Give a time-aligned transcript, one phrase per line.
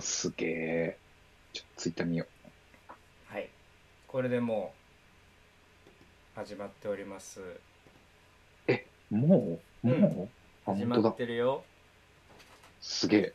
[0.00, 0.98] すげえ。
[1.52, 2.26] ちょっとツイッター見よ
[3.26, 3.48] はい。
[4.06, 4.72] これでも
[6.36, 7.40] う始まっております。
[9.10, 9.16] う。
[9.16, 9.86] もう？
[9.86, 10.04] もう、うん
[10.66, 11.00] あ、始本当だ。
[11.00, 11.64] まってるよ。
[12.80, 13.32] すげえ。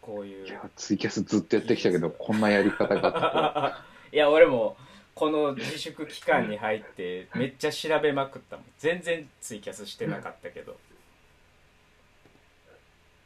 [0.00, 0.46] こういう。
[0.46, 4.76] いや、ツイキャスずっとやってきたけど、こんなやり方があったとはいや俺も
[5.14, 8.64] この自粛期間に入ってめっちゃ調べまくったもん。
[8.78, 10.76] 全然ツイキャスしてなかったけど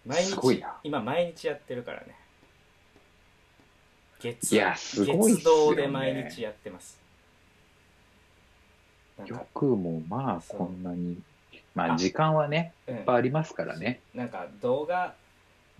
[0.06, 0.74] 毎すごい日な。
[0.84, 2.14] 今毎日やってるからね。
[4.20, 5.42] 月いやすごいっすよね。
[5.42, 6.98] 月堂で毎日やってます。
[9.18, 11.18] なんかよくもまあこんなに、
[11.74, 12.96] まあ時間はね、うん。
[12.96, 14.00] いっぱいありますからね。
[14.14, 15.14] なんか動画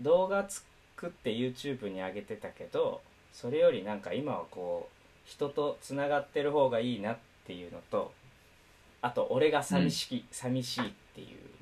[0.01, 3.01] 動画作って YouTube に上げてたけど
[3.33, 8.11] それよりなんか今はこう人とつながってる方がいいなっていうのと
[9.01, 11.56] あと俺が寂しき、寂しいっていう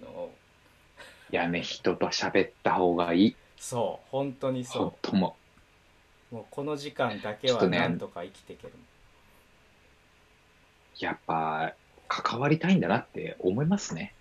[1.32, 3.36] いやね、人と喋った方がいい。
[3.58, 5.36] そう本当にほんそとも。
[6.32, 8.74] うもうこの時間だけはなんとか生きていける
[11.00, 11.74] やっぱ、
[12.08, 14.14] 関わりたいんだなって思いますね。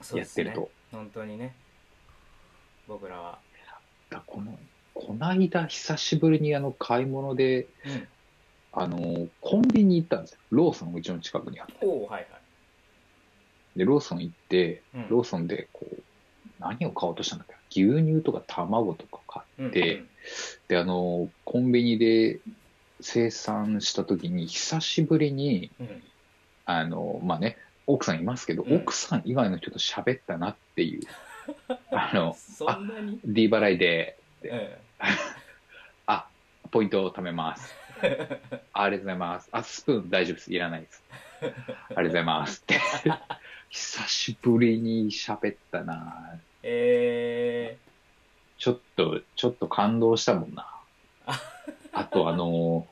[0.00, 0.70] すねやってると。
[0.92, 1.54] 本当にね
[2.88, 3.38] 僕らは
[4.08, 4.58] だこの、
[4.94, 8.08] こないだ久しぶりにあの買い物で、うん
[8.72, 10.38] あの、コンビニ行ったんですよ。
[10.50, 11.74] ローソンうちの近くにあって。
[11.84, 12.26] おおはいはい
[13.76, 16.02] で、ローソン行って、うんローソンでこう、
[16.60, 17.82] 何を買おうとしたんだっけ？
[17.82, 19.20] 牛乳とか卵とか
[19.58, 20.08] 買って、うん
[20.68, 22.38] で、あの、コンビニで
[23.00, 26.02] 生産した時に、久しぶりに、うんうん
[26.66, 27.56] あの、まあね、
[27.88, 31.02] 奥さんいますけど、うん奥さん以外の人と喋ったなっていう、
[31.90, 34.68] あの、そんなに？D 払いで、うん
[36.06, 36.26] あ、
[36.70, 37.74] ポイントを貯めます。
[38.02, 39.48] ありがとうございます。
[39.52, 40.52] あ、スプーン大丈夫です。
[40.54, 41.02] いらないです。
[41.42, 42.80] ありがとうございますって。
[43.70, 47.76] 久しぶりに喋ったなえ
[48.58, 50.66] ちょっと、ちょっと感動したもんな。
[51.92, 52.86] あとあの、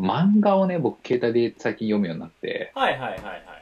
[0.00, 3.60] 漫画をね、僕携帯で最近読むようになって、ー、はいはいはいはい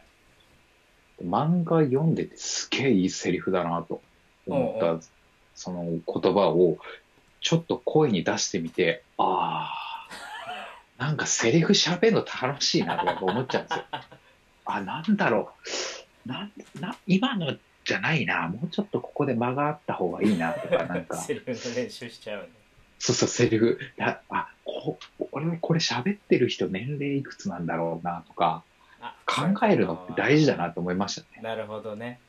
[1.25, 4.01] 漫画読んでてすげえいいセリフだなと
[4.47, 5.01] 思った、おうお
[5.55, 6.01] その言
[6.33, 6.79] 葉を
[7.41, 9.73] ちょっと声に出してみて、あ
[10.99, 13.85] あ、 なんかセリフ喋るの楽しいなとか思っちゃうんですよ。
[14.65, 15.51] あ、なんだろ
[16.25, 16.29] う。
[16.29, 17.57] なん、な、今の
[17.89, 18.49] じゃないな。
[18.49, 21.17] もうちょっとここで間があった方がいいなとか、なんか。
[21.23, 22.49] セリフの練習しちゃうね
[22.99, 23.79] そうそう、セリフ。
[23.97, 24.99] だあ、こ
[25.33, 28.63] 俺これ喋ってる人年齢いくつなんだろうなとか、
[29.01, 31.43] あ考えるのって大事だなと思いましたね。
[31.43, 32.21] なるほどね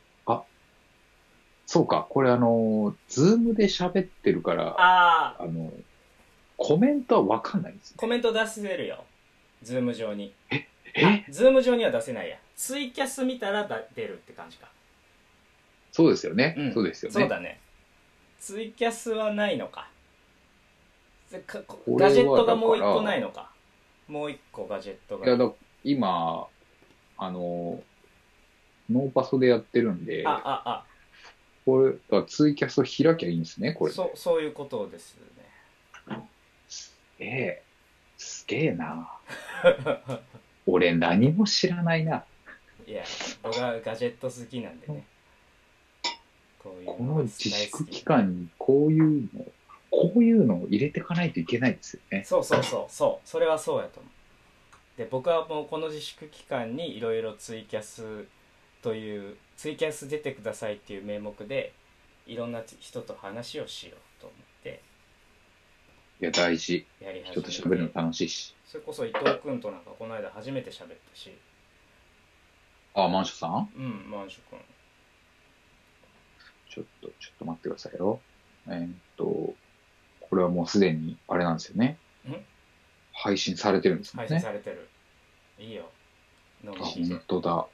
[1.66, 5.72] そうか、これあの、 Zoomで喋ってるから、あああの、
[6.58, 7.98] コメントはわかんないんですね。
[7.98, 9.04] コメント出せるよ
[9.62, 10.66] Zoom上にえ
[11.30, 14.68] Zoom上には出せないやツイキャス見たらだ出るって感じか
[16.00, 16.56] そうですよね。
[16.58, 16.74] うん。
[16.74, 17.14] そうですよね。
[17.20, 17.60] そうだね。
[18.40, 19.90] ツイキャスはないのか。
[21.30, 23.52] でかここれはガジェットがもう一個だからないのか。
[24.08, 25.52] もう一個ガジェットいやがだ
[25.84, 26.48] 今、
[27.18, 27.84] あの、
[28.90, 30.86] ノーパソでやってるんで、ああ。
[31.66, 33.92] これ、だからツイキャスを開きゃいいんですね、これ。
[33.92, 35.18] そうそういうことです
[36.08, 36.18] ね。
[36.70, 37.64] すげえ、
[38.18, 39.18] すげえな。
[40.66, 42.24] 俺何も知らないな。
[42.88, 43.04] いや
[43.44, 45.04] 僕はガジェット好きなんでね
[46.60, 49.46] こういうこの自粛期間にこういうの、
[49.90, 52.24] こういうのを入れていかないといけないですよね。
[52.26, 52.86] そうそうそう。
[52.90, 58.26] そうそれはそうやと思うで僕はもうこの自粛期間にいろいろツイキャス
[58.82, 61.74] というツイキャス出てくださいっていう名目で
[62.28, 64.82] いろんな人と話をしようと思って
[66.22, 66.86] いや、大事。
[67.00, 68.54] やり始め人と喋るの楽しいし。
[68.68, 71.32] それこそ伊藤君となんかこの間初めて喋ったし。
[72.94, 73.70] あ、マンションさん？
[73.78, 74.60] うんマンショ君
[76.70, 78.20] ちょっと、ちょっと待ってくださいよ。
[78.68, 81.98] えーっと、これはもうすでに、あれなんですよね
[82.28, 82.34] ん？
[83.14, 84.42] 配信されてるんですもん配信ね。
[84.42, 84.88] されてる、
[85.58, 85.90] いいよ
[86.64, 87.68] 飲あ、み聞いて本当だ。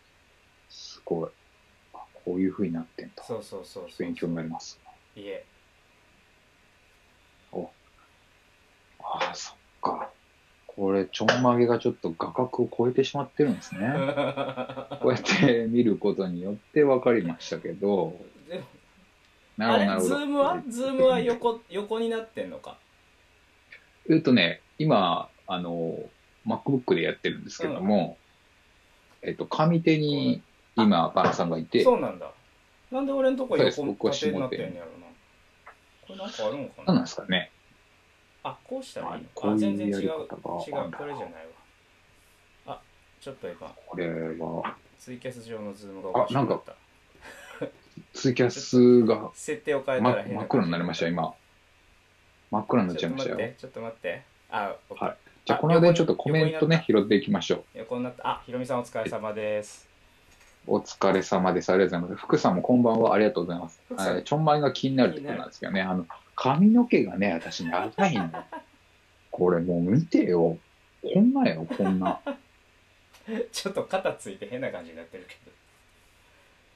[0.70, 1.30] すごい。
[1.94, 3.24] あこういう風になってんだ。
[3.24, 4.80] そうそうそう勉強になります。
[5.16, 5.46] いえ
[9.08, 10.10] ああ、そっか。
[10.68, 13.94] これ、ちょんまげがちょっと画角を超えてしまってるんですね。
[15.00, 18.66] こうやって見ることによって分かりましたけど、でも
[19.60, 20.02] あれ。
[20.02, 20.62] Zoomは？
[20.68, 22.78] Zoomは横横になってんのか？
[24.10, 25.98] えっとね、今、あの、
[26.46, 28.18] MacBook でやってるんですけども、
[29.22, 30.44] えっと、上手に
[30.76, 32.32] 今、バナさんがいて、そうなんだ。
[32.92, 35.08] なんで俺のとこ横縦になってんのやろな。
[36.08, 37.52] これなんかあるのか何なんなですかね。
[38.44, 39.30] あこうしたらいいの？
[39.34, 39.96] こういうあ全然違う。
[40.02, 40.94] 違やうこれじゃない
[42.68, 42.76] わ。
[42.76, 42.82] あ
[43.20, 46.76] ちょっと今これは、ツイキャス上の Zoomがおかしくなっあなんかた
[48.14, 51.34] ツイキャスが設定を変えた真ら変な真っ黒になりました、今。
[52.52, 53.52] 真っ暗になっちゃいましたよ。
[53.58, 57.64] ちょっと待ってあオッケーはいじゃあ、この間にちょっとコメントね、拾っていきましょう。
[57.76, 59.88] 横になったあひろみさんお疲れ様です
[60.66, 61.72] お疲れ様です。
[61.72, 62.26] ありがとうございます。
[62.26, 63.14] 福さんもこんばんは。
[63.14, 63.80] ありがとうございます。
[63.92, 68.32] えーちょんまいが気になるところなんですけどね、あの、髪の毛がね、私長いの。
[69.30, 70.58] これもう見てよ。
[71.04, 72.20] こんなよ、こんな。
[73.52, 75.52] ちょっと肩ついて変な感じになってるけど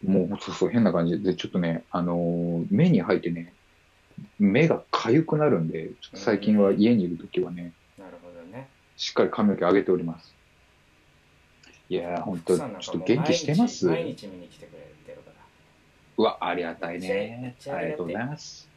[0.04, 3.54] もう、そうそう、変な感じで、ちょっとね、あのー目に入ってね、
[4.38, 10.36] 目が痒くなるんで、最近は家にいるときはね、なるほどねしっかり髪の毛上げております。
[11.90, 13.88] いやー、ほんと、ちょっと元気してます？
[13.88, 15.36] 毎日毎日見に来てくれてるから
[16.18, 17.62] うわ、ありがたいめねっ。
[17.62, 18.70] ちゃありがとうございます。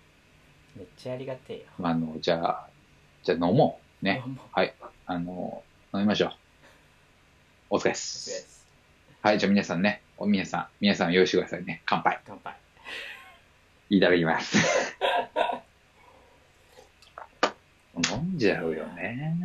[0.76, 2.70] めっちゃありがてえよあの、じゃあ、
[3.22, 4.04] じゃあ飲もう。
[4.04, 4.22] ね。
[4.26, 4.74] もうはい。
[5.06, 5.62] あの、
[5.94, 6.32] 飲みましょう。
[7.70, 7.92] お疲れっ。
[7.94, 8.61] ですす
[9.22, 11.80] はい、じゃあ皆さんね、お皆さん、皆さん用意してくださいね。
[11.86, 12.18] 乾杯。
[12.26, 12.56] 乾杯
[13.88, 14.58] いただきます。
[18.10, 19.36] 飲んじゃうよね。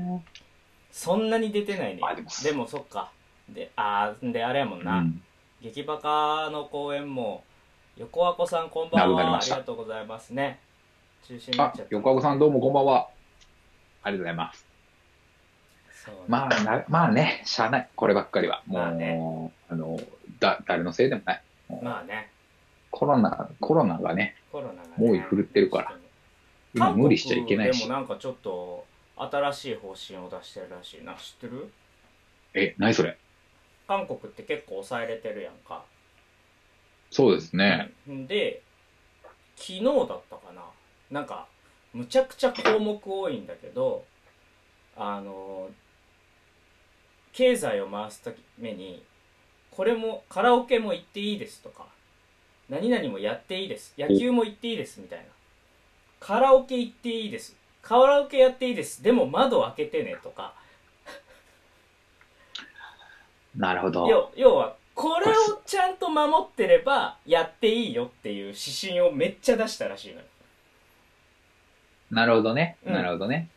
[0.92, 3.12] そんなに出てないねあでもでもそっか
[3.50, 5.22] であーであれやもんな、うん。
[5.62, 7.44] 劇バカの公演も
[7.98, 10.60] 横和子さんこんばんはありがとうございますね
[11.28, 13.10] 中止になっあちゃっ、た横岡さんどうもこんばんは。
[14.02, 14.67] ありがとうございます。
[16.28, 17.90] まあ、なまあね、しゃあない。
[17.96, 18.64] こればっかりは。
[18.66, 19.52] もう、まあね。
[19.70, 20.00] あの、
[20.40, 21.42] だ、誰のせいでもない。
[21.82, 22.32] まあね。
[22.92, 25.98] コロナ、コロナがね、コロナが、ね、猛威振るってるから。
[26.74, 27.80] 今無理しちゃいけないし。
[27.80, 27.86] で。
[27.86, 28.86] もなんかちょっと
[29.18, 31.04] 新しい方針を出してるらしい。
[31.04, 31.72] な知ってる？
[32.54, 33.18] え、何それ？
[33.88, 35.84] 韓国って結構抑えれてるやんか。
[37.10, 37.92] そうですね。
[38.08, 38.28] うん。
[38.28, 38.62] で
[39.56, 40.62] 昨日だったかな。
[41.10, 41.48] なんか
[41.94, 44.04] むちゃくちゃ項目多いんだけど
[44.96, 45.70] あの
[47.34, 49.04] 経済を回すために
[49.72, 51.86] これもカラオケも行っていいですとか
[52.70, 55.26] 何々もやっていいです野球も行っていいですみたいな
[56.20, 60.54] カラオケ行っていいですカラオケやっていいですでも窓開けてねとか
[63.56, 64.08] なるほど。
[64.08, 65.34] 要要はこれを
[65.66, 70.22] ちゃんと守ってればやっていいよっていう指針をめっちゃ出したらしいのよ
[72.10, 72.78] なるほどね。
[72.86, 73.50] うんなるほどね。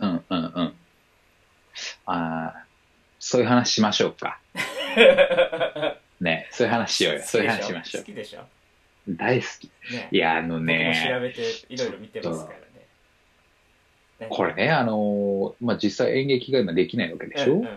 [0.00, 0.74] うんうんうん。
[2.06, 2.64] ああ、
[3.18, 4.38] そういう話しましょうか。
[6.20, 7.20] ね、そういう話しようよ。
[7.22, 8.06] そういう話しましょう好。
[8.06, 8.40] きでしょ？
[9.08, 9.70] 大好き。
[9.92, 12.64] ねいや、あの僕も調ね、べていろいろ見てますからね
[14.20, 17.68] ねこれね、あのーまあ、実際演劇が今できないわけでしょ、うんうん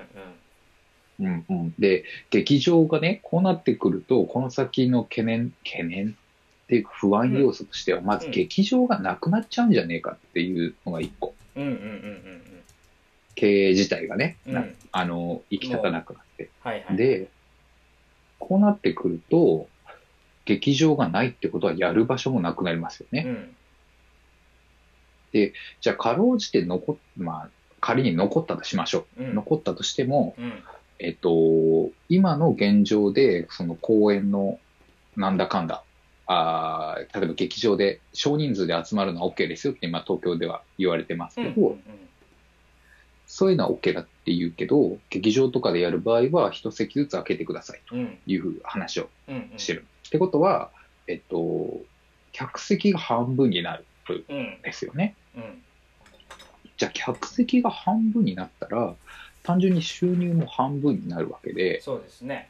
[1.20, 6.18] うんうん、で、劇場がね、こうなってくると、この先の懸念、懸念
[6.64, 11.36] っていうか不安要素としては、まず劇場がなくなっちゃうんじゃねえかっていうのが一個。
[11.56, 11.88] うんうんうんうんう
[12.58, 12.61] ん
[13.36, 16.50] 経営自体がね、なうんあの、行き立たなくなって。
[16.62, 17.28] はいはいで、
[18.40, 19.68] こうなってくると、
[20.46, 23.26] 劇場がないってことはやる場所もなくなりますよね。
[23.28, 23.56] うん
[25.34, 27.50] じゃあ、かろうじて残っ、まあ、
[27.80, 29.24] 仮に残ったとしましょう。
[29.24, 30.52] うん残ったとしても、うん
[31.00, 34.60] えっと、今の現状で、その公演の
[35.16, 35.84] なんだかんだ、
[36.28, 41.84] あー例えば劇場で少人数で集まるのは OK ですよって今東京では言われてますけど、うんうん
[43.32, 49.86] そういうのは OK だって言うけど、劇場とかでやる場合は一席ずつ開けてくださいとうんいう話をうんうんしてる。
[50.06, 50.70] ってことは、
[51.08, 51.80] えっと、
[52.34, 55.16] 客席が半分になるうんんですよね。
[55.38, 55.64] うん
[56.76, 58.96] じゃあ客席が半分になったら、
[59.44, 62.50] 単純に収入も半分になるわけで、そうですね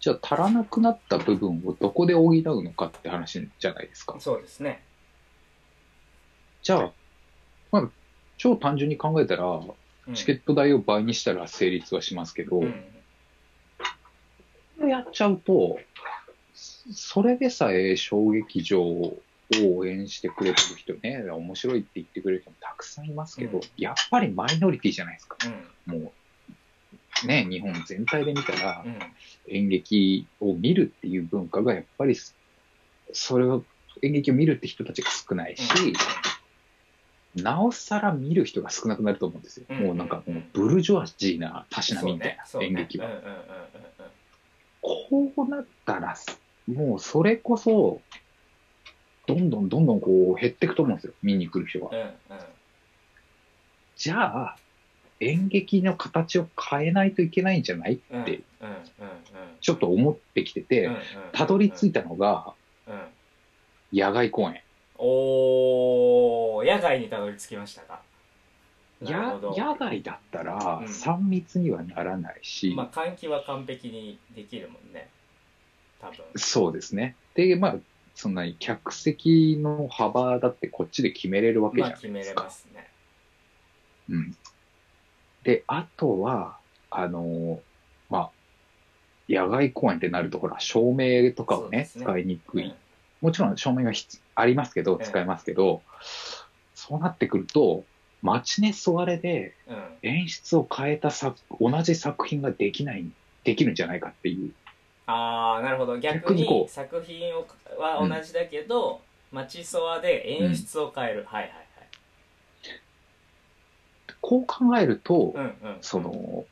[0.00, 4.16] じゃあ足らなくなった部分をどこで補うのかって話じゃないですか。
[4.20, 4.82] そうですね
[6.62, 6.92] じゃあ、
[7.72, 7.88] まあ、
[8.38, 10.14] 超単純に考えたら、うん。
[10.14, 12.64] チケット代を倍にしたら成立はしますけど、う
[14.86, 14.88] ん。
[14.88, 15.78] やっちゃうと、
[16.54, 19.20] それでさえ小劇場を
[19.62, 23.62] 応援してくれてる人ね、面白いって言ってくれる人もたくさんいますけど、うん。
[23.76, 25.36] やっぱりマイノリティじゃないですか。
[25.86, 26.00] うん。
[26.00, 26.12] も
[27.24, 28.98] う、ね、日本全体で見たら、うん。
[29.48, 32.16] 演劇を見るっていう文化がやっぱり、
[33.12, 33.64] それを、
[34.02, 35.64] 演劇を見るって人たちが少ないし、
[37.36, 39.66] なおさら見る人が少なくなると思うんですよ。
[39.68, 39.76] うん。
[39.78, 43.06] もうなんかもうブルジョワジーなたしなみみたいな、演劇は。
[43.06, 43.12] うん。
[43.12, 43.38] うんうんうん
[44.80, 46.16] こうなったら、
[46.66, 48.00] もうそれこそ、
[49.26, 51.90] どんどんどんどんこう減っていくと思うんですよ、見に来る人が。
[51.90, 52.14] うんうん。
[53.96, 54.56] じゃあ、
[55.20, 58.00] 演劇の形を変えないといけないんじゃない？
[58.10, 58.76] うんって、うんうん。
[59.60, 61.00] ちょっと思ってきてて、うんうん。
[61.32, 62.54] たどり着いたのが、
[62.86, 63.00] うん。
[63.92, 64.62] 野外公演。
[64.98, 68.00] おー野外にたどり着きましたか？
[69.00, 69.54] なるやほど。
[69.56, 70.84] 野外だったらうん。
[70.86, 75.08] 3密にはならないし、まあ換気は完璧にできるもんね。
[76.00, 76.16] 多分。
[76.36, 77.16] そうですね。
[77.34, 77.76] で、まあ、
[78.14, 82.40] そんなに客席の幅だってこっちで決めれるわけじゃないまあ決めですか。
[82.42, 82.88] れますね。
[84.10, 84.36] うん。
[85.44, 86.58] で、あとは、
[86.90, 87.60] あの、
[88.10, 88.30] まあ、
[89.28, 92.04] 野外公演ってなると、ほら、照明とかをね、そうですね。
[92.04, 92.64] 使いにくい。
[92.64, 92.74] うん。
[93.20, 95.06] もちろん照明が必ありますけど、ええ。
[95.06, 95.82] 使えますけど、
[96.74, 97.84] そうなってくると、
[98.22, 99.98] マチネソワレでうん。
[100.02, 103.04] 演出を変えた作、同じ作品ができない、
[103.44, 104.52] できるんじゃないかっていう。
[105.06, 105.98] ああなるほど。
[105.98, 107.46] 逆に作品を
[107.78, 109.00] は同じだけど、
[109.32, 111.68] マチソワで演出を変える、はいはい
[114.20, 115.78] こう考えると、はいうんうん。
[115.80, 116.44] その、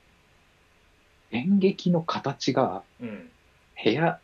[1.30, 3.30] 演劇の形がうん。
[3.84, 4.20] 部屋、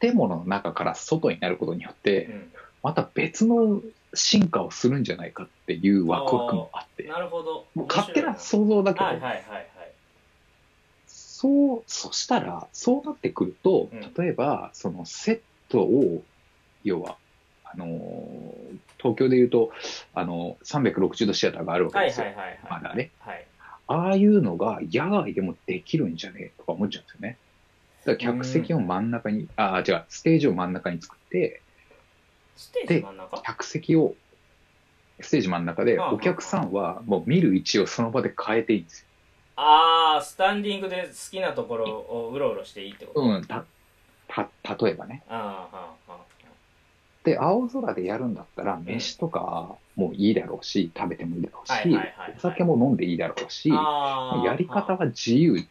[0.00, 2.52] 建物の中から外になることによって、うん
[2.86, 3.82] また別の
[4.14, 7.66] 進化をするんじゃないかっていうワクワクもあって、なるほど。
[7.74, 9.44] もう勝手な想像だけど、はいはいはいはい。
[11.04, 16.22] そう、そしたら、そうなってくるとうん、例えば、そのセットを、
[16.84, 17.18] 要は、
[17.64, 17.88] あのー
[18.98, 19.72] 東京でいうと、
[20.14, 22.26] あの360度シアターがあるわけですよ。
[22.26, 22.82] はいはいはいはい。
[22.82, 23.10] まだね。
[23.18, 23.46] はい。
[23.88, 27.40] ああいうのが野外でもできるんじゃねえとか思っちゃうんですよね。
[28.04, 31.65] だから客席を真ん中に、ああ、違う、ステージを真ん中に作って、
[32.56, 33.42] ステージ真ん中？
[33.42, 34.14] 客席を、
[35.20, 39.06] ステージ真ん中で、お客さんはもう見る位置をその場で変えていいんですよ。
[39.56, 43.64] ああスタンディングで好きなところをうろうろしていいってこと、うん、た、
[44.28, 44.50] た、
[44.84, 45.22] 例えばね。
[45.28, 46.18] ああはあは
[47.24, 55.66] で、青空でやるんだったら、飯とかもいいだろうし、食べてもいいだろうしはいはいはいはい、お酒も飲んでいいだろうし、やり方は自由。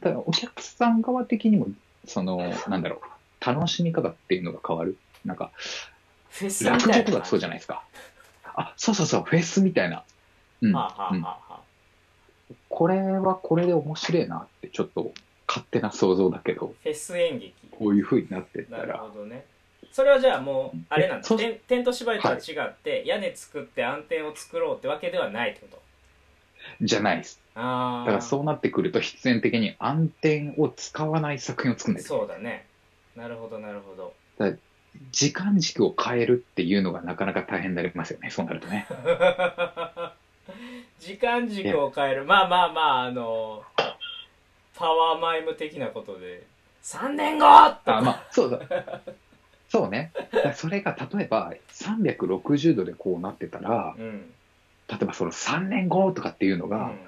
[0.00, 1.68] だからお客さん側的にも、
[2.06, 4.98] その、なんだろう、楽しみ方っていうのが変わる。
[5.24, 5.52] なんか、
[6.34, 7.84] フェスみたいな落語とかそうじゃないですか。
[8.56, 10.04] あ、そうそうそう、フェスみたいな。
[10.60, 10.72] うん。
[10.72, 11.60] はあはあうんはあは
[12.68, 15.12] これはこれで面白いなって、ちょっと
[15.46, 19.44] 勝手な想像だけど、フェス演劇こういう風になってったなるら、ほどね
[19.92, 25.82] それはじゃあもうあれなんだそうテント芝居とは違って、屋根作って暗転を作ろうってわけではないってこと？
[26.80, 27.40] じゃないです。
[27.54, 32.18] ああだからそうなってくると、必然的に暗転を使わない作品を作るんですよ。
[32.18, 32.66] そうだね
[33.14, 34.14] なるほどなるほど
[35.12, 38.86] 時間軸を変えるっていうのがなかなか大変になりますよね、そうなるとね。
[41.00, 42.24] 時間軸を変える。
[42.24, 43.62] まあまあまああの
[44.76, 46.44] パワーマイム的なことで。
[46.82, 47.46] 3年後
[47.84, 48.60] とあ、まあ、そうだ。
[49.68, 50.12] そうね。
[50.54, 54.30] それが例えば360度でこうなってたら、うん。
[54.88, 56.98] 例えばその3年後とかっていうのうが、ん。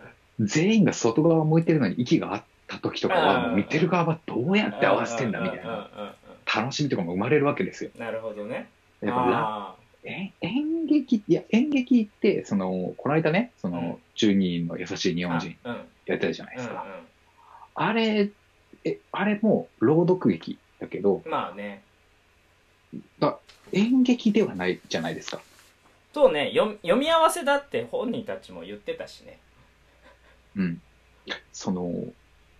[0.40, 6.14] 全員が外側を向いてるのに息があった時とかは、見てる側はどうやって合わせてんだみたいな
[6.46, 7.90] 楽しみとかも生まれるわけですよ。
[7.98, 8.68] なるほどね
[9.00, 9.76] やっぱ
[10.40, 15.56] 演劇、いや、演劇って、その、この間ね、そうんの、12人の優しい日ー本人
[16.06, 16.84] やってたじゃないですか。
[16.86, 17.06] うん
[17.78, 18.30] あれ、
[18.84, 21.82] え、あれも朗読劇だけど、うんまあね
[23.18, 23.38] だ
[23.72, 25.42] 演劇ではないじゃないですか。
[26.14, 29.38] そうね読読み合わせだって本人たちも言ってたしね
[30.56, 30.80] うん。
[31.52, 31.92] その、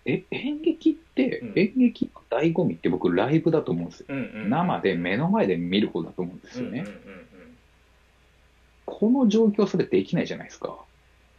[0.07, 1.53] え、演劇って、うん。
[1.57, 4.07] 演劇の醍醐味って僕ライブだと思うんですよ。
[4.11, 4.51] うんうんうん。
[4.51, 6.81] 生で目の前で見る方だと思うんですよね。
[6.81, 7.27] うんうんうん
[8.87, 10.69] この状況それできないじゃないですか。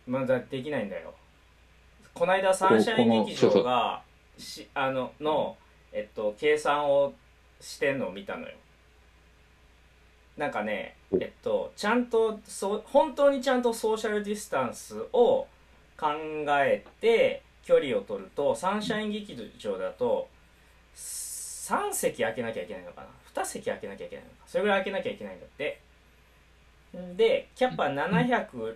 [0.05, 1.13] うんまだできないんだよ。
[2.13, 4.01] この間サンシャイン劇場が
[4.38, 5.57] しあのの、
[5.91, 7.13] えっと、計算を
[7.59, 8.53] してんのを見たのよ。
[10.38, 11.17] なんかねお。
[11.17, 15.47] えっとちゃんとそう本当にちゃんとソーシャルディスタンスを
[15.97, 16.07] 考
[16.50, 20.29] えて距離を取るとサンシャイン劇場だと
[20.95, 24.36] 3席空けなきゃいけないのかな？2席空けなきゃいけないのか？
[24.47, 25.81] それぐらい空けなきゃいけないんだって。
[27.17, 28.75] でキャパ700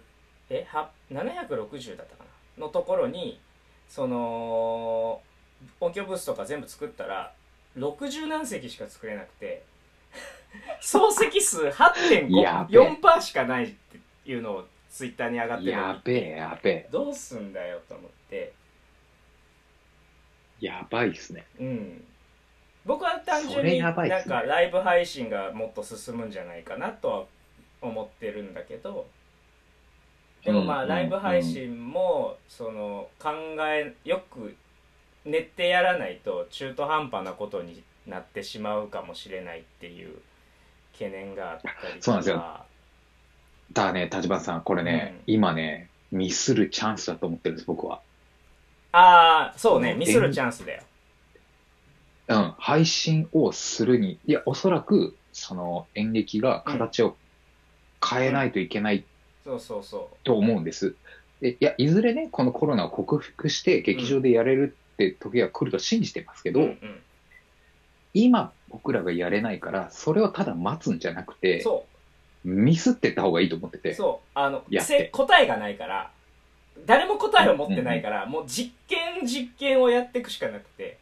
[0.50, 2.26] えは760だったか
[2.58, 2.66] な？
[2.66, 3.40] のところに
[3.88, 5.22] その
[5.80, 7.32] 音響ブースとか全部作ったら
[7.78, 9.64] 60何席しか作れなくて
[10.82, 11.72] 総席数や
[12.70, 16.90] べえ8.4%しかないっていうのをツイッターに上がってるやべえ、やべえ。
[16.92, 18.51] どうすんだよと思って
[20.62, 21.46] やばいっすね。
[21.60, 22.04] うん。
[22.86, 24.34] 僕は単純にやばいっすね。
[24.34, 27.24] なんかライブ配信がもっと進むんじゃないかなとは
[27.82, 29.08] 思ってるんだけど
[30.46, 30.90] でもまあうん。
[30.90, 33.32] ライブ配信もその考
[33.68, 34.56] えよく
[35.26, 40.16] 練ってやらないと中途半端なことになってしまうかもしれないっていう
[40.94, 41.98] 懸念があったりとか。
[42.00, 42.66] そうなんですよ。
[43.74, 45.34] だね、立花さん、これね、うん。
[45.34, 48.02] 今ね、ミスるチャンスだと思ってるんです、僕は。
[48.92, 49.94] ああそうね。
[49.94, 50.00] うん。
[50.00, 50.84] ミスるチャンスだよ。
[52.28, 57.16] うん、配信をするに、いや、おそらく、その演劇が形を
[58.06, 59.06] 変えないといけない
[59.44, 60.96] そうそうそと思うんです。
[61.42, 67.02] でいや、いずれね、このコロナを克服して劇場でやれるって時が来ると信じてますけど、ううんうん。
[68.14, 71.86] 今僕らがやれないから、それをただ待つんじゃなくて、そ
[72.44, 73.92] ミスってった方がいいと思ってて。
[73.92, 74.30] うそう。
[74.36, 74.64] あの
[75.12, 76.12] 答えがないから
[76.86, 80.98] 誰も答えを持ってないから、もう実験実験をやっていくしかなくて。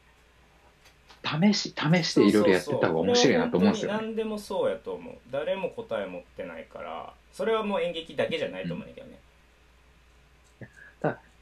[1.23, 3.97] 試し、試していろいろやってった方が面白いなと思うんですよね。
[3.97, 5.15] 何でもそうやと思う。
[5.31, 9.19] 誰も答え持ってないからそれはもう演劇だけじゃないと思うんだけどね。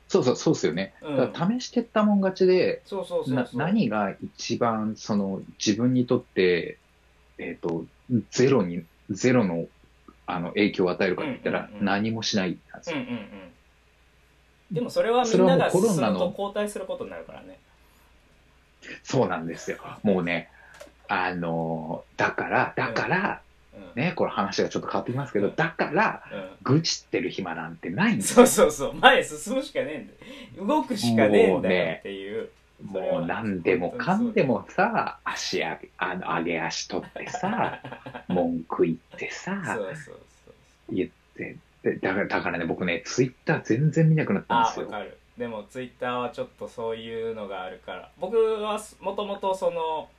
[0.08, 0.94] そうそう、そうですよね。
[1.02, 1.18] うん。
[1.18, 2.82] だ試してったもん勝ちで、
[3.54, 6.78] 何が一番その自分にとって、
[7.38, 7.86] えっ、と、
[8.32, 9.68] ゼロに、ゼロの
[10.26, 11.86] あの影響を与えるかって言ったら、うんうんうん。
[11.86, 12.98] 何もしないなんですよ。
[12.98, 13.18] うんうんうん
[14.72, 17.60] でもそれはみんなが進むと交代することになるからね。
[19.04, 19.78] そうなんですよ。
[20.04, 20.50] もうね、
[21.08, 23.42] あのーだから、だから、
[23.74, 24.02] うん。
[24.02, 25.56] ね、これ話がちょっと変わってきますけど、うん。
[25.56, 26.50] だから、うん。
[26.64, 28.46] 愚痴ってる暇なんてないんですよ。
[28.48, 29.00] そうそうそう。
[29.00, 30.68] 前進むしかねえんだよ。
[30.68, 32.50] 動くしかねえんだよっていう。
[32.84, 37.82] もう何でもかんでもさ、足上げ、あの、上げ足取ってさ、
[38.28, 39.80] 文句言ってそさ
[40.90, 41.56] 言って、
[41.88, 44.88] でだから、だからね、僕ね、ツイッター全然見なくなったんですよ。
[44.92, 45.18] あわかる。
[45.38, 48.12] でもツイッターはちょっとそういうのがあるから。
[48.20, 50.10] 僕はもともとその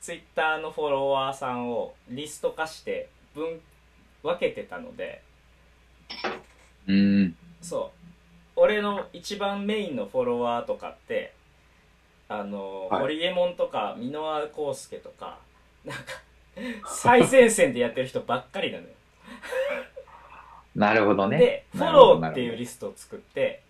[0.00, 3.60] ツイッターのフォロワーさんをリスト化して分
[4.22, 5.22] 分けてたので。
[6.88, 7.36] うん。
[7.60, 8.08] そう。
[8.56, 11.34] 俺の一番メインのフォロワーとかって
[12.28, 13.00] あの、はい。
[13.02, 15.38] ホリエモンとか箕輪康介とか
[15.84, 16.04] なんか
[16.86, 18.90] 最前線でやってる人ばっかりなのよ
[20.76, 21.38] なるほどね。
[21.38, 23.62] でフォローっていうリストを作って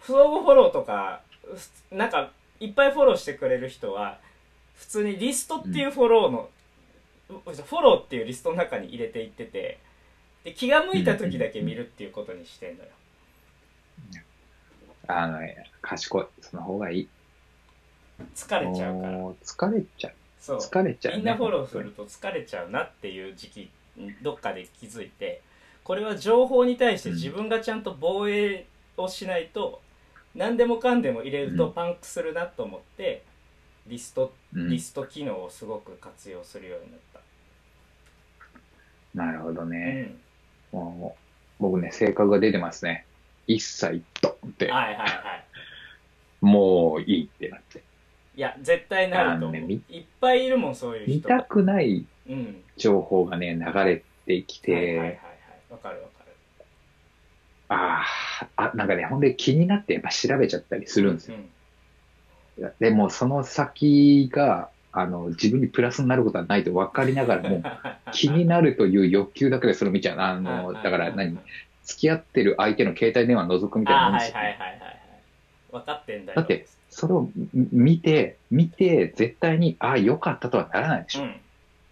[0.00, 1.22] 相互フォローとか
[1.90, 2.30] ふなんか
[2.60, 4.18] いっぱいフォローしてくれる人は
[4.76, 6.48] 普通にリストっていうフォローの、
[7.28, 9.78] フォローっていうリストの中に入れていってて
[10.44, 12.90] で気が向いた時だけ見るっていうことにしてんのよ
[15.08, 16.24] あのね、賢い。
[16.40, 17.08] その方がいい。
[18.36, 20.14] 疲れちゃうから疲れちゃう。
[20.40, 21.18] そう疲れちゃう、ね。
[21.18, 25.42] みんなフォローすると疲れちゃうなっていう時期にどっかで気づいて
[25.84, 29.80] これは情報に対して自分がちゃんと防衛をしないと、
[30.34, 31.72] 何でもかんでも入れるとうん。
[31.72, 33.24] パンクするなと思って、
[33.86, 34.70] リストうん。
[34.70, 37.20] リスト機能をすごく活用するようになった、
[39.14, 40.14] なるほどうね。
[40.72, 40.76] う
[41.58, 43.04] 僕ね、性格が出てますね。
[43.46, 45.44] 一切ドンって、はいはいはい。
[46.40, 47.82] もういいってなって。
[48.34, 51.28] いや絶対なると思う、ねみいっぱいいるもんそういう人。
[51.28, 52.62] 見たくないうん。
[52.76, 55.31] 情報がね、流れてきて、はいはいはいはい
[55.72, 56.36] わかるわかる。
[57.68, 61.38] あーあ、なんかね、ほんで気になってやっぱ調べちゃったりするんですよ。
[62.58, 62.72] うん。
[62.78, 67.62] でもその先が、あの、自分にプラスになることはないと分かりながらも、
[68.12, 70.20] 気になるという欲求だけでそれを見ちゃう。
[70.20, 71.38] あの、だから何？
[71.84, 74.98] 付き合ってる相手の携帯電話覗くみたいなあもんですよ、はいはいはいはいはい。
[75.72, 76.36] 分かってんだよ。
[76.36, 81.22] だってそれをみ見て、見て、絶対に、ああ、よかったとはならないでしょ。
[81.22, 81.40] うん。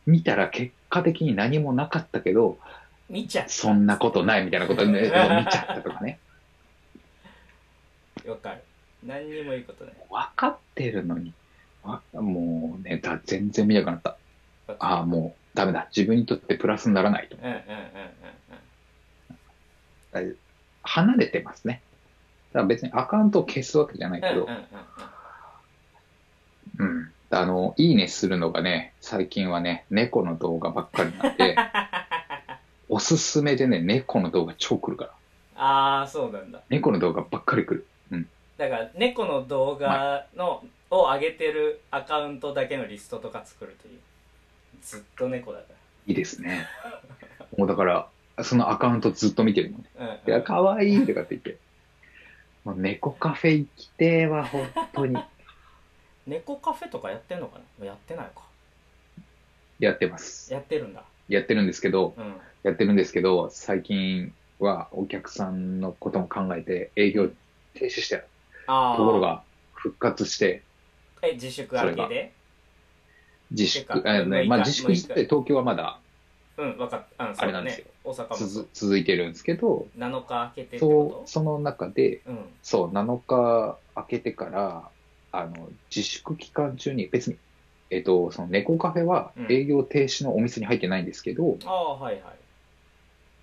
[0.07, 2.59] 見たら結果的に何もなかったけど、
[3.11, 6.19] 見ちゃったそんなことないみたいなことね、 見ちゃったとかね。
[8.27, 8.63] わかる
[9.05, 11.35] 何にもいいことない分かってるのに、
[11.83, 14.17] わもうね、だ全然見なくなった。
[14.79, 15.89] ああ、もうダメだ。
[15.95, 17.37] 自分にとってプラスにならないと。
[17.37, 17.59] うんうんうん
[20.23, 20.39] うん
[20.83, 21.83] 離れてますね。
[22.53, 24.57] だから別にアカウントを消すわけじゃないけどうんうん
[26.79, 27.13] うん、うんうん。
[27.31, 31.57] あの、いいねするのがね、最近はね、猫の動画ばっかりなんで、
[32.91, 35.11] おすすめでね、猫の動画超来るから。
[35.55, 37.87] ああそうなんだ猫の動画ばっかり来る。
[38.59, 44.01] だから猫の動画の、を上げてるアカウントだけのリストとか作るという
[44.83, 45.65] ずっと猫だか
[46.07, 46.67] いいですね。
[47.57, 48.09] もうだから、
[48.43, 49.85] そのアカウントずっと見てるのね。
[49.99, 51.57] ら、うんうんいや、かわいいとかって言って。
[52.65, 55.17] もう猫カフェ行きてーわ、本当に。
[56.27, 57.87] 猫カフェとかやってんのかな？
[57.87, 58.43] やってないか
[59.79, 60.53] やってます。
[60.53, 61.03] やってるんだ
[61.35, 62.41] やってるんですけど、うん。
[62.63, 67.29] やってるんですけど、最近はお客さんのことも考えて営業
[67.75, 68.29] 停止してる。
[68.67, 70.63] ああところが復活して、
[71.23, 72.33] え自粛明けで？
[73.51, 76.01] 自粛、あのね、6まあ日自粛して東京はまだ
[76.57, 77.87] うん分かったあれなんですよ。
[78.05, 78.37] 大阪も。
[78.37, 82.61] 続続いてるんですけど、7日明けてそその中で、とうん。
[82.63, 84.93] そう、7日明けてから、
[85.33, 87.39] あの、自粛期間中に別に、
[87.91, 92.23] えっと、その猫カフェはうん営業停止のお店に入ってないんですけど、ああはいはい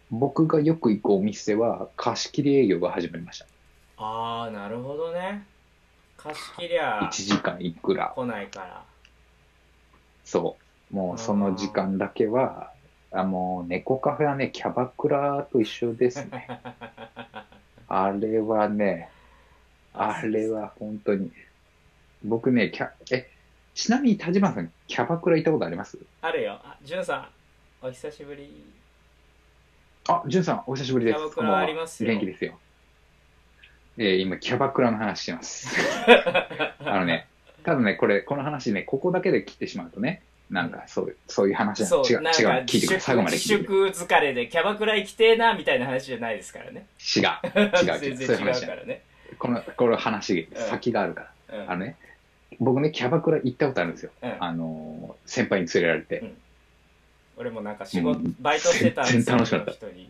[0.09, 3.45] 僕がよく行くお店は貸し切り営業が始まりました。
[3.97, 5.45] ああなるほどね
[6.15, 8.13] 貸し切りゃ1時間いくら。
[8.15, 8.83] 来ないから
[10.23, 10.57] そ
[10.91, 10.95] う。
[10.95, 12.71] もうその時間だけは、
[13.11, 16.47] あもう猫カフェはね、キャバクラと一緒ですね。
[17.87, 19.09] あれはね、
[19.93, 21.31] あれは本当に。
[22.23, 23.29] 僕ね、キャ、え、
[23.77, 25.99] ちなみに立花さん、キャバクラ行ったことあります？
[26.21, 26.53] あるよ。
[26.63, 27.27] あじゅんさん
[27.85, 28.49] お久しぶり。
[30.09, 31.17] あ、じゅんさん、お久しぶりです。
[31.17, 32.09] キャバクラありますよ。
[32.09, 32.57] 元気ですよ。
[33.99, 35.69] えー今、キャバクラの話してます。
[36.83, 37.27] あのね、
[37.63, 43.57] ただね、これ、この話ね、ここだけで切ってしまうとね、なんか、そう、そういう話じゃ違う、違う、聞いてくれ、最後まで聞いて。
[43.57, 46.87] 自粛疲れでキャバクラ行きてえなみたいな話じゃないですからね。
[47.15, 49.03] 違う、違う、違う、 全然違そうからね。
[49.37, 50.63] この、この話、うん。
[50.63, 51.59] 先があるから。
[51.59, 51.71] うん。
[51.71, 51.95] あのね、
[52.59, 54.11] 僕ね、キャバクラ行ったことあるんですよ。
[54.21, 54.35] うん。
[54.39, 56.33] あのー、先輩に連れられて。
[57.35, 58.35] 俺もなんか仕事うん。
[58.39, 59.71] バイトしてた全然楽しかった。
[59.71, 60.09] 人に。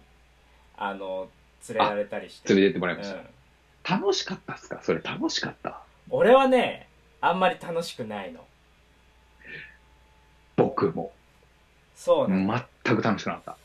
[0.78, 1.28] あの
[1.68, 2.54] 連れられたりして。
[2.54, 3.16] 連れてってもらいました。
[3.16, 4.02] うん。
[4.02, 4.80] 楽しかったっすか？
[4.84, 5.82] それ楽しかった？
[6.10, 6.88] 俺はね
[7.20, 8.46] あんまり楽しくないの。
[10.56, 11.12] 僕も。
[11.96, 13.58] そうなの、全く楽しくなかった。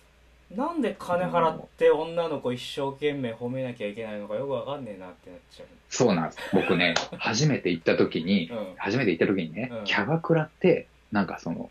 [0.57, 6.39] なんで金払って女の子一生懸命褒めなきゃいけないのかよくわかんねえなってなっちゃうそうなんです。
[6.53, 11.71] 僕ね、 初めて行った時に、うん初めて行った時にね、うんキャバクラって、なんかその、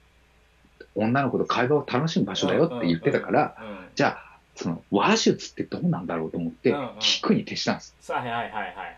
[0.95, 7.95] 女の子と会話を楽しむ場所だよって言ってたから、うんうんうんじゃあ、その話術ってどうなんだろうと思ってうんうん、聞くに徹したんです。
[8.01, 8.97] そうはいはいはいはいはい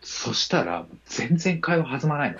[0.00, 2.38] そしたら、全然会話弾まないの。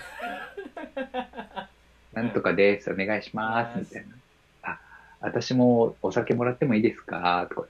[2.12, 4.16] なんとかです、お願いします、みたいな。
[5.22, 7.48] あ、私もお酒もらってもいいですか？
[7.54, 7.68] とか。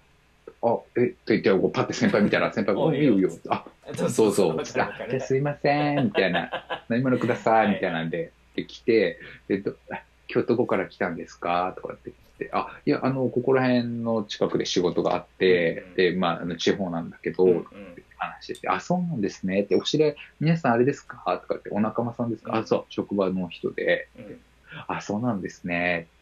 [0.65, 3.15] あ、え、と言って、こうパッて先輩見たら、 先輩が、いいよ。
[3.15, 3.31] いいよ。
[3.49, 6.85] あ、そうそうあ、るじゃあすいません、みたいな。
[6.91, 11.75] 飲み物ください、みたいなんで、で、来て、で、どあ今日どこから来たんですか？
[11.77, 17.65] とかって言って、あ、いや、あの、ここら辺の近くで仕事があって、うんで、まあ、あの、地方なんだけど、うんうん。
[18.17, 19.62] 話してて、あ、そうなんですね。
[19.62, 21.19] って、お知り合い、皆さんあれですか？
[21.43, 22.59] とかって、お仲間さんですか、うん。
[22.61, 24.41] あ、そう、職場の人で、うん。
[24.87, 26.11] あ、そうなんですね。
[26.11, 26.21] っ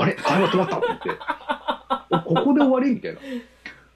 [0.00, 0.14] あれ？
[0.14, 1.10] 会話止まったって言って、
[2.10, 2.94] おここで終わり？
[2.94, 3.20] みたいな。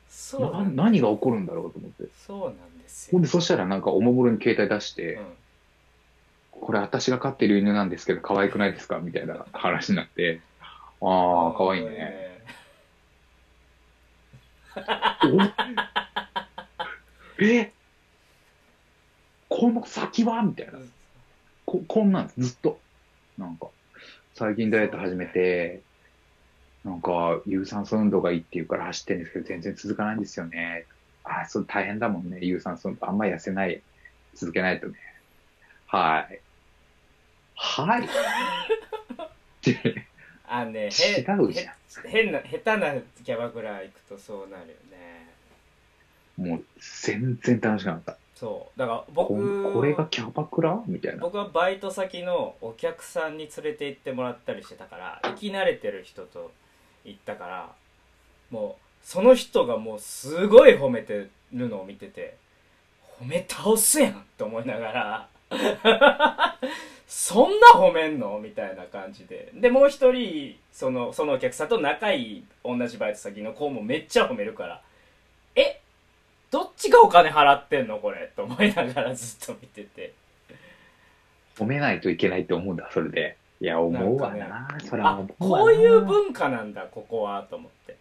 [0.08, 2.04] そうな何が起こるんだろうと思って。
[2.26, 3.12] そうなんですよ。
[3.12, 5.24] ほんで、そしたらなんかおもむろに携帯出して、うん。
[6.52, 10.40] これ私が飼ってる犬なんですけど、可愛くないですかみたいな話になって、
[11.00, 12.30] ああ、可愛いね。
[17.38, 17.72] おえ？
[19.48, 20.42] この先は？
[20.42, 20.78] みたいな。
[21.66, 22.78] ここんなんです、ずっと。
[23.38, 23.68] なんか、
[24.34, 25.80] 最近ダイエット始めて、
[26.84, 30.86] なんか、有酸素運動がいいって言うから走ってるんですけど、全然続かないんですよね。
[31.24, 33.08] あ、そう、大変だもんね、有酸素運動。
[33.08, 33.82] あんま痩せない、
[34.34, 34.94] 続けないとね。
[35.86, 36.40] はい。
[37.54, 38.04] はい。
[38.04, 38.08] っ
[39.60, 40.06] て、
[40.48, 40.88] あのねへ違
[41.38, 41.66] うじゃん
[42.08, 45.28] へ変な下手なキャバクラ行くとそうなるよね
[46.36, 46.64] もう、
[47.02, 48.16] 全然楽しくなかった。
[48.34, 50.82] そうだからこ僕これがキャバクラ？
[50.86, 51.20] みたいな。
[51.20, 56.50] 僕はバイト先のお客さんに連れて行ってもらったりしてたから行き慣れてる人と
[57.04, 57.72] 行ったから
[58.50, 62.36] もうその人がもうすごい褒めてるのを見てて
[63.20, 65.28] 褒め倒すやんって思いながら
[67.06, 68.38] そんな褒めんの？
[68.38, 69.50] みたいな感じで。
[69.52, 74.82] でもう一人そのそのお客さんと仲いい同じバイト先の子もめっちゃ褒めるから
[75.54, 75.80] え
[76.50, 77.98] どっちがお金払ってんの？
[77.98, 78.32] これ。
[78.34, 80.14] と思いながらずっと見てて。
[81.58, 83.36] 褒めないといけないって思うんだ、それで。
[83.62, 84.48] いや、思うわな。
[84.48, 87.96] なんそれはあ思うこういう文化なんだここはと思って。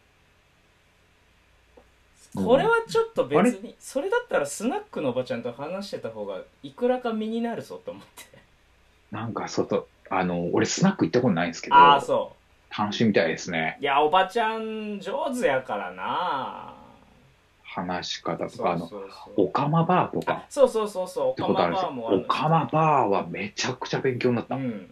[2.35, 2.45] うん。
[2.45, 8.23] これはちょっと別にそれだったらスナックのおばちゃんと話してた方がいくらか身になるぞと思って。
[9.11, 12.35] なんか外、あの、俺スナック行ったことないんですけど、ああそ
[12.75, 13.77] 楽しみたいですね。
[13.79, 16.73] ういやおばちゃん上手やからな。
[17.63, 18.89] 話し方とか、あの、
[19.37, 20.43] オカマバーとか。
[20.49, 24.55] そうそうそうそうオカマバーもあるオカマバーはめちゃくちゃ勉強になった。
[24.55, 24.91] うん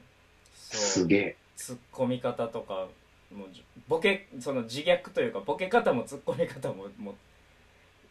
[0.78, 1.36] すげえ。
[1.56, 2.88] ツッコみ方とか
[3.36, 7.16] もうじボケその自虐というかボケ方もツッコみ方もも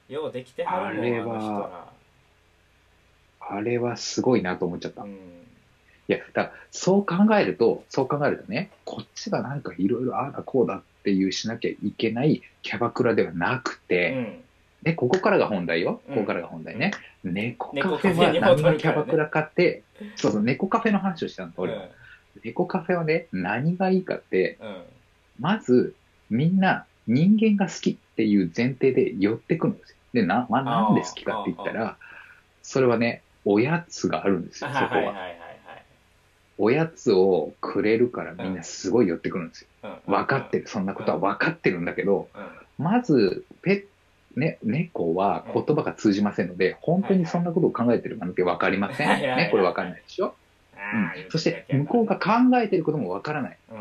[0.08, 1.92] うようできてはるもんあれは
[3.40, 5.02] あれはすごいなと思っちゃった。
[5.02, 5.38] いうん
[6.08, 14.44] や、だそう考えると、そう考えるとね、こっちがなんかいろいろああだこうだっていうしなきゃいけないキャバクラではなくて、うん
[14.82, 16.00] で、ここからが本題よ。
[16.08, 16.92] うんここからが本題ね。
[17.24, 19.82] 猫カ猫フェはカフェに戻るからね何のキャバクラかって、
[20.14, 21.88] そうそう、猫カフェの話をしたんだ、俺は。
[22.44, 24.68] 猫カフェはね、何がいいかって、うん。
[24.68, 24.82] うん
[25.38, 25.94] まず、
[26.30, 29.96] みんな人間が好きっていう前提で寄ってくるんですよ。
[30.12, 31.96] で、な、まあ、なんで好きかって言ったら、
[32.62, 34.88] それはね、おやつがあるんですよ、そこは。
[34.88, 35.18] はいはいはい。
[35.18, 35.34] は。
[35.36, 35.38] い
[36.58, 39.68] おやつをくれるからみんなすごい寄ってくるんですよ。
[39.82, 42.84] はい分かってる、そんなことは分かってるんだけど、うん。
[42.84, 43.86] まず、ペ
[44.36, 49.08] ね、猫は言葉が通じませんので、本当にそんなことを考えてるなんて分かりません。
[49.08, 50.34] ね、これ分かんないでしょ、
[50.92, 53.56] うん、そして、向こうが考えてることも分からない。
[53.70, 53.78] うん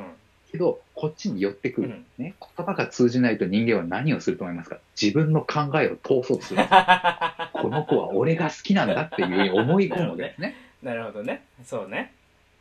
[0.49, 1.89] けど、こっちに寄ってくる。
[1.89, 4.77] うんね、言葉が通じないと人間は何をすると思いますか？
[4.99, 6.63] 自分の考えを通そうとする。
[7.51, 10.55] この子は俺が好きなんだっていう思い込むわけですね。
[10.81, 12.13] なるほどねそうね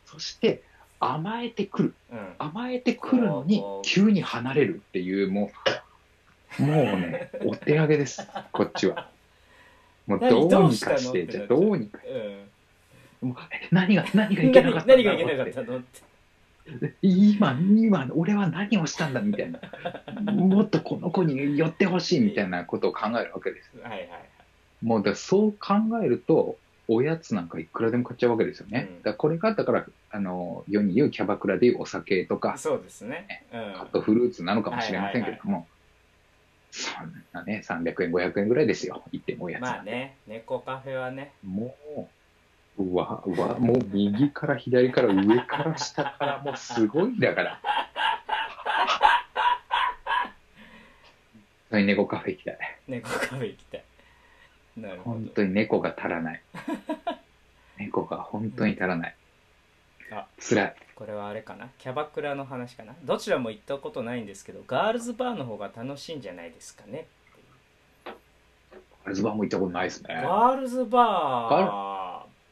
[0.05, 0.63] そして
[0.99, 1.93] 甘えてくる。
[2.11, 5.49] うん甘えてくるのに急に離れるっていう、も
[6.59, 9.07] う、もうね、 お手上げです、こっちは。
[10.07, 10.49] もう何？
[10.49, 11.99] どうにかして、じゃあどうにか。
[12.05, 12.49] うん
[13.21, 16.01] もうえ何が、何がいけなかったんだ何がいけなかったのって
[17.01, 19.59] 今、今、俺は何をしたんだみたいな。
[20.31, 23.71] もっとこの子に寄ってほしいみたいなことを考えるわけです。
[23.81, 24.09] はいはいはい
[24.81, 28.87] もうだからそう考えると、おやつなんかいくらでも買っちゃうわけですよね。
[28.89, 35.67] うんだからこれが、だから、あの、世に言うキャバクラでいうお酒とか、そうですねうんカットフルーツなのかもしれませんけども、
[36.71, 39.03] そんなね、300円、500円ぐらいですよ。
[39.11, 39.61] 言ってもおやつ。
[39.61, 42.05] まあね猫カフェはねもう、
[42.77, 47.59] うわ、うわ、もう右から左から上から下からもうすごいんだから。
[51.69, 52.57] 本当に猫カフェ行きたい。
[52.87, 53.83] 猫カフェ行きたい
[54.77, 56.41] なるほ本ど当に猫が足らない。
[57.79, 59.15] 猫が本当に足らない。
[60.11, 60.75] あ辛い。
[60.95, 61.69] これはあれかな？
[61.79, 62.95] キャバクラの話かな？
[63.03, 67.05] どちらも行ったことないんですけどガールズバーの方が楽しいんじゃないですかね
[69.03, 70.21] アルズバーも行ったことないですね。
[70.23, 71.96] ガールズバー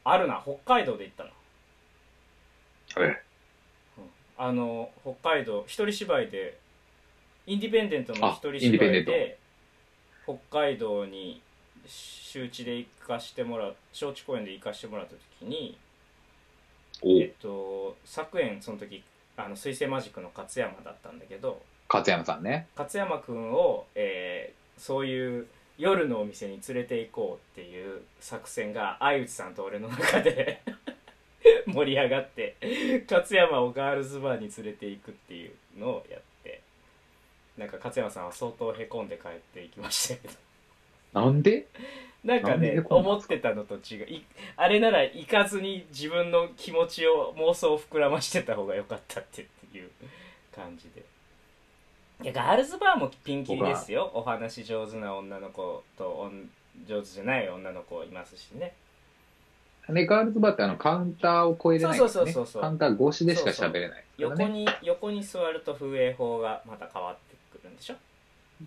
[0.08, 0.40] あるな。
[0.42, 1.30] 北海道で行ったな
[2.98, 3.22] え
[4.38, 6.58] あの北海道一人芝居で
[7.46, 9.38] インディペンデントの一人芝居で
[10.24, 11.40] 北海道に
[11.86, 15.76] 周知で行かしてもらう招致公園で行かしてもらった時に
[17.02, 19.02] おえっと昨園その時
[19.36, 22.66] あの水星マジックの勝山だったんだけど勝山さんね。
[22.76, 25.46] 勝山くんを、えーそういう
[25.78, 30.62] 夜のお店に連れて行こうっていう作戦が相内さんと俺の中で
[31.66, 32.56] 盛り上がって
[33.10, 36.60] 勝山をガールズバーに連れて行くっていうのをやって
[37.58, 40.34] なんか勝山さんは相当へこんで帰っていきましたけど。
[41.12, 41.66] なんで？
[42.24, 44.06] なんかね思ってたのと違う。
[44.06, 44.24] い
[44.56, 49.90] あれなら行かずに自分の気持ちを妄想を膨らましてた方が良かったっていう
[50.54, 51.02] 感じで
[52.22, 54.10] いやガールズバーもピンキリですよ。
[54.14, 56.30] お話上手な女の子と
[56.86, 58.74] 上手じゃない女の子いますしね。
[59.88, 61.98] ね、ガールズバーってあのカウンターを越えれないね。
[61.98, 64.04] そうそうそうそうカウンター越しでしか喋れないね。
[64.16, 67.94] 横に横に座ると風営法がまた変わってくるんでしょ？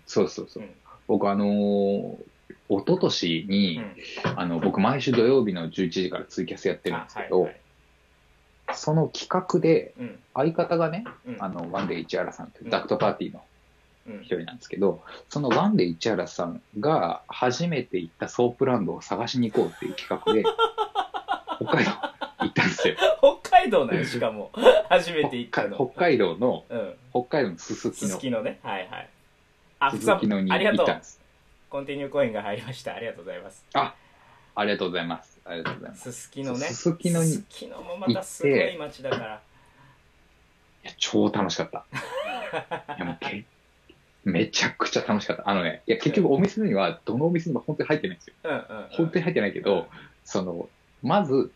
[0.05, 0.63] そうそうそう。
[0.63, 0.69] うん。
[1.07, 2.15] 僕あのー、
[2.69, 4.39] 一昨年に、うん。
[4.39, 7.61] あの、僕毎週土曜日の11時からツイキャスやってるんですけど、あはいはい
[8.73, 10.19] その企画で、うん。
[10.33, 11.37] 相方がね、うん。
[11.39, 12.69] あの、ワンデー市原さんといううん。
[12.71, 13.43] ダクトパーティーの
[14.07, 14.21] うん。
[14.21, 20.43] 一人なんですけど、そのワンデー市原さんが初めて行ったソープランドを探しに行こうっていう企画で、
[21.61, 21.91] 北海道
[22.39, 22.95] 行ったんですよ。
[23.41, 24.51] 北海道なんよしかも。
[24.89, 25.75] 初めて行ったの。
[25.75, 26.95] 北海道の、うん。
[27.11, 28.07] 北海道のすすきの。
[28.07, 28.59] すす、きのね。
[28.63, 29.09] はいはい。
[29.79, 31.19] あすすきのに行ったんです。
[31.69, 32.95] コンティニューコインが入りました。
[32.95, 33.63] ありがとうございます。
[33.73, 33.93] あ
[34.65, 35.38] りがとうございます。
[35.49, 36.11] ありがとうございます。
[36.11, 39.41] すすきのねすすきのにすすきのもまたすごい街だから
[40.83, 41.85] いや、超楽しかった。
[42.95, 43.45] いや、もうけ、
[44.23, 45.49] めちゃくちゃ楽しかった。
[45.49, 48.35] あのね、いや、結局お店には、どのお店にも本当に入ってないんですよ。
[48.43, 49.87] うんうん、うん、本当に入ってないけど、
[50.23, 50.69] その、
[51.01, 51.51] まず、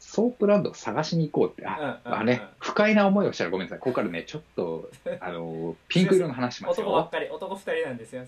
[0.00, 3.78] ソープランドを探しに行こうって、あ、うんうんあね、不快な思いをしたらごめんなさい。
[3.78, 6.86] ここからね、ちょっと、あの、 ピンク色の話しますよ。
[6.86, 8.24] 男ばっかり男二人なんですよ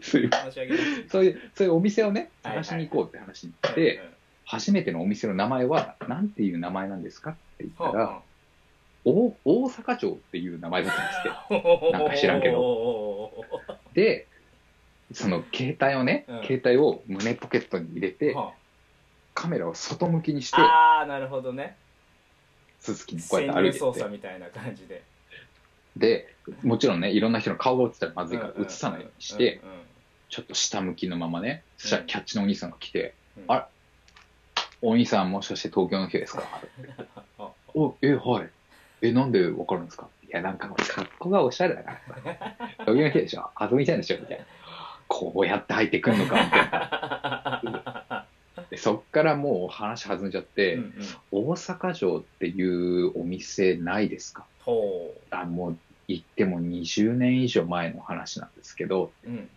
[0.00, 2.64] そういう申し訳ないそういう、そういうお店をね、はいはい。
[2.64, 4.00] 探しに行こうって話になって、
[4.44, 8.22] 初めてのお店の名前は、なんていう名前なんですかって言ったら、
[9.04, 11.92] お大阪城っていう名前だったんですって。
[11.92, 12.54] なんか知らんけど。
[12.56, 13.46] ど
[13.94, 14.26] で、
[15.12, 16.42] その携帯をね、うん。
[16.44, 18.36] 携帯を胸ポケットに入れて、
[19.34, 21.76] カメラを外向きにして、ああなるほどね。
[22.80, 25.02] すすきにこうやって歩いてって、捜査みたいな感じで
[25.98, 29.60] で、もちろんね、いろんな人の顔が映ったらまずいから映さないようにして、
[30.28, 33.44] ちょっと下向きのままね、そしたらキャッチのお兄さんが来て、うん。
[33.48, 33.66] あ
[34.80, 36.42] お兄さんもしかして東京の人ですか？
[37.38, 38.50] あお、え、はい。
[39.02, 40.08] え、なんでわかるんですか？
[40.26, 41.96] いや、なんか、格好がおしゃれだから。
[42.22, 42.56] さ。
[42.80, 43.50] 東京の人でしょ？
[43.60, 44.18] 遊びたいんでしょ？
[44.20, 44.44] みたいな。
[45.08, 46.34] こうやって入ってくんのか？
[46.44, 48.26] みたいな。
[48.70, 50.92] でそっからもう話弾んじゃって、うんうん。
[51.48, 54.44] 大阪城っていうお店ないですか？
[54.60, 59.48] ほあもう行っても20年以上前の話なんですけど、ううん。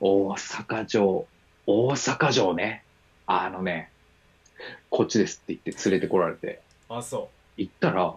[0.00, 1.26] 大阪城、
[1.66, 2.84] 大阪城ね。
[3.26, 3.90] あのね、
[4.90, 8.14] こっちですって言って連れてこられて、あそ行ったら、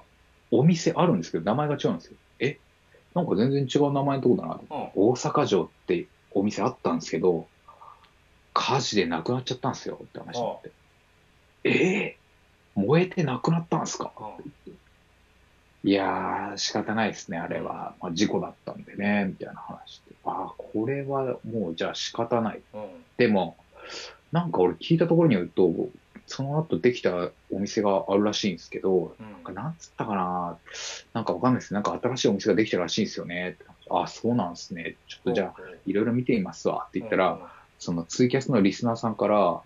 [0.52, 2.18] お店あるんですけど、名前が違うんですよ。
[2.40, 2.58] え？
[3.14, 4.62] なんか全然違う名前のとこだなと。
[4.96, 7.48] う、うん、大阪城ってお店あったんですけど、
[8.54, 10.72] 火事でなくなっちゃったんですよって話になって。
[11.64, 12.18] え？
[12.76, 14.12] ー燃えてなくなったんですか？
[14.18, 14.74] うん
[15.86, 17.96] いやー、仕方ないですね、あれは。
[18.02, 20.16] まあ、事故だったんでね、みたいな話で。
[20.24, 22.62] ああ、これはもうじゃあ仕方ない。
[22.74, 22.82] うん
[23.18, 23.58] でも、
[24.32, 25.72] なんか俺聞いたところによると、
[26.26, 30.58] その後できたお店があるらしいんですけど、うんなんかなんつったかな、
[31.14, 31.74] なんかわかんないです。
[31.74, 33.58] なんか新しいお店ができたらしいんですよね。
[33.90, 34.96] あ、そうなんですね。
[35.08, 39.62] ちょっとじゃあ、いろいろ見てみますわって言ったら、そのツイキャスのリスナーさんから、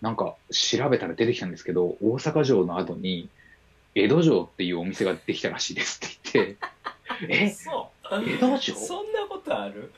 [0.00, 3.28] なんか調べたら出てきたんですけど、大阪城の後に、
[3.98, 6.56] 江戸城っていうお店ができたらしいですって言って、
[7.46, 8.14] え、そう。
[8.30, 8.76] 江戸城？
[8.78, 9.90] そんなことある？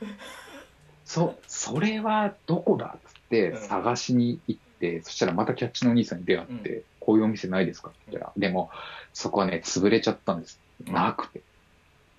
[1.03, 3.57] そ、それはどこだっつってうん。
[3.57, 7.89] 探しに行って、そしたらまたキャッチのお兄さんに出会って、こういうお店ないですか？
[7.89, 8.71] って言ったら、でも、
[9.13, 10.61] そこはね、潰れちゃったんです。
[10.85, 11.41] なくて。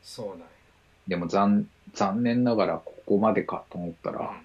[0.03, 0.45] そうなんや。
[1.09, 4.39] でも残、残念ながらここまでかと思ったら、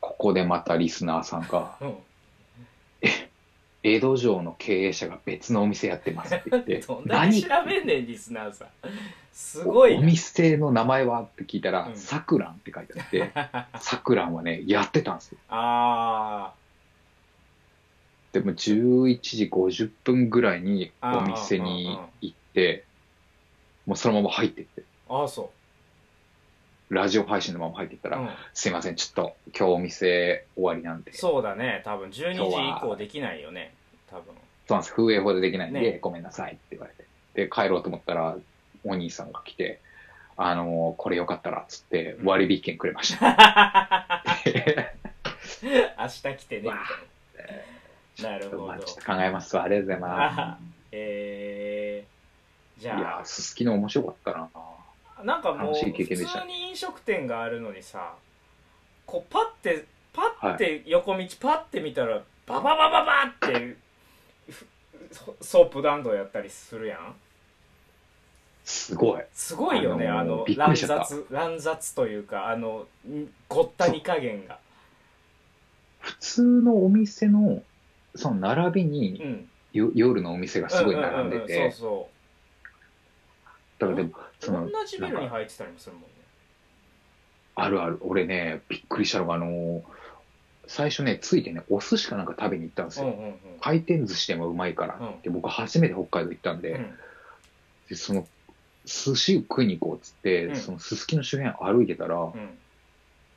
[0.00, 1.94] ここでまたリスナーさんが、うん
[3.82, 8.68] 江戸城の経営者が別のお店やってますって言って どん、だけ調べんねんリスナーさん。
[9.32, 11.96] すごいおな店の名前はって聞いたらう、ん。
[11.96, 13.32] さくらんって書いてあって、
[13.80, 15.38] さくらんはね、やってたんですよ。
[15.48, 16.52] あ
[18.32, 22.84] でも11時50分ぐらいにお店に行って、
[23.86, 25.50] もうそのまま入ってって、ーあーそ
[26.90, 28.28] ラジオ配信のまま入っていったう、ら、うん。
[28.52, 31.82] すいません、ちょっと今日お店終わりなんで、そうそうだね。
[31.84, 33.72] 多分12時以降できないよね。
[34.10, 34.34] 多分。
[34.68, 35.98] なんです、風営法でできないんで、ね。
[36.00, 37.04] ごめんなさいって言われて。
[37.34, 38.36] で、帰ろうと思ったら、
[38.84, 39.80] お兄さんが来て、
[40.36, 44.24] あのこれよかったら、つって割引券くれました。
[45.62, 46.62] 明日来てね。
[46.62, 46.74] みたい
[48.22, 48.66] ななるほど。
[48.66, 49.62] まあちょっと考えますわ。
[49.64, 50.58] ありがとうございまあ
[50.92, 54.50] えー、じゃやー、すすきの面白かったな。
[55.20, 58.14] あなんかもう普通に飲食店があるのにさ
[59.06, 63.76] こうパッてパッて横道パッて見たらバババババって
[64.50, 64.66] ふ
[65.12, 67.14] ソソープランドやったりするやん？
[68.64, 69.22] すごい。
[69.32, 74.58] すごいよねああの乱雑乱雑というかあのんごったに加減が。
[76.00, 77.62] 普通のお店の、
[78.14, 79.48] その並びうに、ん。
[79.72, 82.19] よ夜のお店がすごい並んでううううて、そう
[83.80, 86.08] だからでも、その、同じビルに入ってたりもするもんね。
[87.56, 87.98] あるある。
[88.02, 89.82] 俺ね、びっくりしたのが、あのー
[90.66, 93.06] 最初ね、ついてね、お寿司かなんか食べに行ったんですよ。
[93.06, 93.34] うんうんうん。
[93.60, 96.94] 回転寿司でもうまいからって、僕初めて北海道行ったんで、うん。
[97.88, 98.28] でその、
[98.84, 100.56] 寿司食いに行こうっつって、うん。
[100.56, 102.32] そのすすきの周辺歩いてたら、うん。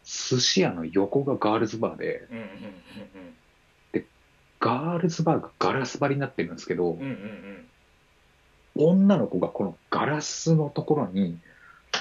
[0.06, 2.46] 寿司屋の横がガールズバーで、うんうん
[4.60, 7.66] ガールズバーがガラス張りになってるんですけど、うんうんうんうん
[8.76, 11.38] 女の子がこのガラスのところに、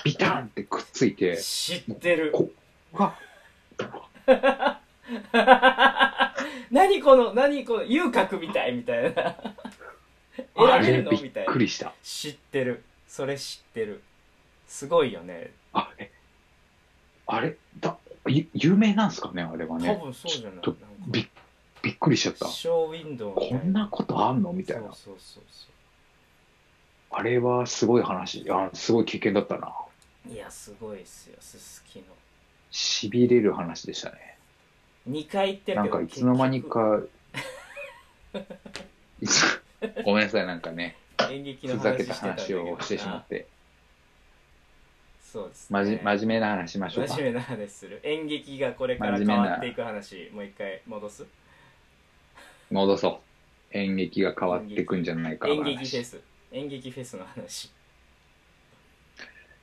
[0.04, 2.32] ビタンってくっついて、知ってる。
[2.32, 2.50] こ
[2.94, 3.16] が、
[6.70, 9.36] 何この何この遊郭みたいみたいな。
[10.56, 11.92] あれびっくりした。
[12.02, 12.82] 知ってる。
[13.06, 14.02] それ知ってる。
[14.66, 15.52] すごいよね。
[15.74, 16.10] あ、え、
[17.26, 20.00] あれだ、ゆ有名なんですかね、あれは多ね。
[20.02, 20.74] 分そうじゃない？
[21.08, 21.28] び
[21.82, 22.46] びっくりしちゃった。
[22.46, 24.52] ショーウィンドウみたいこんなことあんの？
[24.54, 24.84] みたいな。
[24.84, 25.66] そうそうそうそ
[27.12, 28.44] あれはすごい話。
[28.50, 29.72] あ、すごい経験だったな。
[30.28, 32.04] ういやすごいっすよすすきの
[32.70, 34.38] 痺れる話でしたね。
[35.08, 37.02] 2回行ってるなんかいつの間に結か、
[40.04, 43.46] ごめんなさい、なんかね、局演劇のふざけた話をしてしまって、
[45.22, 47.22] そうですまじね真面目な話しましょうか真。
[47.24, 51.26] 面目な話する演劇がこれから変わっていく話もう一回戻す？
[52.70, 53.76] 戻そう。
[53.76, 55.64] 演劇が変わってくんじゃないかの演話。
[55.78, 56.20] 劇フェス
[56.52, 57.70] 演劇フェスの話。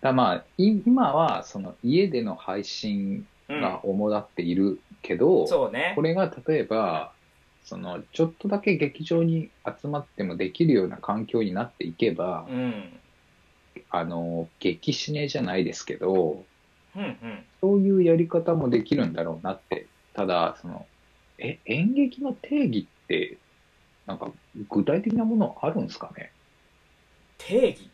[0.01, 3.61] だまあ、い今は、その家での配信うん。
[3.61, 5.93] が主だっているけど、そうね。
[5.95, 7.13] これが例えば、
[7.63, 12.99] その、ちょっとだけ劇場に集まってもできるような環境になっていけば、うん。
[13.89, 16.45] あの、劇シネじゃないですけど、
[16.95, 17.43] うんうん。
[17.61, 19.87] そういうやり方もできるんだろうなって。
[20.13, 20.85] ただ、その、
[21.39, 23.37] え、演劇の定義って、
[24.05, 24.31] なんか、
[24.69, 26.31] 具体的なものあるんですかね？
[27.39, 27.89] 定義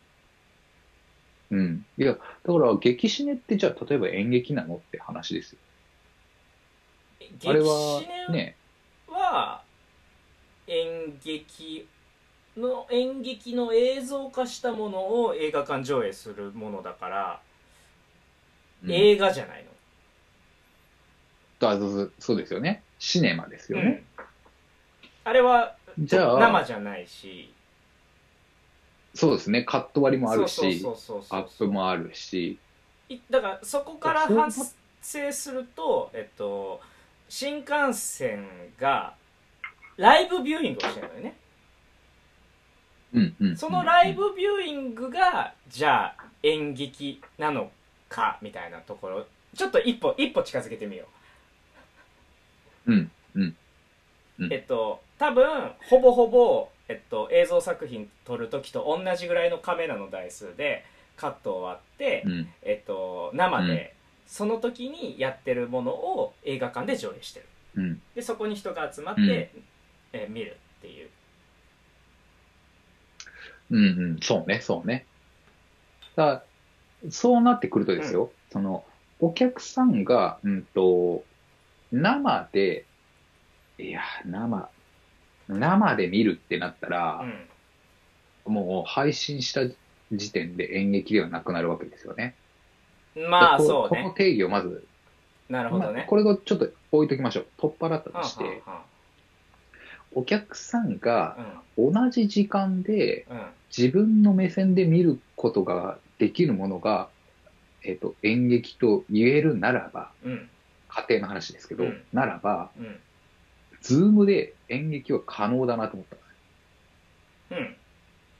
[1.51, 1.85] うん。
[1.97, 5.59] いや、だから、劇シネってじゃあ、例えば演劇なのって話ですよ。
[7.45, 8.55] あれはね、
[9.07, 9.61] は
[10.67, 11.87] 演劇
[12.57, 17.41] の演劇の映像化したものを映画館上映するものだから、
[18.83, 19.65] うん映画じゃない
[21.59, 22.83] のあそうそうですよね。
[22.99, 24.03] シネマですよね。
[24.17, 24.25] うん
[25.27, 27.51] あれはじゃあ、生じゃないし
[29.15, 29.63] そうですね。
[29.63, 30.85] カット割りもあるし、
[31.29, 32.59] アップもあるし、
[33.09, 36.81] いだからそこからそう発生すると、えっと、
[37.29, 38.47] 新幹線
[38.79, 39.13] が
[39.97, 41.37] ライブビューイングをしてるのよね
[43.13, 43.57] うんうん。
[43.57, 47.71] そのライブビューイングがじゃあ演劇なの
[48.09, 51.05] かみたいなところちょっと一歩一歩近づけてみよ
[52.85, 53.55] うんうん。
[54.39, 62.53] うんえっと多分ほぼほぼ、えっと、映像作品撮る時と同じぐらいのカメラの台数でカットを割って、うん。
[62.61, 63.95] えっと、生で、うん
[64.27, 68.01] その時にやってるものを映画館で上映してるうん。
[68.15, 69.27] でそこに人が集まって、うん
[70.13, 71.09] えー見るっていう
[73.71, 74.19] うんうん。
[74.21, 75.05] そうね、そうね。
[76.15, 76.45] だか
[77.03, 78.83] らそうなってくるとですよ、その、
[79.19, 81.23] お客さんが、うんと、
[81.91, 82.85] 生で、
[83.77, 84.69] いや、生、
[85.47, 87.25] 生で見るってなったら、
[88.45, 89.61] もう配信した
[90.11, 92.35] 時点で演劇ではなくなるわけですよね。
[93.15, 94.01] うん、まあそうね。
[94.01, 94.85] この定義をまず、
[95.49, 97.45] なるほどね、まあこれをちょっと置いときましょう。
[97.57, 98.81] 取っ払ったはあとして、は
[100.13, 103.39] お客さんがあは同じ時間であうん。
[103.39, 107.09] うん自分の目線で見ることができるものが、
[107.83, 110.49] えっ、と、演劇と言えるならば、うん。
[110.87, 112.01] 家庭の話ですけど、うん。
[112.13, 112.97] ならば、うん。
[113.81, 116.07] Zoomで演劇は可能だなと思っ
[117.49, 117.55] た。
[117.55, 117.77] うん。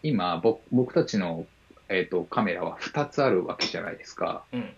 [0.03, 1.45] 今、僕僕たちの、
[1.89, 4.45] えっとカメラは2つあるわけじゃないですか。
[4.51, 4.73] うん。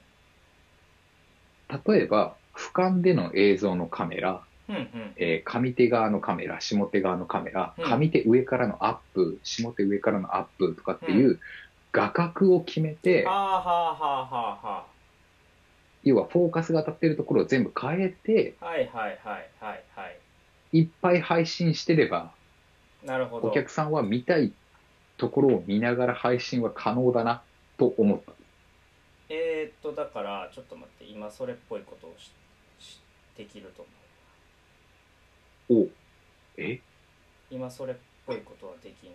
[1.69, 5.13] 例えば、俯瞰での映像のカメラ、うんうん。
[5.17, 7.83] えー上手側のカメラ、下手側のカメラ、うん。
[7.85, 11.39] 上手上からのアップ、下手上からのアップとかっていう
[11.91, 14.87] 画角を決めて、はあはあはあはあは
[16.03, 20.21] 要はフォーカスが当たってるところを全部変えて、あはいはいはいはいはい
[20.73, 22.31] いっぱい配信してれば、
[23.05, 23.47] なるほど。
[23.49, 24.51] お客さんは見たい
[25.17, 27.41] ところを見ながら配信は可能だな
[27.77, 28.33] と思った。
[29.29, 32.31] えー、っとだからちょっと待って今それっぽいことをし
[32.79, 32.99] し
[33.37, 33.85] できると
[35.69, 35.83] 思う。
[35.83, 35.87] お
[36.61, 36.79] え？
[37.49, 37.95] 今それっ
[38.25, 39.11] ぽいことはできん。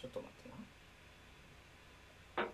[0.00, 2.46] ちょっと待ってな。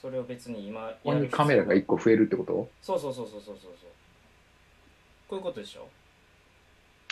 [0.00, 2.68] それを別に今ここにカメラが1個増えるってこと？
[2.82, 3.90] そうそうそうそうそうそうそう
[5.28, 5.88] こういうことでしょ？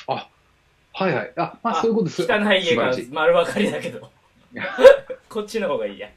[0.09, 0.29] あ、
[0.93, 1.33] はいはい。
[1.37, 2.23] あ、まあそういうことです。
[2.23, 3.09] 汚い家が素晴らしい。
[3.13, 4.11] 丸分かりだけど。
[5.29, 6.11] こっちの方がいいや。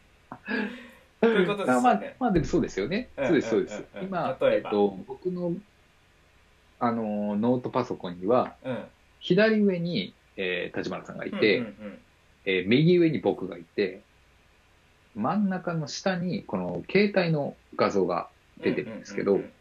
[1.21, 1.79] そういうことですよね。
[1.79, 3.09] あまあ、まあでもそうですよね。
[3.17, 3.83] うんそうです、そうです。
[3.95, 4.03] うんうんう。
[4.03, 4.07] ん。
[4.07, 4.55] 今、例えば。
[4.55, 5.53] えっと、僕の、
[6.79, 8.83] あの、ノートパソコンには、うん。
[9.19, 11.99] 左上に、えー、立花さんがいて、うんうん
[12.47, 14.01] えー右上に僕がいて、
[15.15, 18.27] 真ん中の下に、この携帯の画像が
[18.57, 19.51] うん出てるんですけどうんうん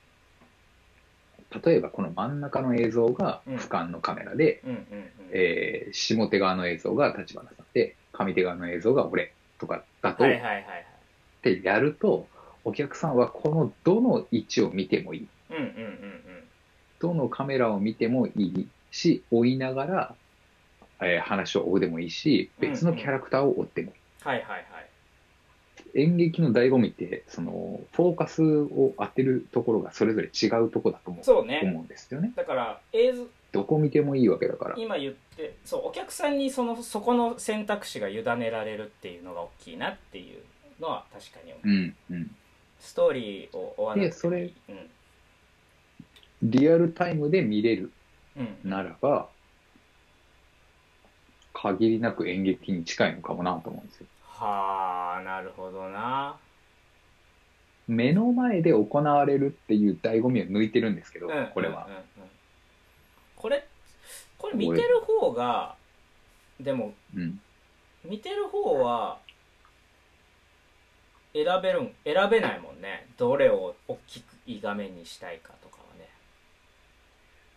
[1.65, 3.57] 例えばこの真ん中の映像がうん。
[3.57, 4.63] 俯瞰のカメラで、
[5.33, 10.29] えー下手側の映像が立花さんで、上手側の映像が俺とかだと、っ
[11.43, 12.27] てやると、
[12.65, 15.29] お客さんはこのどの位置を見てもいい。
[17.01, 20.15] どのカメラを見てもいいし、追いながら、
[21.03, 23.95] えー話を追うでもいいし、別のキャラクターを追ってもいい。
[24.25, 24.94] はいはいはい
[25.95, 32.33] 演劇の醍醐味って、その、フォーカスを当てるところがそれぞれ違うところだと思うそうね思うんですよね。
[32.35, 34.75] だから映像どこ見てもいいわけだから。
[34.77, 40.43] 今言ってそうお客さんにそのそこの選択肢が委ねられるっていうのが大きいなっていう
[40.83, 42.31] のは確かに思う、うん、うん。
[42.81, 44.91] ストーリーを追わなくてそれうん
[46.43, 47.93] リアルタイムで見れる
[48.37, 49.29] うんならば、
[51.55, 54.07] 限りなく演劇に近いのかもなと思うんですよ。
[54.37, 56.37] はあなるほどな
[57.87, 61.93] 目の前で行われるっていう醍醐味を抜いてるんですけど、うんこれはうん。
[61.93, 62.05] うんうん
[63.37, 63.67] これ
[64.39, 65.75] これ見てる方が
[66.61, 67.41] でもうん。
[68.05, 69.19] 見てる方は
[71.35, 76.09] 選べるん選べないもんねどれを大きくいい画面にしたいかとかはね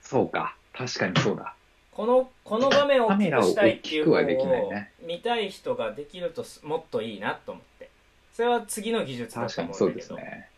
[0.01, 0.55] そうか。
[0.73, 1.53] 確かにそうだ。
[1.97, 4.91] このこの画面を大きくしたいっていう方カメラを大きくはできないをね。
[5.01, 7.89] 見たい人ができるとすもっといいなと思って。
[8.31, 10.31] それは次の技術だ確とかにそうで思うんだけど。
[10.31, 10.49] すね。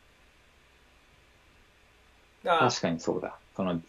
[2.43, 3.37] だから確かにそうだ。
[3.55, 3.81] その、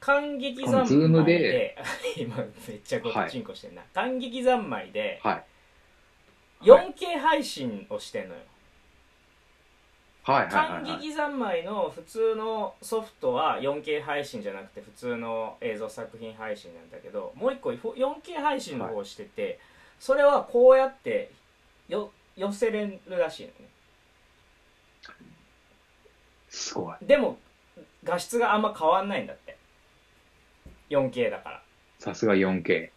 [0.00, 1.76] 感激三昧でで
[2.20, 5.44] 今めっちゃごっちんこしてんな、感激三昧ではい。
[6.66, 8.53] 4K 配信をしてんのよ、はい
[10.24, 11.00] はいはい、感はい。
[11.00, 19.60] 激三昧の普通のソフトは 4K 配信じゃなくて普通の映像作品配信なんだけどもう一個 4K 配信の方をしてて、
[20.00, 21.30] それはこうやって
[21.88, 23.54] よ寄せれるらしいのね
[26.48, 26.94] すごい。
[27.02, 27.38] でも
[28.02, 29.58] 画質があんま変わんないんだって
[30.88, 31.60] 4K だからっ
[31.98, 32.93] さすが 4K。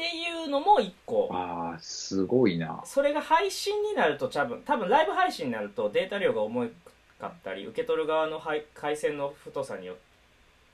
[0.00, 2.80] ていうのも1個ああ、すごいな。
[2.86, 6.70] それが配信になると多分多分ライブ配信になるとデータ量が重
[7.18, 9.94] かったり受け取る側の配回線の太さによ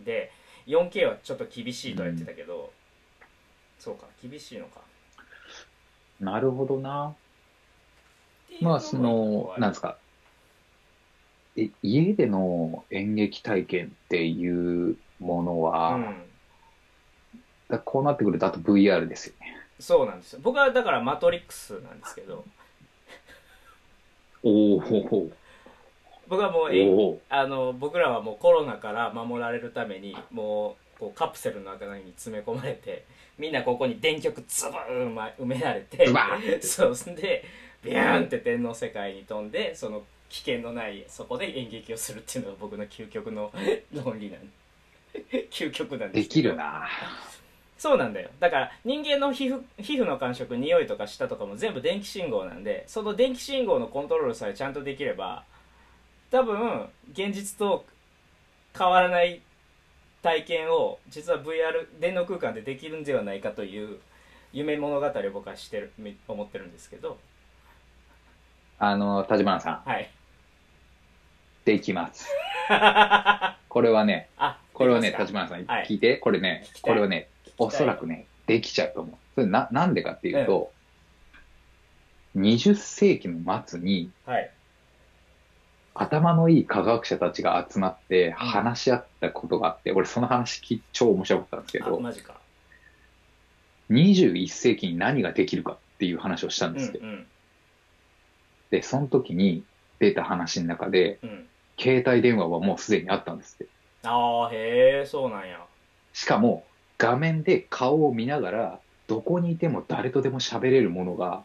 [0.01, 0.31] って
[0.69, 2.73] 4K はちょっと厳しいとは言ってたけど、
[3.81, 4.81] そうか厳しいのか
[6.21, 7.15] なるほどな。
[8.61, 9.99] まあ、その、なんですかか。
[11.57, 16.26] え家での演劇体験っていうものは、うん
[17.69, 19.57] だこうなってくるとあと VR ですよね。
[19.81, 20.41] そうなんですよ。
[20.43, 22.45] 僕はだからマトリックスなんですけど。
[24.43, 25.31] おお
[26.29, 33.05] 僕はもうあの僕らはもうコロナから守られるためにもうこうカプセルの中に詰め込まれて
[33.39, 36.07] みんなここに電極ズバーン埋められて
[36.63, 37.45] そうそんで
[37.85, 43.53] ビューンって天の世界に飛んでその危険のないそこで演劇をするっていうのが僕の究極の
[43.93, 44.41] 論理なん
[45.51, 46.89] 究極なんでですけどきるな。
[47.79, 48.31] そうなんだよ。
[48.41, 55.45] だから人間の皮膚皮膚の感触匂いとか舌とかも全部電気信号なんでその電気信号のコントロールさえちゃんとできれば
[56.31, 57.85] 多分現実と
[58.77, 59.43] 変わらない
[60.23, 63.99] 体験を実は VR 電脳空間でできるんではないかという
[64.53, 67.19] 夢物語を僕はしてるみ思ってるんですけど。
[68.79, 70.11] あの、立花さん、はい。
[71.65, 72.29] できます。
[73.69, 75.87] これはね、あこれはね、立花さん、はい。
[75.87, 79.17] 聞いて、これねこれはね、おそらくね、できちゃうと思う。
[79.35, 80.73] それな、なんでかっていうと、
[82.37, 84.51] 20世紀の末に、はい。
[85.95, 92.39] 頭のいい科学者たちが集まって話し合ったことがあって、俺その話き超面白かったんですけど、あマジか。
[93.91, 97.01] 21世紀に何ができるかっていう話をしたんうんですよ。
[97.03, 97.27] うん
[98.71, 99.65] で、その時に
[99.99, 101.47] 出た話の中で、うん。
[101.79, 103.67] 携帯電話はもうすでにあったんですって。
[104.03, 105.61] ああへえそうなんや。
[106.15, 106.65] しかも、
[106.99, 111.45] 画面で顔を見ながら、どこにいても誰とでも喋れるものが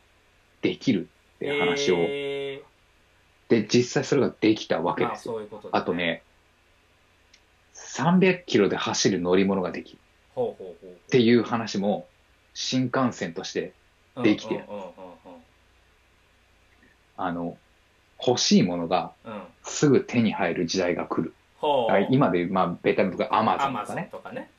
[0.62, 2.64] できるって話を、へ
[3.49, 5.34] で、実際それができたわーまあけですよ。
[5.34, 6.24] そういうことだあとね、
[7.76, 9.99] 300キロで走る乗り物ができる。
[10.38, 12.08] っていう話も、
[12.54, 13.74] 新幹線として、
[14.24, 14.64] できて。
[17.18, 17.58] あの、
[18.26, 19.34] 欲しいものがうん。
[19.34, 21.34] うんすぐ手に入る時代が来る。
[21.58, 22.08] ほう。
[22.10, 24.49] 今で、まあ、ベタなとかアマゾンとかね。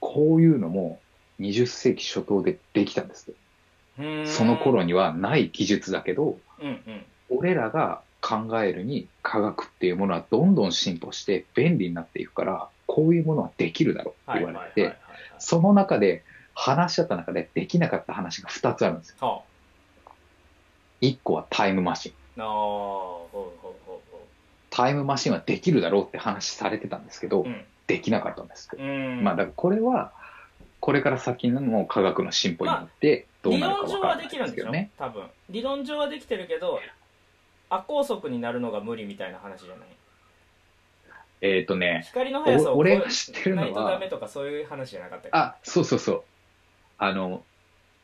[0.00, 1.00] こういうのも
[1.40, 3.32] 20世紀初頭でできたんです
[4.26, 7.04] その頃にはない技術だけど、うんうん。
[7.30, 14.96] 俺らが考えるに科学っていうものはどんどん進歩して便利になっていくから、こういうものはできるだろうって言われて、
[15.38, 16.22] その中で
[16.54, 19.16] 話し合った中でできなかった話が2つあるんですよ。
[19.20, 19.42] は
[21.00, 22.12] 1個はタイムマシン。
[24.70, 28.70] タイムマシンはできるだろうって話されてたんですけど、ううんできなかったんです。
[28.78, 30.12] うんまあだからこれは、
[30.78, 34.90] これから先の科学の進歩によってどう理なるか論上はわからないできるんでしょですけどね。
[34.96, 36.78] 多分理論上はできてるけど
[37.70, 39.88] 亜高速になるのが無理みたいな話じゃない？
[41.40, 46.22] えっ、とね、光の速さをお俺が知ってるのはないとダメとかそういう話じゃなかったあ、そうそうそう。
[46.98, 47.42] あの、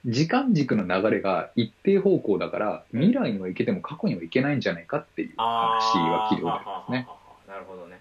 [0.07, 6.99] 時間軸の流れが一定方向だから、未来には行けても過去には行けないんじゃないかっていうあ話ーは聞いたことありますね。
[7.09, 8.01] ははははなるほどね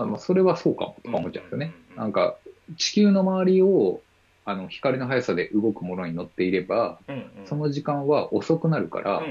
[0.00, 1.74] あまあ、それはそうかもとか思っちゃうんですよね。
[1.96, 2.36] なんか、
[2.76, 4.00] 地球の周りを、
[4.44, 6.98] あの、光の速さで動くものに乗っていれば、
[7.44, 9.22] その時間は遅くなるから、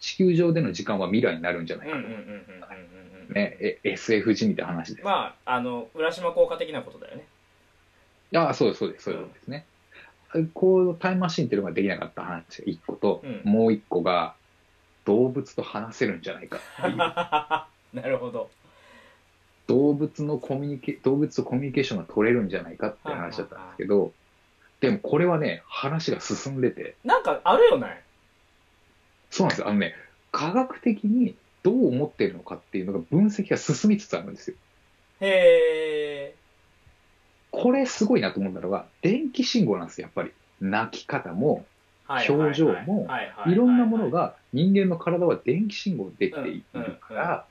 [0.00, 2.02] 地球上での時間は未来になるんじゃないかと。
[3.34, 5.04] ね、え SFG みたいな話です。
[5.04, 7.26] まああの浦島効果的なことだよね
[8.34, 9.66] あそうです、そうです、そういうことですね。
[10.54, 14.34] こう、タイムマシンっていうのができなかった話が一個と、うんもう一個が、
[15.04, 16.96] 動物と話せるんじゃないかっていう。
[17.94, 18.50] なるほど
[19.66, 24.12] 動物のコミュニケ、動物とコミュニケーションが取れるんじゃないかって話だったんですけど、
[24.80, 28.02] でもこれはね、話が進んでて、なんかあるよね。
[29.30, 29.68] そうなんですよ。
[29.68, 29.94] あのね、
[30.30, 34.56] 科学的にどう思ってるのかっていうのが分析が進みつつあるんですよ。
[35.20, 36.34] へえ
[37.50, 40.32] これすごいなと思ったのが、電気信号なんですよ、やっぱり。
[40.60, 41.64] 泣き方も、
[42.08, 43.08] 表情も
[43.46, 47.46] いろんなものが人間の体は電気信号でできているから、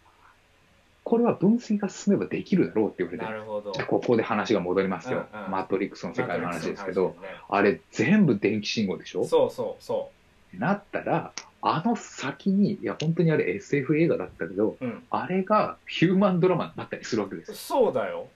[1.06, 3.72] これは分析が進めばできるだろうって言われてな、るほど。
[3.72, 5.28] でここで話が戻りますよ。
[5.32, 5.51] うんうん。
[5.51, 7.41] マトリックスの世界の話ですけど、マトリックスの話ですね。
[7.47, 9.24] あれ全部電気信号でしょ？
[9.24, 10.10] そうそうそ
[10.58, 11.32] なったら、
[11.62, 15.03] あの先に、いや本当にあれ SF 映画だったけど、ううん。
[15.12, 17.56] あれがヒューマンドラマになったりするわけですよ。
[17.56, 18.28] そうだよ。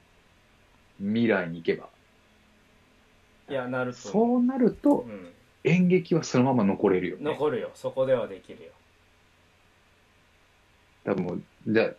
[1.00, 1.88] 未来に行けば。
[3.50, 3.98] いやなると。
[3.98, 5.32] そうなると、うん。
[5.64, 7.24] 演劇はそのまま残れるよね。
[7.24, 7.72] 残るよ。
[7.74, 8.72] そこではできるよ。
[11.06, 11.90] 多分もう、じゃあ、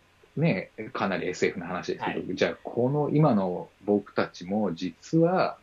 [0.41, 5.57] ね、かなり SF の話ですけど、じゃあ、この今の僕たちも実は、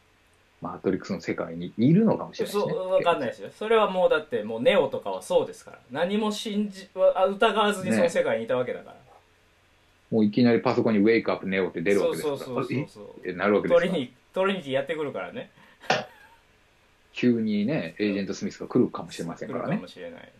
[0.62, 2.74] マトリックスの世界にいるのかもしれないですね。
[2.74, 8.96] そう分かんないですよそれはもうだってもうネオとかはそうですから何も信じあ疑わずにその世界にいたわけだから、
[10.10, 12.38] もういきなりパソコンにウェイクアップネオって出るわけですから。
[12.38, 13.86] そうそうそうえそうなるわけですか？
[13.86, 13.92] ら。
[13.92, 15.52] トリニトリニティやってくるからね
[17.14, 19.82] 急にね、エージェント・スミスが来るかもしれませんからね来るか。
[19.84, 20.32] もしれない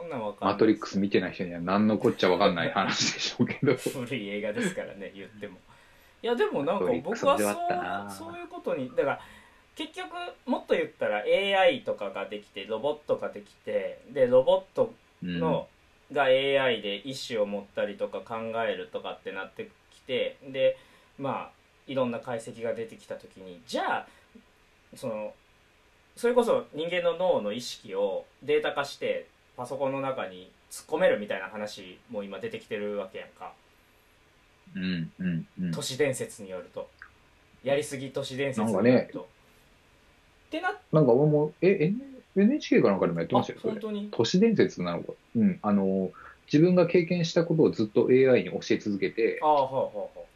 [0.00, 3.74] そんなんわかんないマトリックス見てない人には何のこっちゃわかんない話でしょうけど。
[3.74, 5.58] 古い映画ですからね言っても。
[6.22, 7.38] いやでもなんか僕は
[8.10, 9.20] そうそういうことにだから
[9.76, 10.08] 結局
[10.46, 14.92] もっと言ったら AI とかができてロボットができてでロボット
[15.22, 15.40] うん。
[15.40, 15.66] の、
[16.12, 18.36] が AI で意思を持ったりとか考
[18.66, 20.78] えるとかってなってきてで
[21.18, 21.50] まあ
[21.86, 24.06] いろんな解析が出てきた時にじゃあ
[24.96, 25.32] その
[26.16, 29.26] それこそ人間の脳の意識をデータ化して
[29.58, 33.52] パソコンの中に突っ込めるみたいな話も今出てきてるわけやんか
[34.76, 35.70] うん、うん、うん。
[35.72, 36.88] 都市伝説によると
[37.64, 39.24] やりすぎ都市伝説によなんかると、っ
[40.50, 41.98] てなっなんか俺も、え、N-
[42.36, 43.80] NHK かなんかでもやってあましたよ、本。
[43.80, 44.08] 当に？
[44.12, 45.12] 都市伝説なのか？
[45.34, 45.58] うん。
[45.60, 46.12] あの、
[46.46, 50.26] 自分が経験したことをずっと AI に教え続けてあ、あほうほうほ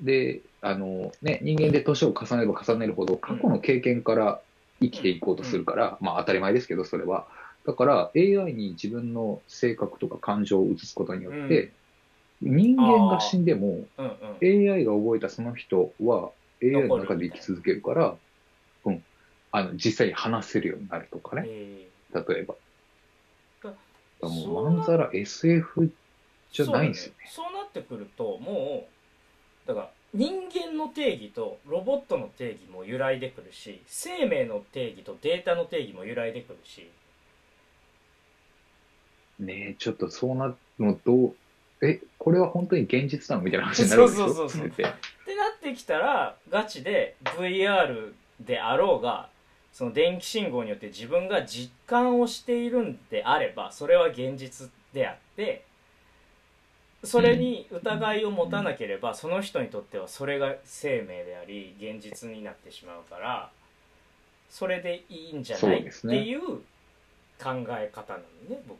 [0.00, 4.40] で、あの、ね、人間で年を重ねれば重ねるほど、過去の経験から
[4.80, 7.28] 生きていこうとするから、まあ当たり前ですけど、それは。
[7.66, 11.72] だから、AI に自分の性格とか感情を移すことによって、
[12.40, 13.86] 人間が死んでも、
[14.42, 16.30] AI が覚えたその人は
[16.62, 18.16] AI の中で生き続けるから、
[18.84, 19.04] うん。
[19.52, 22.54] あの、実際に話せるようになるとかね、え例えば。
[24.22, 25.90] だもそうまんざら SF
[26.52, 27.28] じゃないんですよね。
[27.28, 28.86] そう,、そうなってくるとも
[29.66, 36.90] うだから人間の定義とロボットの定義も揺らいでくるし生命の定義とデータの定義も揺らいでくるし
[39.44, 41.34] ねえ、ちょっとそうなのどう、
[41.82, 44.26] え、これは本当に現実なのみたいな話になるわけでしょ？
[44.28, 44.58] そうそうそうそう。
[44.58, 44.94] それってなっ
[45.60, 49.28] てきたらガチで VR であろうが
[49.72, 55.64] その電気信号によって自分が実感をしているんであればそれは現実であって
[57.02, 63.50] それに疑いを持たなければその人にとってはそれが生命であり現実になってしまうから
[64.50, 68.18] それでいいんじゃない、っていう考え方な
[68.48, 68.78] のね僕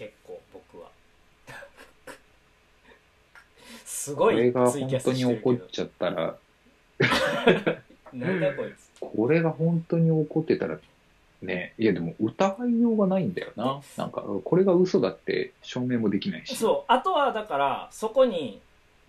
[0.00, 0.88] 結構僕は
[3.84, 6.36] すごいこれがツイキャス本当にしてるけど起こっちゃったら、
[8.14, 10.78] なんだこいつこれが本当に起こってたら、
[11.42, 13.82] ね、いやでも疑いようがないんだよな。
[13.98, 16.56] なんか、これが嘘だって証明もできないし。
[16.56, 18.62] そうあとはだからそこに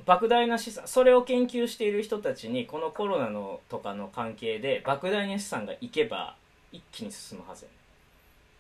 [0.06, 6.36] 莫大な資産それを研究している人たちにこのコロナのとかの関係で莫大な資産がいけば
[6.74, 7.81] 一気に進むはずやね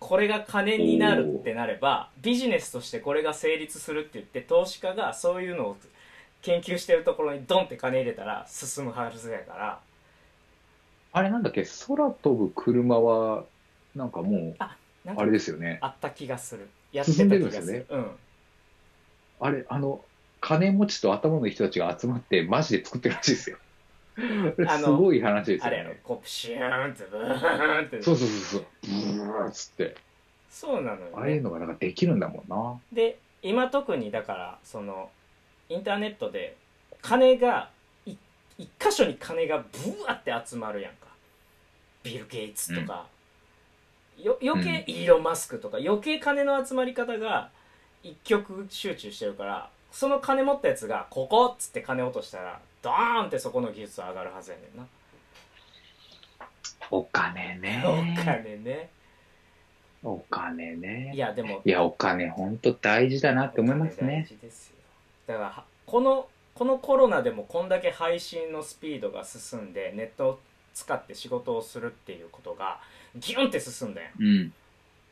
[0.01, 5.77] これが金になるってなればビジネスとしてこれが成立するって言って投資家がそういうのを
[6.41, 9.79] 研究してるところにドンって金入れたら進むはずやから。
[11.13, 13.43] あれなんだっけ、空飛ぶ車は、
[13.95, 14.55] なんかもう、
[15.05, 15.77] なんかあれですよね。
[15.81, 16.67] あった気がする。
[16.91, 17.67] やってた進んで気がすよね。
[17.67, 17.85] する。
[17.89, 18.11] うん。
[19.39, 20.03] あれ、あの、
[20.39, 23.57] 金持ちと頭のいい人たちが集まって、マジで作ってるらしいですよ。
[24.67, 26.01] あのすごい話ですあれやろよね。
[26.03, 28.65] こうプシューンってブーンってそうそうそうそう。
[28.83, 29.95] ブーッつって。
[30.49, 32.79] そうなのよ、ね、ああいうのがなんかできるんだもんな。
[32.91, 35.09] で今特にだからその
[35.69, 36.55] インターネットで
[37.01, 37.69] 金が
[38.05, 38.15] い
[38.57, 41.07] 一箇所に金がブワって集まるやんか
[42.03, 43.07] ビル・ゲイツとか、
[44.21, 47.49] よ余計イーロン・マスクとか余計金の集まり方が
[48.03, 54.85] 一極集中してるからその金持ったやつがここっつって金落としたらドーンってそこの技術上がるはずやねんな、
[56.89, 57.83] お金ね。
[57.85, 58.89] お金ね
[60.03, 61.11] お金ね。
[61.13, 64.25] いやでもいや、お金本当大事だなって思いますお金大ね。
[64.27, 64.75] 事ですよ
[65.27, 70.39] だからはこのこのコロナでもこんだけ配信のスピードが進んでネットを
[70.73, 72.79] 使って仕事をするっていうことが
[73.15, 74.53] ギュンって進んだやんうん。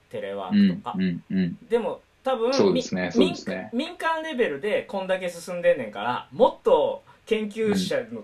[0.09, 0.95] テレワうんークとか、。
[0.97, 1.23] うん。
[1.29, 1.57] うん。
[1.69, 3.69] でも多分そうですねみそうですね。
[3.73, 8.23] 民民間レベルでこんだけ進んでんねんからもっと研究者の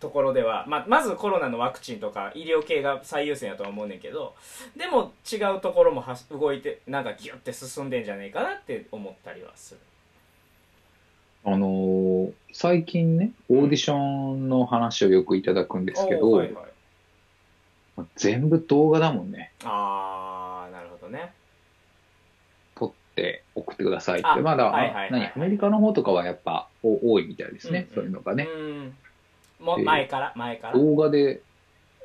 [0.00, 4.34] ところでは、まあ、まずコロナのワクチンとか医療系が最優先やとは思うねんけど
[4.76, 9.80] でも違うところもはし動いてなんかギュッて進んでんじゃねえかなって思ったりはする。
[11.44, 16.62] あのー最近ね、オーディションの話をよくいただくんですけど、はいは
[18.04, 19.52] い、全部動画だもんね。
[19.64, 21.32] ああなるほどね
[23.20, 24.40] 撮って送ってくださいっあて。
[24.40, 27.80] まだ、はいはいはいアメリカの方とかはやっぱお多いみたいですね。
[27.80, 27.94] うんうん。
[27.94, 28.44] そういうのがね。
[28.44, 28.94] うん。
[29.60, 30.78] もうで前から前から。
[30.78, 31.40] 動画で、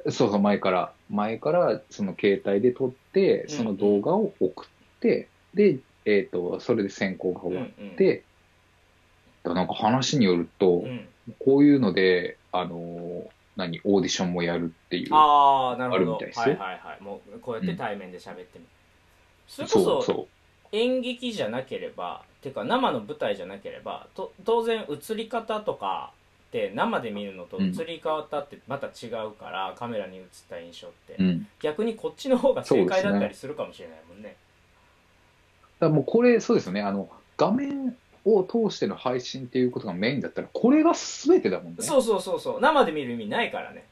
[0.05, 8.23] そうそう、前から、前からその携帯で撮って、その動画を送って、で、えっ、と、それで選考が終わって、
[9.43, 10.85] だからなんか話によると、うん。
[10.85, 11.07] うん
[11.39, 15.09] こういうので、あのー何、オーディションもやるっていう。
[15.13, 15.95] ああなるほど。
[15.95, 16.43] あるみたいですよ。
[16.43, 17.03] はいはいはい。
[17.03, 18.65] もうこうやって対面で喋ってみる、
[19.47, 19.83] それこそう。
[19.83, 20.27] そそ
[20.75, 26.11] 演劇じゃなければてか生の舞台じゃなければと当然映り方とか
[26.47, 31.23] って生で見るのと映り方ってまた違うから、カメラに映った印象って、う。
[31.23, 31.47] うん。
[31.59, 34.37] 逆にこっちの方が正解だったりするかもしれないもんね
[35.79, 36.81] らもうこれ、そうですよね。
[36.81, 41.77] あの、画面を通しての配信っていうことがメインだったら、これが全てだもんね。
[41.79, 43.85] そうそうそうそう生で見る意味ないからね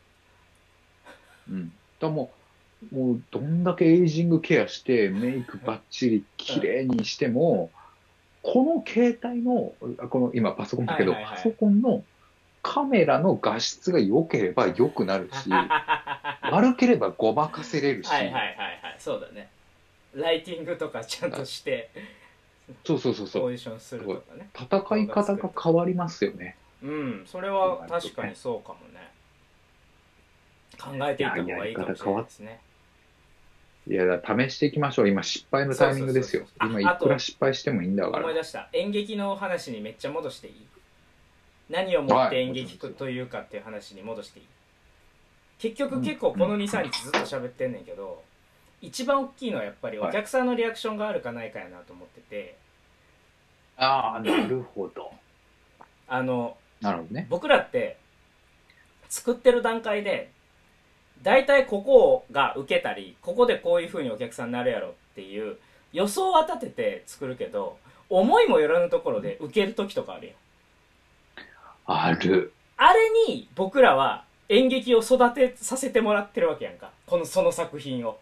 [1.49, 1.73] うん。
[1.99, 2.42] だもう、
[2.91, 7.71] もうどんだけエイジングケアして、メイクバッチリ綺麗にしても、
[8.41, 12.03] この携帯の、あこの今パソコンだけど、パソコンの
[12.61, 18.95] カメラの画質が良ければ良くなるし、は 悪ければごまかせれるし、いはいはいはい。
[18.99, 19.49] そうだね。
[20.13, 21.89] ライティングとかちゃんとして
[22.85, 23.43] そうそうそうそう。
[23.43, 24.49] オーディションするとかね。
[24.53, 26.55] 戦い方が変わりますよね。
[26.83, 27.23] うん。
[27.25, 29.13] それは確かにそうかもね。
[30.79, 32.59] 考えていった方がいいかもしれないですね
[33.85, 35.09] いや、試していきましょう。
[35.09, 36.49] 今失敗のタイミングですよそう。
[36.49, 38.33] そうそうそうあ今いくら失敗してもいいんだから思い。
[38.33, 40.67] 出した演劇の話にめっちゃ戻していい？
[41.69, 44.45] 何をもって演劇というかっていう話に戻していい？
[45.59, 48.21] 結局結構この23日ずっと喋ってんねんけど
[48.81, 52.57] 一番大きいのはやっぱりお客さんのリアクションがあるかないかやなと思ってて
[53.77, 55.11] ああ、なるほど。
[56.07, 57.27] あのなるほどね。
[57.29, 57.97] 僕らって
[59.07, 60.31] 作ってる段階で
[61.23, 65.57] 大体ここが受けたりここでこういう風にお客さんになるやろっていう
[65.93, 67.77] 予想は立てて作るけど
[68.09, 70.35] 思いもよらぬところで受ける時とかあるやん
[71.85, 72.53] ある。
[72.77, 78.17] あれに僕らは演劇を育てさせてもらってるわけやんかこのその作品を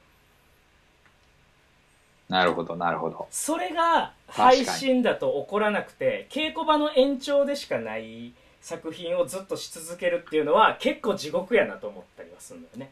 [2.30, 3.28] なるほど、なるほど。
[3.30, 8.32] それが配信だと起こらなくて稽古場の延長でしかない
[8.62, 12.92] 作品をずっとし続けるっていうのは結構地獄やなと思ったりはするんだよね。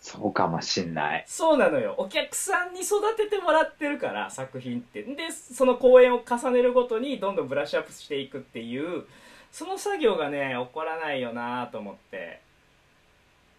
[0.00, 1.24] そうかもしんない。
[1.26, 1.94] そうなのよ。
[1.96, 5.02] お客さんに育ててもらってるから作品って。
[5.02, 9.04] でその公演を重ねるごとにどんどんブラッシュアップしていくっていう
[9.50, 12.40] その作業がね起こらないよなと思って。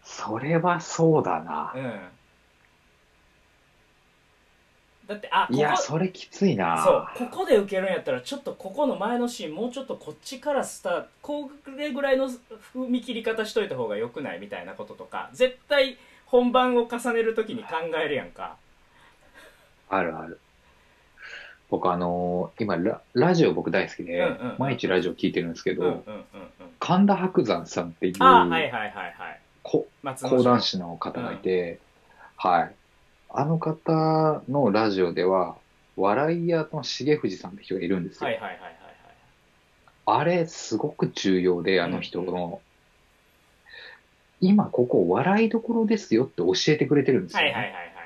[0.04, 1.72] それはそうだな。
[1.74, 1.80] う。
[1.80, 2.00] ん
[5.06, 6.82] だってあこいや、こそれきついな。
[6.84, 15.96] そうここで受けるんやったらちょっとここの前のシーンもうちょっとこっちからスタートこれぐらいの踏み切り方しといた方がよくないみたいなこととか絶対
[16.26, 18.56] 本番を重ねるときに考えるやんか
[19.88, 20.40] あるある。
[21.68, 26.22] 僕あのー今ラ、ラジオ僕大好きで、うんうんうん毎日ラジオ聞いてるんですけど、うんうんうんうん
[26.78, 29.88] 神田伯山さんっていうはいはいはいはいこ
[30.22, 31.78] 講談師の方がいて、
[32.36, 32.74] はい。
[33.30, 35.56] あの方のラジオでは、
[35.96, 38.26] 笑い屋の重藤さんって人がいるんですよ。
[38.26, 38.74] はいはいはいはいはい。
[40.06, 42.60] あれ、すごく重要で、あの人の、
[44.40, 47.46] 今ここ笑いどころですよって教えてくれてるんですよ、ね。
[47.46, 47.96] はいはいはいはいはい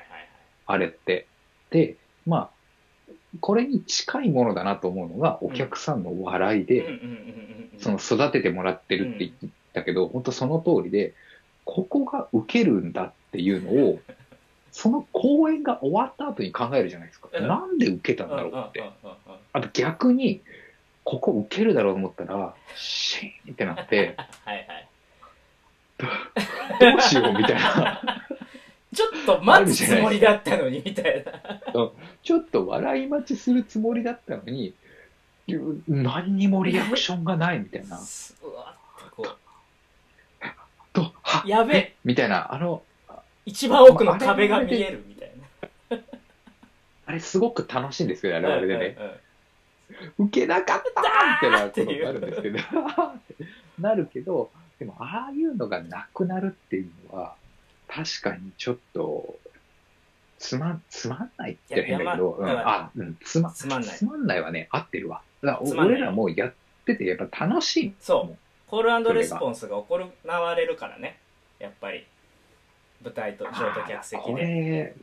[0.65, 1.27] あれって。
[1.69, 2.49] で、まあ、
[3.39, 7.79] これに近いものだなと思うのが、お客さんの笑いで、はいうんうんうんうんうん。
[7.79, 11.13] その育ててもらってるって言ったけど、本当その通りで、
[11.65, 13.99] ここが受けるんだっていうのを、
[14.71, 17.29] その公演が終わった後に考えるじゃないですか。
[17.33, 18.83] うんなんで受けたんだろうって。
[19.53, 20.41] あと逆に、
[21.03, 24.15] ここ受けるだろうと思ったら、シーンってなって、
[24.45, 24.87] はいはい。
[26.79, 28.01] どうしようみたいな。
[28.93, 31.31] ちょっと待つつもりだったのにみたいな。
[32.23, 34.73] ちょっと笑い待ちするつもりだったのに、
[35.87, 37.97] 何にもリアクションがないみたいな。
[37.97, 39.37] うわってこ
[40.93, 41.77] と、はうやべ。
[41.77, 41.95] え？
[42.03, 42.83] みたいな、あの、
[43.45, 45.31] 一番奥の壁が見えるみたい
[45.89, 45.97] な。
[47.05, 48.97] あれすごく楽しいんですよ、あれはあれでね。
[50.17, 52.59] 受けなかったーってなることがあるんですけど、
[53.79, 57.35] なるけど、でもああいうのがなくなるっていうのは、
[57.87, 59.37] 確かにちょっと、
[60.39, 62.39] つまん、つまんないって変だけど、
[63.23, 63.95] つま、つまんない。
[63.95, 65.21] つまんないはね、合ってるわ。
[65.43, 66.53] だから俺らもやっ
[66.85, 67.93] ててやっぱ楽しい。
[67.99, 68.37] そう。
[68.67, 71.19] コールレスポンスが行われるからね。
[71.59, 72.05] やっぱり
[73.03, 74.95] 舞台とショート客席こでれ、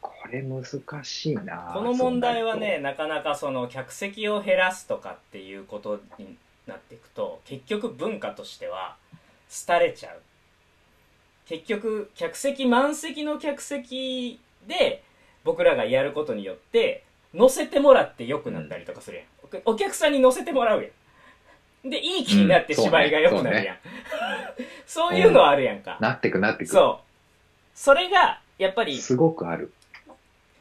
[0.00, 0.64] これ難
[1.04, 1.72] しいな。
[1.74, 6.36] この問題はねなかなかその客席を減らすとかっていうことに
[6.66, 8.96] なっていくと結局文化としては
[9.66, 10.20] 廃れちゃう。
[11.46, 15.02] 結局客席満席の客席で
[15.44, 17.02] 僕らがやることによって
[17.34, 21.90] 乗せてもらって良くなったりとかするやん、おお客さんに乗せてもらうやん。
[21.90, 23.76] でいい気になって芝居が良くなるやん、
[24.86, 26.70] そういうのはあるやんか、なってくなってく。
[26.70, 27.12] そう。
[27.74, 29.72] それがやっぱりすごくある。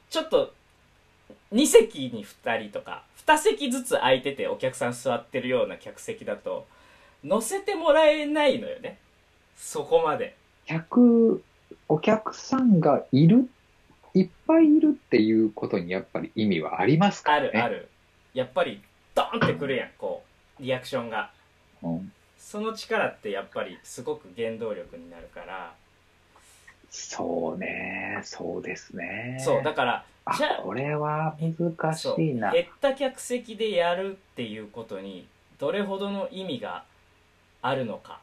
[0.10, 0.54] ちょっと
[1.54, 6.66] 2席に2人とか2席ずつ空いててお客さん座ってるような客席だと
[7.24, 8.98] 乗せてもらえないのよね。
[9.56, 10.36] そこまで。
[10.66, 11.44] 客、
[11.88, 13.48] お客さんがいる、
[14.14, 17.50] いっぱいいるっていうことにやっぱり意味はありますかね。
[17.50, 17.90] るある。
[18.34, 18.82] やっぱり
[19.14, 20.24] ドーンってくるやんこ
[20.60, 21.32] うリアクションが。
[21.84, 22.12] うん
[22.52, 25.74] その力ってやっぱりすごく原動力になるから。
[26.90, 29.38] そうね、そうですね。
[29.40, 32.52] そうだからあじゃあこれは難しいな。
[32.52, 35.28] 減った客席でやるっていうことに
[35.60, 36.84] どれほどの意味が
[37.62, 38.20] あるのか。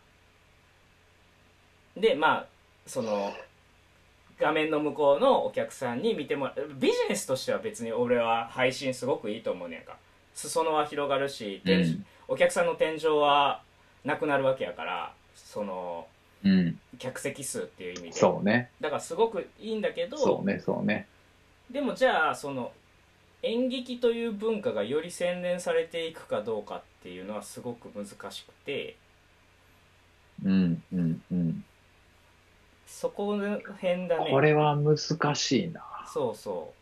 [1.97, 2.47] でまあ
[2.87, 3.33] その
[4.39, 6.74] 画面の向こうのお客さんに見てもらう。
[6.74, 9.97] ビジネスとしては別に俺は配信すごくいいと思うねんか。
[10.35, 12.07] 裾野は広がるし、天うん。
[12.29, 13.62] お客さんの天井は
[14.05, 16.07] なくなるわけやからその
[16.44, 21.09] うん、客席数っていう意味でそうね、だからすごくいいんだけどそうね、そうね。
[21.70, 22.72] でもじゃあその
[23.42, 28.96] 演劇という文化がより洗練されていくかどうかっていうのはすごく難しくて
[30.44, 31.64] うん、うん、うん。
[32.86, 34.96] そこの辺だねこれは難
[35.34, 35.82] しいな。
[36.12, 36.72] そうそ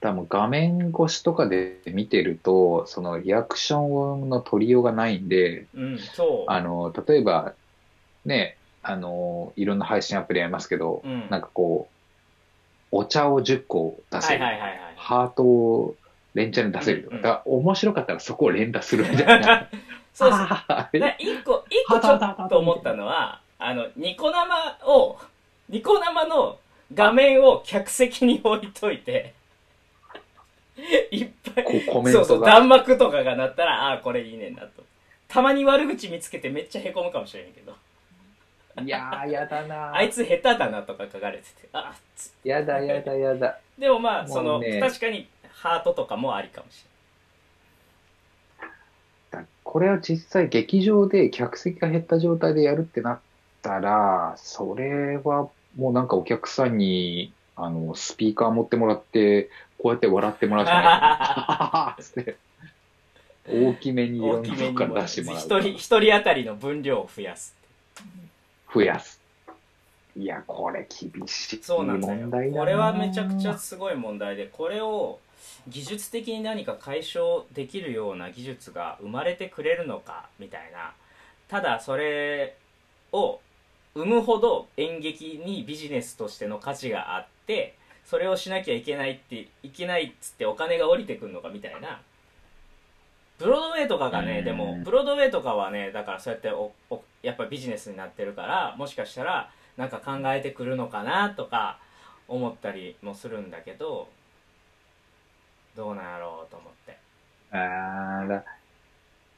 [0.00, 6.50] 多分画面越しとかで見てると、そのリアクションの取りようがないんで、ううんそう。
[6.50, 7.52] あの、例えば、
[8.24, 11.26] ね、あの、いろんな配信アプリありますけど、うん。
[11.28, 14.42] なんかこう、お茶を10個出せる。
[14.42, 14.80] はいはいはいはい。
[14.96, 15.96] ハートを
[16.34, 17.60] 連チャンで出せるとか、うんうん。
[17.60, 19.68] 面白かったらそこを連打するみたいな。
[20.14, 20.40] そうそう。
[21.18, 25.18] 一個一個ちょっと思ったのはあのニコ生を
[25.68, 26.58] ニコ生の
[26.92, 29.34] 画面を客席に置いといて
[31.10, 31.84] いっぱい。
[31.86, 32.52] コメンそうそうトが。
[32.52, 34.82] 弾幕とかが鳴ったらああーこれいいねんなと。
[35.28, 37.74] たまに悪口見つけてめっちゃへこむかもしれんけど。
[38.82, 43.58] いやー、やだな あいつ下手だなとか書かれててあつやだやだやだ。
[43.78, 46.84] でもまあその確かにハートとかもありかもし
[49.30, 53.20] だこれは実際劇場で客席が減った状態でやるってなっ
[53.62, 57.32] たら、それはもうなんかお客さんに、
[57.64, 62.02] あの、スピーカー持ってもらって、こうやって笑ってもらうしかない。
[62.02, 62.36] つって
[63.48, 65.40] 大きめにいれないろんなとこか大きめにもら出してもらう。
[65.40, 67.54] 一人一人当たりの分量を増やす
[68.72, 69.20] 増やす。
[70.16, 75.18] いや、これ厳しいそうなんだよ問題だなこれはめちゃくちゃすごい問題でこれを
[75.68, 80.92] 技術的に何か解消できるような技術が生まれてくれるのかみたいな
[81.48, 82.56] ただそれ
[83.12, 83.40] を
[83.94, 87.30] 生むほど演劇にビジネスとしての価値があって
[88.04, 92.00] それをしなきゃいけないっていけないっつってお金が降りてくるのかみたいな。
[93.38, 94.26] ブロードウェイとかがうん。
[94.26, 101.78] ねでもブロードウェイとかはねだからそうやっておおやっぱビジネスになってるからもしかしたらなんか考えてくるのかなとか
[102.28, 104.08] 思ったりもするんだけど
[105.76, 106.98] どうなんやろうと思って。
[107.52, 108.44] あーだ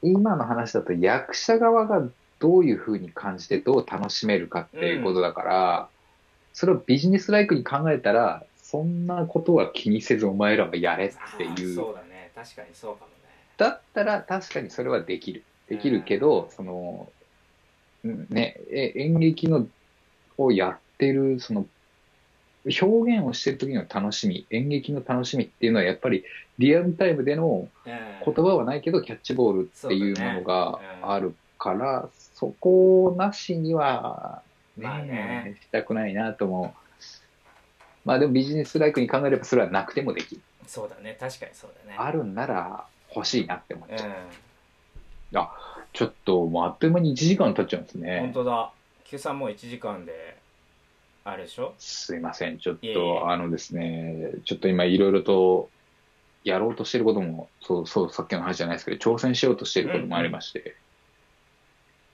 [0.01, 2.05] 今の話だと役者側が
[2.39, 5.89] どういう風に感じてどう楽しめるかっていうことだから、
[6.53, 11.75] それをビジネスライクに考えたら、そんなことは気にせずお前らはやれっていう。
[11.75, 12.31] そうだね。
[12.35, 13.13] 確かにそうかもね。
[13.57, 15.43] だったら確かにそれはできる。
[15.67, 17.09] できるけど、その、
[18.03, 19.67] うんね、え演劇の
[20.37, 21.65] をやってる、その、
[22.65, 26.23] 表現をしてる時の楽しみ、演劇の楽しみっていうのはやっぱり
[26.59, 28.33] リアルタイムでのうん。
[28.33, 34.41] 言葉はないけどキャッチボールっていうものがあるから、そこなしには、
[34.77, 36.73] ねまあねしたくないなとも。
[38.05, 40.41] まあでもビジネスライクに考えればそれはなくてもできる。
[40.67, 44.09] そうだね確かにそうだねあるんなら欲しいなって思っちゃう。
[44.09, 44.13] う
[45.93, 48.19] ちょっともうあっという間に1時間経っちゃうんですんね。
[48.19, 48.71] 本当だ
[49.05, 50.37] Q さんもう1時間で
[51.23, 51.73] あれでしょ？
[51.77, 52.57] すいません。
[52.57, 55.69] ちょっと、あのですね、ちょっと今いろいろと
[56.43, 60.75] やろうとしてることも、そうそう、さっきの話じゃないですけど、挑戦しようとしてることもありまして、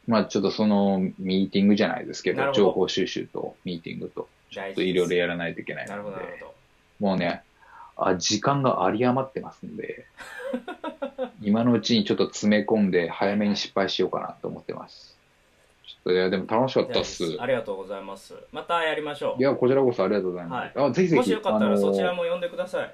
[0.10, 2.62] まあちょっとそのミーティングじゃないですけど、なるほど。
[2.66, 7.08] 情報収集とミーティングと、ちょっといろいろやらないといけないなるほので、どなるほど。
[7.08, 7.44] もうね、
[7.96, 10.08] あ、時間が有り余ってますんで、
[11.44, 15.16] 今のうちにちょっと詰め込んで早めに失敗しようかなと思ってます。
[15.86, 17.38] ちょっと、いや、でも楽しかったっす。
[17.40, 18.34] ありがとうございます。
[18.52, 20.80] またやりましょいや、こちらこそありがとうございます。
[20.80, 21.16] あ、ぜひうぜひ。
[21.18, 22.92] もしよかったらあのーそちらも呼んでください。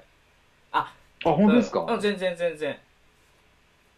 [0.72, 0.94] あ、
[1.24, 1.94] 本当ですか、うん。
[1.94, 2.76] うん全然全然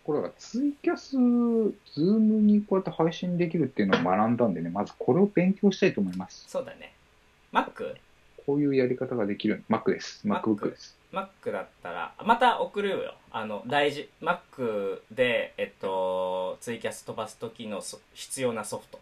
[0.08, 6.46] これはツイキャス、ズームにこうやって配信できるっていうのを学んだんでね、まずこれを勉強したいと思います。
[6.48, 6.94] そうだね
[7.52, 7.94] Mac?
[8.46, 9.64] こういうやり方ができる。
[9.68, 10.26] Mac です。
[10.26, 10.96] Mac MacBook です。
[11.12, 19.00] Mac だったらまた送るよあの大事 Mac でえっとツイキャス飛ばす時のそ必要なソフト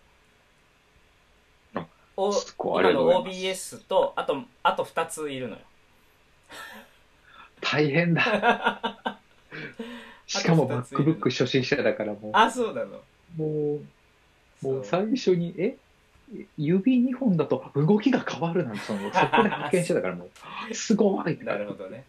[1.77, 1.87] あ
[2.17, 5.61] おすごいあのがとうござい OBS とあとあと2ついるのよ
[7.61, 9.21] 大変だ。
[10.41, 13.01] しかも MacBook 初心者だからもあそうなの。
[13.39, 13.81] う、も
[14.63, 15.77] う、もう最初に、え？
[16.59, 20.29] 指2本だと動きが変わるなんて、その そこで発見してたからも
[20.71, 21.67] う、すごいなる。
[21.67, 22.05] ほどね。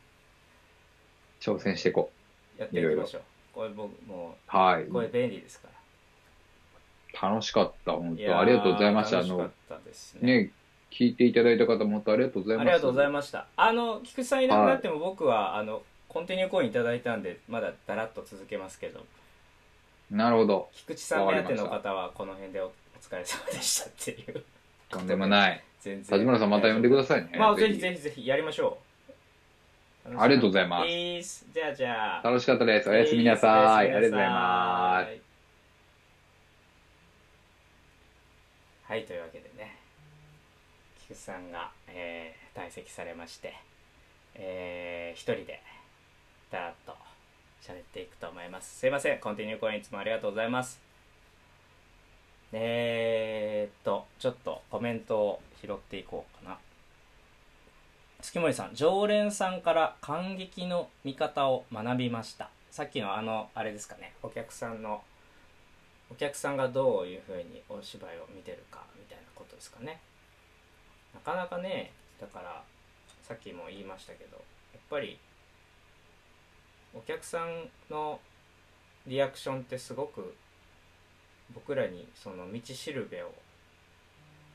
[1.39, 2.11] 挑戦していこ
[2.57, 3.21] やっていきましょう。
[3.53, 4.57] これ僕もう。
[4.57, 5.11] はうこれい。
[5.11, 7.29] 便利ですから。
[7.29, 8.39] 楽しかった、本当。
[8.39, 9.19] ありがとうございました。
[9.19, 10.43] あの楽しかっ、たですね。
[10.43, 10.51] ね、
[10.91, 12.67] 聞いていただいた方、本当ありがとうございます。
[12.67, 13.47] ありがとうございました。
[13.55, 15.83] あの菊池さんいなくなっても僕は、あの
[16.17, 19.05] コンティニューコインいただいたんでまだだらっと続けますけど
[20.09, 20.67] なるほど。
[20.73, 24.43] 菊池さん目当ての方はこの辺でおお疲れ様でしたっていう
[24.89, 25.63] とんでもない。
[25.79, 27.37] 全然田島さんまた呼んでくださいね。
[27.37, 28.79] まあぜひぜひぜひやりましょ
[30.09, 30.83] うありがとうございま
[31.21, 32.89] すじゃあじゃあ楽しかったです。
[32.89, 33.51] おやすみなさい。
[33.77, 35.13] ありがとうございます。
[35.13, 35.21] す
[38.87, 39.77] はいというわけでね
[41.03, 43.53] 菊池さんが、えー退席されまして、
[44.33, 45.61] えー一人で
[46.51, 46.95] だらっと
[47.61, 48.79] 喋っていくと思います。
[48.79, 49.19] すいません。
[49.19, 50.79] コンティニューコインいつもありがとうございます。
[52.53, 56.57] えー、っとちょっとコメントを拾っていこうかな。
[58.21, 62.49] 月森さん常連さんから感激の見方を学びました。
[62.71, 64.13] さっきのあのあれですかね。
[64.23, 65.03] お客さんの
[66.09, 69.99] お客さんがどういうふうにお芝居を見てるかみたいなことですかね。
[71.13, 71.91] なかなかね
[72.21, 72.63] だから
[73.23, 75.19] さっきも言いましたけどやっぱり
[76.93, 78.19] お客さんの
[79.05, 80.35] リアクションってすごく
[81.53, 83.31] 僕らにその道しるべを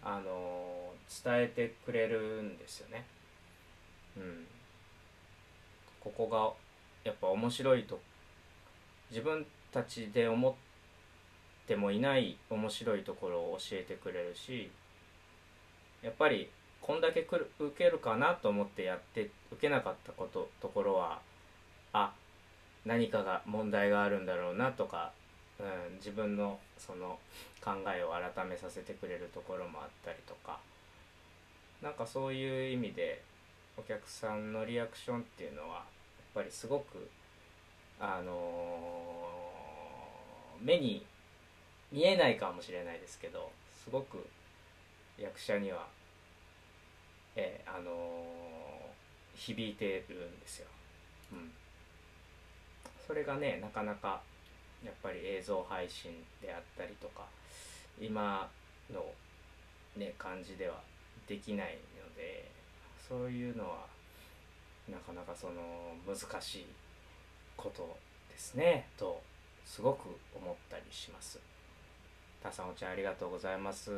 [0.03, 0.93] あの
[1.24, 3.05] 伝えてくれるんですよね。
[4.16, 4.47] うん、
[6.01, 6.53] ここが
[7.05, 8.01] やっぱ面白いと
[9.11, 10.55] 自分たちで思っ
[11.66, 14.70] てもいない面白いところを教えてくれるし
[16.03, 21.20] やっぱりこんだけ来る受けるかなと思ってやって受けなかったことところは
[21.93, 22.12] あ
[22.85, 25.12] 何かが問題があるんだろうなとか、
[25.59, 27.18] うん、自分のその
[27.62, 30.59] 考えを改めさせてくれるところもあったりとか
[31.80, 33.22] なんかそういう意味で
[33.76, 35.85] お客さんのリアクションっていうのはやっ
[36.35, 37.09] ぱりすごく
[38.01, 41.05] あのー目に
[41.91, 43.51] 見えないかもしれないですけど
[43.85, 44.24] すごく
[45.18, 45.87] 役者には、
[47.35, 48.53] えーあのー
[49.35, 50.66] 響いてるんですよ。
[51.33, 51.51] うん、
[53.12, 54.22] それがねなかなか
[54.82, 57.26] やっぱり映像配信であったりとか
[58.00, 58.48] 今
[58.90, 59.04] の、
[59.98, 60.80] ね、感じでは
[61.28, 62.50] できないので
[63.06, 63.80] そういうのは
[64.88, 66.66] なかなかその難しい
[67.54, 67.98] こと
[68.30, 69.20] ですねと
[69.66, 71.38] すごく思ったりします。
[72.42, 73.90] たさんお茶ありがとうございます。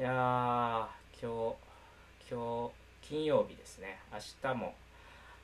[0.00, 1.54] いやー今
[2.28, 4.18] 日今日金曜日ですね明
[4.50, 4.74] 日も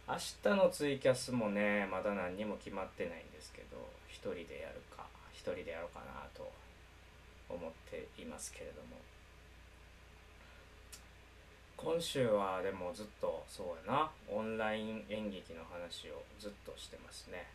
[0.08, 3.76] 明日のツイキャスもねまだ何にも決まってないんですけど
[4.08, 5.04] 一人でやるか
[5.34, 6.50] 一人でやろうかなと
[7.50, 8.96] 思っていますけれども。
[11.76, 17.46] 今週はでもずっとそうやなオンライン演劇の話をずっとしてますね。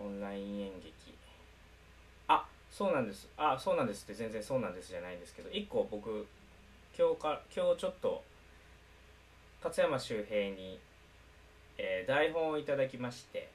[0.00, 0.94] オンライン演劇。
[2.28, 3.28] あそうなんです。
[3.36, 6.26] あそうなんですって全然そうなんですじゃないんですけど一個僕
[6.96, 8.22] 今日か今日ちょっと
[9.62, 10.78] 勝山周平に、
[11.78, 13.48] えー台本をいただきまして、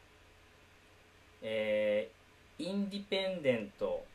[1.41, 2.23] えー
[2.59, 4.05] インディペンデント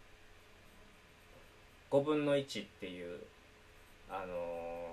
[1.90, 3.20] 5分の1っていう、
[4.08, 4.88] あのー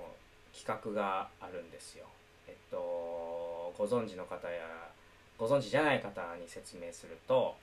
[0.57, 2.05] 企画があるんですよ。
[2.47, 2.77] えっと、
[3.77, 4.63] ご存知の方や
[5.37, 7.55] ご存知じゃない方に説明すると、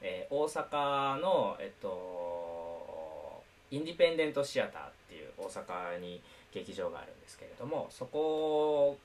[0.00, 6.20] えー大阪の、えっと、インディペンデントシアターっていう大阪に
[6.52, 8.98] 劇場があるんですけれどもそこ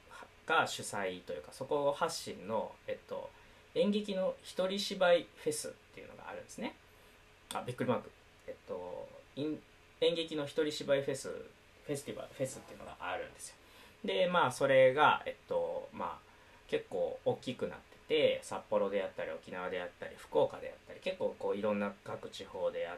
[0.47, 3.29] が主催というかそこ発信の、えっと、
[3.75, 6.75] 演劇の一人芝居フェスっていうのがあるんですね。
[7.53, 8.11] あびっくりマーク。
[8.47, 13.55] えっと演劇の一人芝居フェスフェスティバルフェスっていうのがあるんですよ。
[14.03, 16.27] でまあそれがえっとまあ
[16.67, 22.97] 結構大きくなってて札幌でやったり沖縄でやったり福岡でやったり結構こういろんな各地方でやっ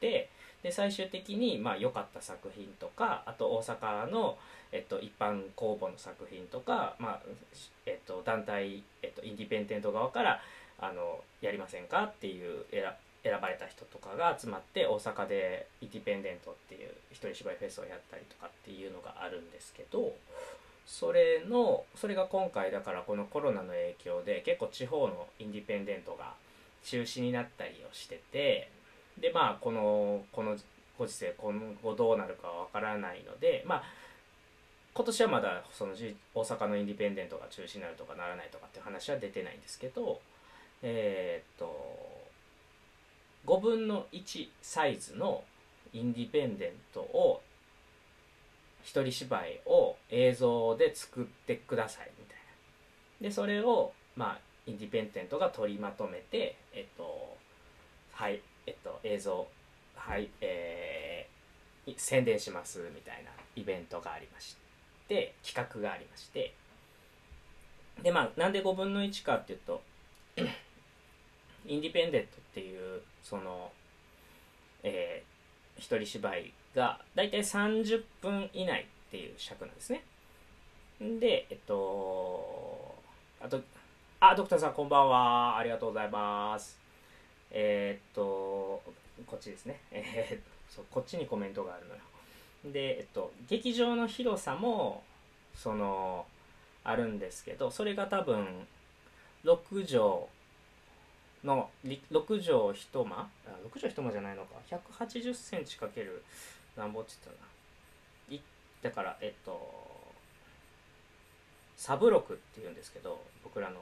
[0.00, 0.28] て
[0.62, 4.38] で最終的にまあ良かった作品とかあと大阪の、
[4.74, 7.20] えっと、一般公募の作品とか、まあ
[7.86, 10.40] えっと、団体、えっと、インディペンデント側から
[10.80, 12.82] あのやりませんかっていう選
[13.40, 20.12] ばれた人とかが集まって大阪でインディペンデントっていう一人芝居フェスをやったりとかっていうのがあるんですけど
[20.86, 26.34] それのそれが今回だからこのコロナの影響で結構地方のインディペンデントが
[26.84, 28.68] 中止になったりをしてて
[29.20, 30.56] でまあこのこの
[30.98, 33.82] ご時世今後どうなるかは分からないのでまあ
[34.94, 35.92] 今年はまだその
[36.34, 40.20] 大阪のインディペンデントが中止になるとかならないとかっていう話は出てないんですけど
[40.82, 42.24] えーっと
[43.46, 45.42] 5分の1サイズの
[45.92, 47.42] インディペンデントを
[48.84, 52.36] 一人芝居を映像で作ってくださいみたい
[53.20, 53.28] な。
[53.28, 57.36] でそれをまあインディペンデントが取りまとめてえっと
[58.12, 59.46] はいえっと映像
[59.96, 61.26] はいえ
[61.86, 64.56] い宣伝しますみたいなイベントがありまし
[65.08, 66.54] て企画がありまして。
[68.02, 69.80] でまあなんで5分の1かっていうと
[71.64, 73.70] インディペンデントっていうその
[74.84, 80.04] えー、一人芝居がだいたい30分以内っていう尺なんですね。
[81.00, 82.94] でえっと
[83.40, 83.60] あと
[84.20, 85.56] あドクターさんこんばんは。
[85.56, 86.78] ありがとうございます。
[87.50, 88.82] えー、っと
[89.26, 89.80] こっちですね。
[89.90, 92.00] えー、そうこっちにコメントがあるのよ。
[92.64, 95.02] でえっと劇場の広さも
[95.54, 96.26] その
[96.82, 98.66] あるんですけどそれが多分
[99.44, 99.98] 6畳
[101.44, 103.28] の6畳一間
[103.62, 104.54] ？6畳一間じゃないのか。
[104.70, 106.22] 180センチかける
[106.76, 107.48] なんぼって言ったな。
[108.36, 108.40] い
[108.82, 109.60] だからえっと
[111.76, 113.76] サブロクっていうんですけど僕らの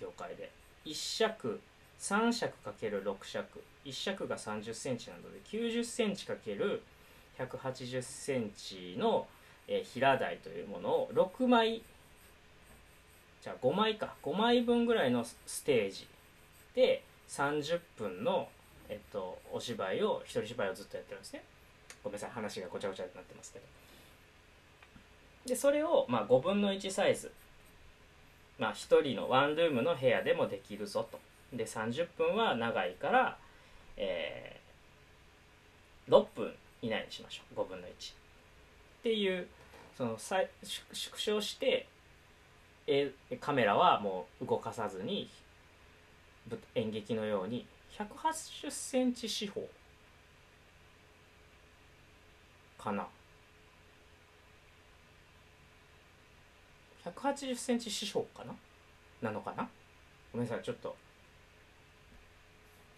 [0.00, 0.50] 業界で。
[0.84, 1.60] 1尺
[1.98, 3.62] 3尺かける6尺。
[3.84, 6.82] 1尺が3 0センチなので9 0センチかける
[7.38, 9.26] 1 8 0センチの、
[9.66, 11.82] え、平台というものを6枚
[13.44, 16.08] じゃあ5枚か5枚分ぐらいのステージ
[16.74, 18.48] で30分の、
[18.88, 21.44] えっと、お芝居を一人芝居をずっとやってるんですね。
[22.02, 23.64] ごめんなさい話がごちゃごちゃになってますけど。
[25.46, 27.30] でそれを、まあ、5分の1サイズ。
[28.58, 31.20] まあ1人のワンルームの部屋でもできるぞと。
[31.54, 33.36] で30分は長いから、
[33.98, 36.54] えー、6分
[36.84, 37.60] 以内にしましょう。
[37.60, 37.94] 5分の1っ
[39.02, 39.48] ていう
[39.96, 40.46] その縮
[41.16, 41.86] 小して
[42.86, 43.10] え
[43.40, 45.30] カメラはもう動かさずに
[46.74, 47.66] 演劇のように
[47.98, 49.66] 180センチ四方。
[52.76, 53.06] かな。
[57.06, 58.54] 180センチ四方かな？
[59.22, 59.66] なのかな？
[60.32, 60.94] ごめんなさいちょっと。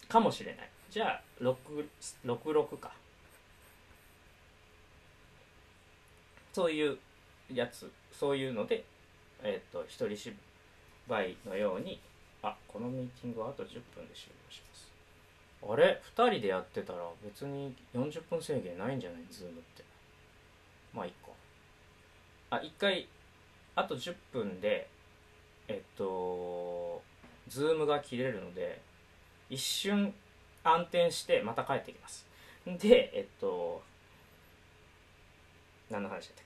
[0.09, 0.71] かもしれない。
[0.91, 2.91] じゃあ66か。
[6.57, 6.97] そういう
[7.53, 8.83] やつそういうので
[9.43, 12.01] えっ、と一人芝居のように
[12.43, 14.91] あこのミーティングはあと10分で終了します。
[15.71, 19.23] あれ？2人でやってたら別に40分制限ないんじゃない？
[19.31, 19.85] Zoomって。
[20.95, 21.29] まあいっか
[22.49, 23.07] あ一回
[23.75, 24.89] あと10分で
[25.69, 27.03] えっと
[27.49, 28.81] Zoomが切れるので
[29.51, 30.15] 一瞬
[30.65, 32.27] 暗転してまた帰ってきます。
[32.65, 33.83] でえっと
[35.91, 36.45] 何の話だったっ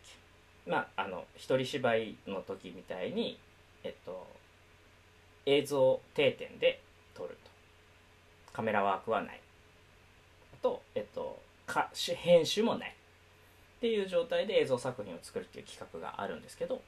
[0.67, 0.71] け？
[0.71, 3.39] まああの一人芝居の時みたいに
[3.83, 4.27] えっと
[5.47, 6.81] 映像定点で
[7.15, 7.51] 撮ると。
[8.53, 9.41] カメラワークはない。
[10.53, 12.91] あとえっとか編集もない。
[12.91, 16.83] っていう状態で映像作品を作るっていう企画があるんですけど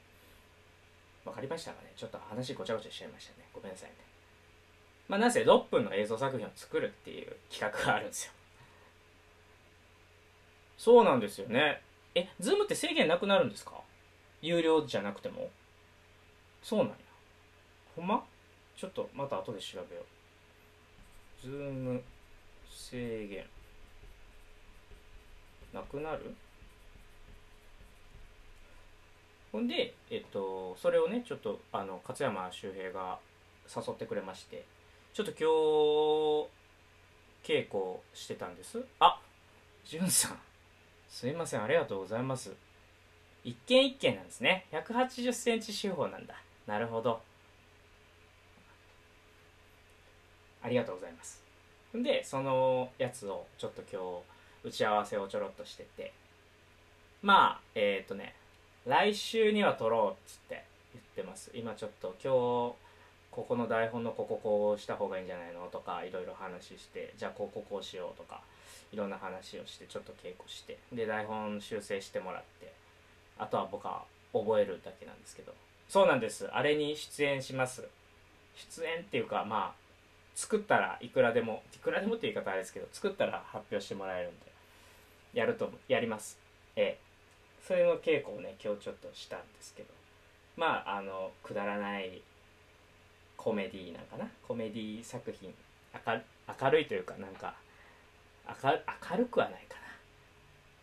[1.25, 1.93] 分かりましたかね？
[1.97, 3.49] ちょっと話ごちゃごちゃしちゃいましたね。
[3.55, 3.97] ごめんなさいね。
[5.09, 8.33] まあなぜ6分の映像作品を作るっていう企画があるんですよ。
[10.77, 11.81] そうなんですよね。
[12.15, 13.73] えズームって制限なくなるんですか？
[14.41, 15.51] 有料じゃなくても？
[16.63, 16.95] そうなんや
[17.97, 18.25] ほんま？
[18.77, 21.47] ちょっとまた後で調べよう。
[21.47, 22.03] ズーム
[22.71, 23.45] 制限。
[25.73, 26.35] なくなる？
[29.53, 33.19] ほんで、えっと、それをね、ちょっと、あの、勝山周平が
[33.69, 34.65] 誘ってくれまして、
[35.13, 36.49] ちょっと今
[37.45, 38.83] 日、稽古してたんです。
[38.99, 39.21] あ
[39.85, 40.39] じゅんさん。
[41.13, 42.53] すいません、ありがとうございます。
[43.45, 44.67] 一軒一軒なんですね。
[44.73, 46.35] 180センチ四方なんだ。
[46.67, 47.21] なるほど。
[50.63, 51.43] ありがとうございます
[51.95, 54.01] でそのやつをちょっと今
[54.65, 56.13] 日打ち合わせをちょろっとしてて
[57.21, 58.35] まあえっ、ー、とね
[58.87, 60.65] 来週には撮ろうっつって
[60.95, 62.77] 言ってます今ちょっと今日
[63.31, 68.41] ここの台本のこここうした方がいいんじゃないのとかいろいろ話してじゃあこここうしようとか
[68.93, 72.73] いろんな話をしてちょっと稽古してで台本修正してもらって
[73.39, 75.53] あとは僕は覚えるだけなんですけど。
[75.89, 76.49] そうなんです。
[76.53, 77.89] あれに出演します。
[78.55, 79.83] 出演っていうかまあ
[80.35, 84.53] 作ったらいくらでもいくらでもって言い方あれですけど作ったら発表してもらえるんで
[85.35, 86.39] やるとやります。
[86.77, 86.99] ええ。
[87.67, 89.89] それの稽古をね今日ちょっとしたんですけど。
[90.57, 92.21] まああのくだらない
[93.37, 94.29] コメディーなんかな？
[94.47, 95.55] コメディ作品。
[96.07, 96.21] 明
[96.63, 97.55] 明るいというかなんか
[98.49, 99.77] 明るくはないか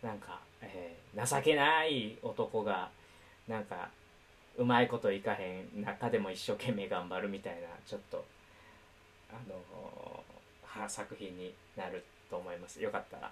[0.02, 0.10] な。
[0.10, 2.90] なんか、えー、情けない男が
[3.48, 3.90] なんか
[4.56, 8.24] うまいこといかへん中でも一生懸命頑張るみたいなちょっと
[9.30, 12.80] あの作品になると思います。
[12.80, 13.30] よかったら。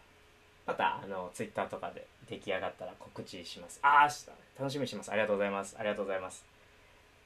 [0.67, 3.79] またあのツイッターとかで出来上がったら告知します。
[3.83, 5.11] ああ楽しみにします。
[5.11, 5.75] ありがとうございます。
[5.79, 6.45] ありがとうございます。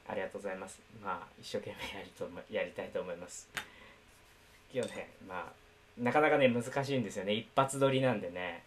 [0.09, 0.81] ありがとうございます。
[1.03, 3.49] まあ一生懸命やりとやりたいと思います。
[4.73, 5.62] 今日ねまあ
[5.99, 7.33] なかなかね難しいんですよね。
[7.35, 8.63] 一発撮りなんでね。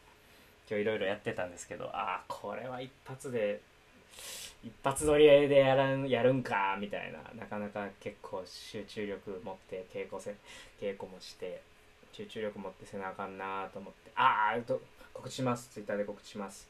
[0.70, 3.62] 今日いろいろやってたんですけどああこれは一発で
[4.64, 7.20] 一発撮りでやらんやるんかみたいな。
[7.40, 10.36] なかなか結構集中力持って稽古せ
[10.82, 11.62] 稽古もして
[12.14, 14.12] 集中力持ってせなあかんなと思って。
[14.16, 14.74] ああ
[15.14, 15.70] 告知します。
[15.70, 16.68] ツイッターで告知します。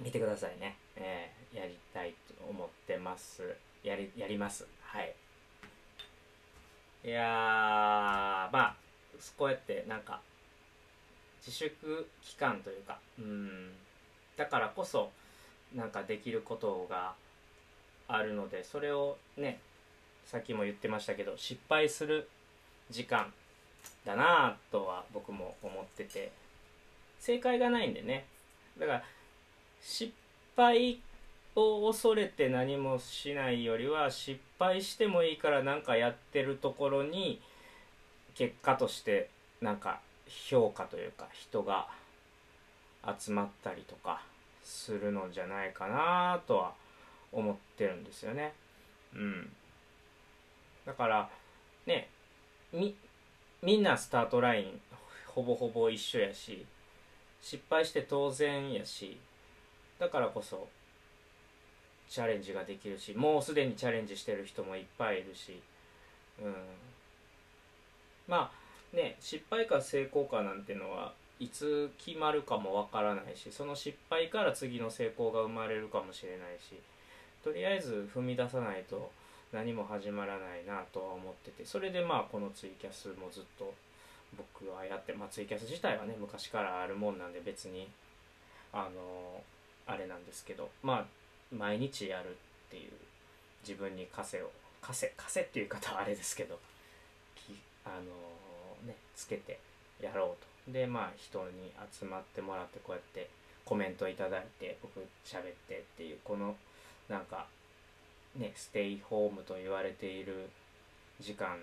[0.00, 3.42] 見てくださいね、えー、やりたいと思ってます。
[3.82, 4.66] やりやります。
[4.82, 5.14] はい。
[7.04, 7.22] いや
[8.52, 8.76] まあ
[9.36, 10.20] こうやってなんか
[11.46, 13.70] 自粛期間というかうん
[14.36, 15.10] だからこそ
[15.74, 17.14] なんかできることが
[18.08, 19.60] あるのでそれをね
[20.26, 22.28] さっきも言ってましたけど失敗する
[22.90, 23.32] 時間
[24.04, 26.32] だなとは僕も思ってて
[27.18, 28.24] 正解がないんでね。
[28.78, 29.02] だから
[29.82, 30.12] 失
[30.56, 30.98] 敗
[31.54, 37.40] を恐れて何もしないよりは失敗してもいいから何かやってるところに
[38.40, 39.28] 結果として
[39.60, 41.88] なんか評価というか人が
[43.18, 44.22] 集まったりとか
[44.64, 46.72] するのじゃないかなとは
[47.32, 48.54] 思ってるんですよね。
[49.14, 49.52] うん。
[50.86, 51.28] だから
[51.84, 52.08] ね
[52.72, 52.96] み
[53.60, 54.80] みんなスタートライン
[55.26, 56.64] ほぼほぼ一緒やし
[57.42, 59.18] 失敗して当然やし
[59.98, 60.66] だからこそ
[62.08, 65.60] チャレンジができるしもうすでにチャレンジしてる人もいっぱいいるし、
[66.42, 66.54] うん、
[68.30, 68.50] ま
[68.94, 76.78] あね失敗か成功かなんてのはいつ決まるかもわからないしその失敗から次の成功が生まれるかもしれないし
[77.42, 79.10] とりあえず踏み出さないと
[79.52, 83.74] 何も始まらないなとは思っててそれでまあこのツイキャスもずっと
[84.36, 87.88] 僕はやって、まあ、ツイキャス自体はね昔からあるもんなんで別に
[88.72, 89.42] あの
[89.86, 91.04] あれなんですけどまあ
[91.52, 92.92] 毎日やるっていう
[93.66, 94.50] 自分に枷を
[94.82, 96.58] 枷枷っていう方はあれですけど
[97.84, 99.58] あのねつけて
[100.00, 100.72] やろうと。
[100.72, 103.28] でまあ人に集まってもらってこうやって
[103.64, 106.56] コメントいただいて僕喋ってっていうこの
[107.08, 107.46] なんか
[108.36, 110.48] ねステイホームと言われている
[111.20, 111.56] 時間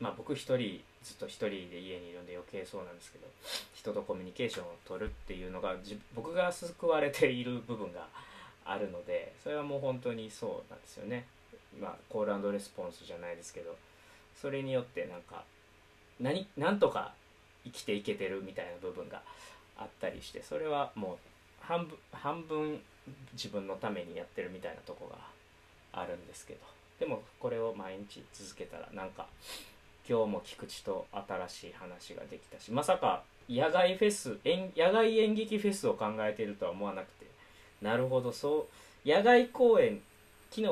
[0.00, 3.26] まあ僕一人ずっと一人で家にいるんで余計そうなんですけど
[3.74, 5.74] 人とコミュニケーションを取るっていうのが
[6.14, 8.06] 僕が救われている部分が
[8.64, 11.26] あるのでそれはもう本当にそうなんですよね。
[11.78, 13.76] まあコールレスポンスじゃないですけど
[14.40, 15.44] それによってなんか
[16.20, 17.12] 何なんとか
[17.64, 19.22] 生きていけてるみたいな部分が
[19.76, 21.16] あったりしてそれはもう
[21.60, 22.80] 半分半分
[23.32, 25.16] 自分のためにやってるみたいなとこが
[25.92, 26.60] あるんですけど
[27.00, 29.26] でもこれを毎日続けたらなんか
[30.08, 37.26] 今日も菊池と新しい話ができたしまさか野外フェス野外演劇フェスを考えてるとは思わなくて
[37.82, 38.66] なるほどそ
[39.04, 40.00] う野外公演
[40.50, 40.68] 昨日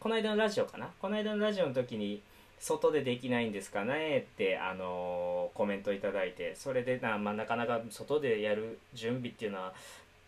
[0.00, 0.88] この間のラジオかな？
[1.00, 2.20] この間のラジオの時に
[2.62, 9.72] 外でできないんですかねってあのー、コメントいただいてそれでな,、まあ、なかなか外でやる準備っていうのは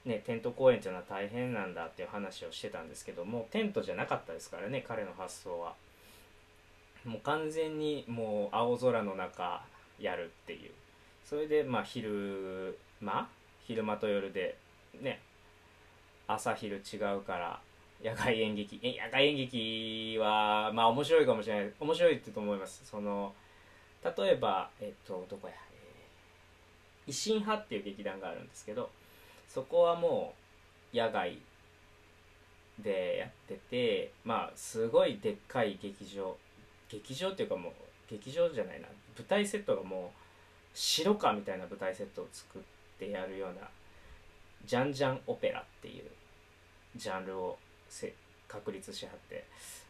[0.05, 5.74] ね、テント公演っていうのは大変なんだっていう話をしてたんですけどもテントじゃなかったですからね彼の発想は。
[7.06, 9.62] もう完全にもう青空の中
[10.01, 10.70] やるっていう。
[11.24, 13.28] それでまあ昼間？
[13.66, 14.56] 昼間と夜で
[15.01, 15.20] ね
[16.27, 17.61] 朝昼違うから
[18.05, 18.78] 野外演劇。
[18.85, 21.72] 野外演劇はまあ面白いかもしれない。
[21.81, 22.82] 面白いってと思います。
[22.85, 23.32] その
[24.05, 28.90] 例えばえっとどこや、えー、維新派っていう劇団があるんですけど
[29.48, 30.35] そこはも
[30.93, 31.39] う野外
[32.78, 36.36] でやっててまあすごいでっかい劇場。
[36.90, 37.72] 劇場っていうかもう
[38.10, 38.86] 劇場じゃないな。
[39.16, 40.18] 舞台セットがもう
[40.74, 42.62] 白かみたいな舞台セットを作っ
[42.98, 43.66] てやるような
[44.66, 46.05] ジャンジャンオペラっていう
[46.97, 47.59] ジャンルを
[48.48, 49.44] 確立しはって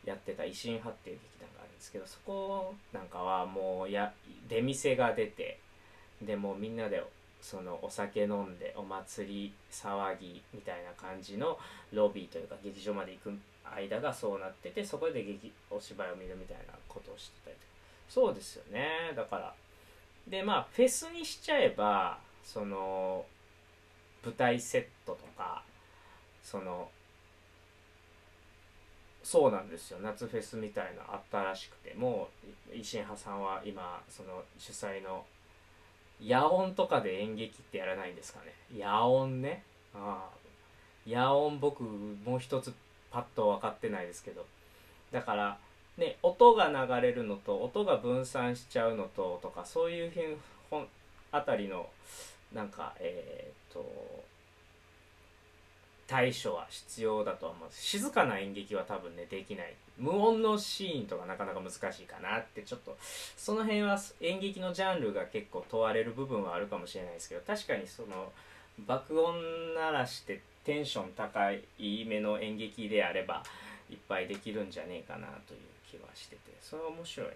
[0.05, 4.12] やってた維新派っていう劇団があるんですけどそこなんかはもうや
[4.48, 5.59] 出店が出て
[6.22, 7.02] でもみんなで
[7.40, 11.59] そのお酒飲んでお祭り騒ぎみたいな感じの
[11.93, 13.39] ロビーというか劇場まで行く
[13.76, 17.66] 間がそうなっててそこで劇お芝居を見るみたいなことをしてたりとか。
[18.09, 19.12] そうですよね。
[19.16, 19.55] だから
[20.28, 23.24] でまあフェスにしちゃえばその
[24.24, 25.62] 舞台セットとか
[26.43, 26.89] その
[29.24, 29.98] そうなんですよ。
[30.02, 32.28] 夏フェスみたいなあったらしくても
[32.70, 35.24] う維新派さんは今その主催の
[36.20, 38.52] 野音とかで演劇ってやらないんですかね。
[38.78, 39.64] 野音ね。
[39.94, 42.72] ああ野音僕もう一つ
[43.10, 44.44] パッと分かってないですけど。
[45.10, 45.59] だから
[45.96, 50.36] ね音が流れるのと音が分散しちゃうのととかそういう
[51.32, 51.88] あたりの
[52.52, 54.24] なんかえっ、と
[56.06, 59.74] 対処は必要だと思う静かな演劇は多分ねできない。
[59.97, 62.97] 無音のシーンとかなかなか難しいかなってちょっと
[63.36, 68.32] その辺は演劇のジャンルが結構問われる部分はあるかもしれないですけど確かにその
[68.86, 69.35] 爆音
[69.74, 71.62] 鳴らしてテンション高い
[72.06, 73.43] めの演劇であれば
[73.89, 75.60] いっぱいできるんじゃねえかなという
[75.90, 76.40] 気はしてて。
[76.60, 77.35] それは面白いな。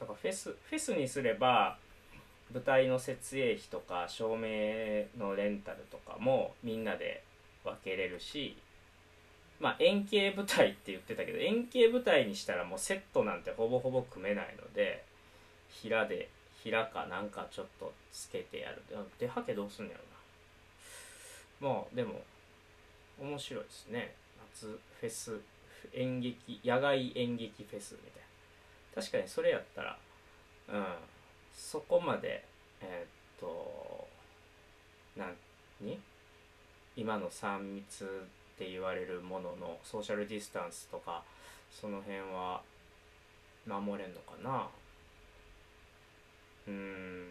[0.00, 1.76] だからフェスフェスにすれば
[2.52, 7.22] 舞台の設営費とか照明のレンタルとかもみんなで
[7.64, 8.56] 分けれるし
[9.60, 15.04] まあ円形舞台って言ってたけど円形舞台にしたらもうセットなんてほぼほぼ組めないので
[15.70, 16.28] 平で
[16.62, 18.82] 平かなんかちょっとつけてやる。
[19.18, 19.98] 出はけどうすんのや
[21.60, 21.74] ろな。
[21.74, 22.20] まあでも
[23.20, 24.14] 面白いですね。
[24.54, 25.40] 夏フェス
[25.94, 28.22] 演劇野外演劇フェスみたい
[28.96, 29.02] な。
[29.02, 29.98] 確かにそれやったら
[30.68, 30.84] うん。
[31.54, 32.44] そこまで
[32.82, 34.08] えーっと
[35.16, 35.34] 何？
[37.00, 41.22] 今の3密って言われるもののソーシャルディスタンスとか
[41.70, 42.60] その辺は
[43.66, 44.66] 守れんのかな？
[46.68, 47.24] うん。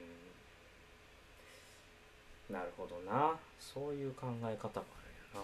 [2.50, 3.36] なるほどな。
[3.60, 4.80] そういう考え方もあるよ
[5.36, 5.42] な。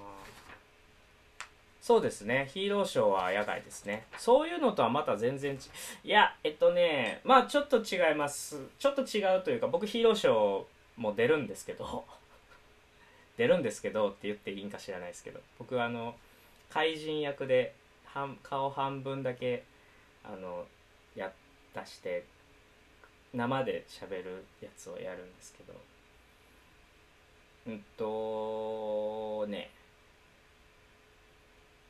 [1.83, 2.49] そうですね。
[2.51, 4.07] ヒーローショーは野外ですね。
[4.17, 5.69] そういうのとはまた全然ち
[6.03, 8.59] いやえっとねまあちょっと違います。
[8.79, 10.63] ちょっと違うというか僕ヒーローショー
[10.97, 12.03] も出るんですけど。
[13.37, 16.15] 出るんですけどって言っていいんか知らないですけど僕あの
[16.69, 17.73] 怪人役で
[18.05, 19.63] 半顔半分だけ
[20.23, 20.65] あの
[21.15, 21.31] やっ
[21.73, 22.25] たして
[23.33, 25.73] 生で喋るやつをやるんですけど。
[27.67, 29.71] うんとね。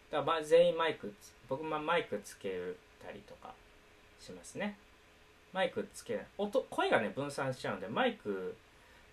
[0.10, 2.50] だまあ全員マイクつ僕もマイクつけ
[3.04, 3.54] たりとか
[4.20, 4.78] しますね。
[5.54, 6.26] マイクつけない。
[6.38, 8.56] 音声がね分散しちゃうんでマイク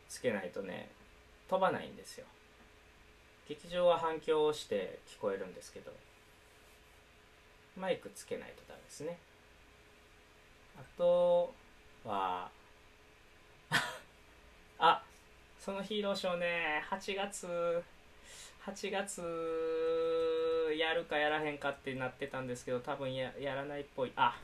[0.08, 0.88] つけないとね
[1.52, 2.24] 飛ばないんですよ。
[3.46, 5.92] 劇場は反響をして聞こえるんですけど
[7.78, 9.18] マイクつけないとダメですね。
[10.78, 11.52] あと
[12.06, 12.48] は
[14.78, 15.04] あ
[15.60, 17.84] そのヒーローショーね8月
[18.64, 19.20] 8月
[20.78, 24.12] やるかやらへんかってなってたんですけど多分ややらないっぽい。
[24.16, 24.40] あ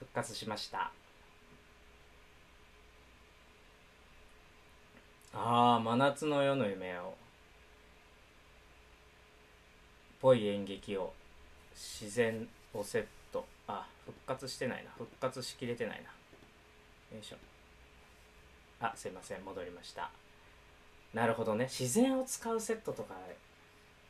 [0.00, 0.90] 復活しました。
[5.32, 7.14] ああ真夏の夜の夢を。
[10.20, 11.14] ぽい演劇を
[11.74, 13.46] 自然をセット。
[13.66, 14.90] あ復活してないな。
[14.98, 16.02] 復活しきれてないな。
[17.16, 17.36] よいしょ。
[18.80, 19.44] あすいません。
[19.44, 20.10] 戻りました。
[21.14, 21.64] なるほどね。
[21.64, 23.14] 自然を使うセットとか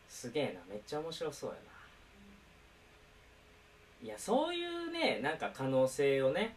[0.08, 0.60] すげえな。
[0.68, 1.79] めっちゃ面白そうやな。
[4.02, 6.56] いやそういうねなんか可能性をね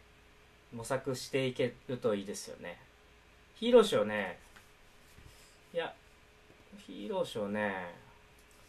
[0.74, 2.78] 模索していけるといいですよね。
[3.54, 4.38] ヒーローショーね。
[5.72, 5.92] いや
[6.86, 7.94] ヒーローショーね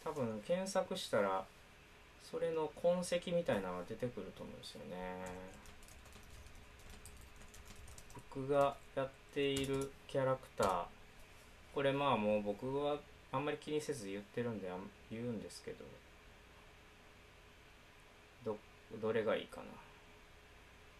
[0.04, 1.44] 多分検索したら
[2.30, 4.96] それの痕跡みたいなのが出てくると思うんですよね。
[8.30, 10.84] 僕がやっているキャラクター。
[11.74, 12.96] これまあもう僕は
[13.32, 14.68] あんまり気にせず言ってるんで
[15.10, 15.84] 言うんですけど。
[19.00, 19.66] どれがいいかな。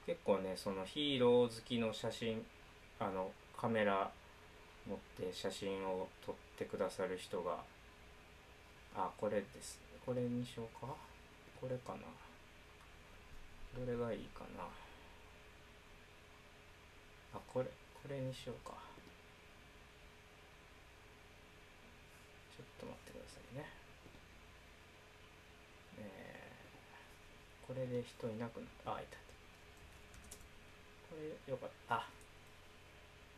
[0.07, 2.45] 結構ねそのヒーロー好きの写真
[3.01, 4.11] あのカメラ
[4.89, 7.57] 持って写真を撮ってくださる人が
[8.95, 10.95] あこれですこれにしようか。
[11.61, 11.99] これかな。
[13.79, 14.65] どれがいいかな。
[17.37, 18.73] あこれこれにしようか
[22.57, 23.67] ちょっと待ってくださいね
[25.99, 28.95] えー、これで人いなくなった。
[28.95, 29.17] あいた。
[29.17, 29.27] いた
[31.11, 31.95] これよかった。
[31.97, 32.07] あ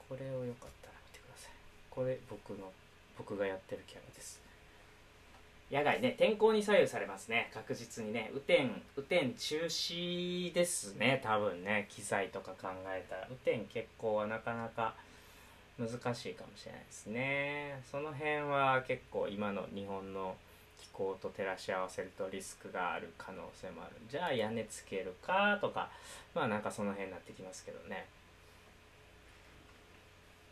[0.08, 1.52] これをよかったら見てください。
[1.90, 2.70] これ僕の
[3.16, 4.40] 僕がやってるキャラです。
[5.70, 7.50] 野外ね天候に左右されますね。
[7.52, 8.30] 確実にね。
[8.32, 11.20] 雨天雨天中止ですね。
[11.24, 11.86] 多分ね。
[11.90, 13.26] 機材とか考えたら。
[13.26, 14.94] 雨天結構はなかなか
[15.78, 17.82] 難しいかもしれないですね。
[17.90, 20.36] その辺は結構今の日本の
[20.78, 23.96] 気候と照らし合わせるとリスクがある可能性もある。
[24.08, 25.90] じゃあ屋根つけるかとか
[26.34, 28.06] まあなんかその辺になってきますけどね。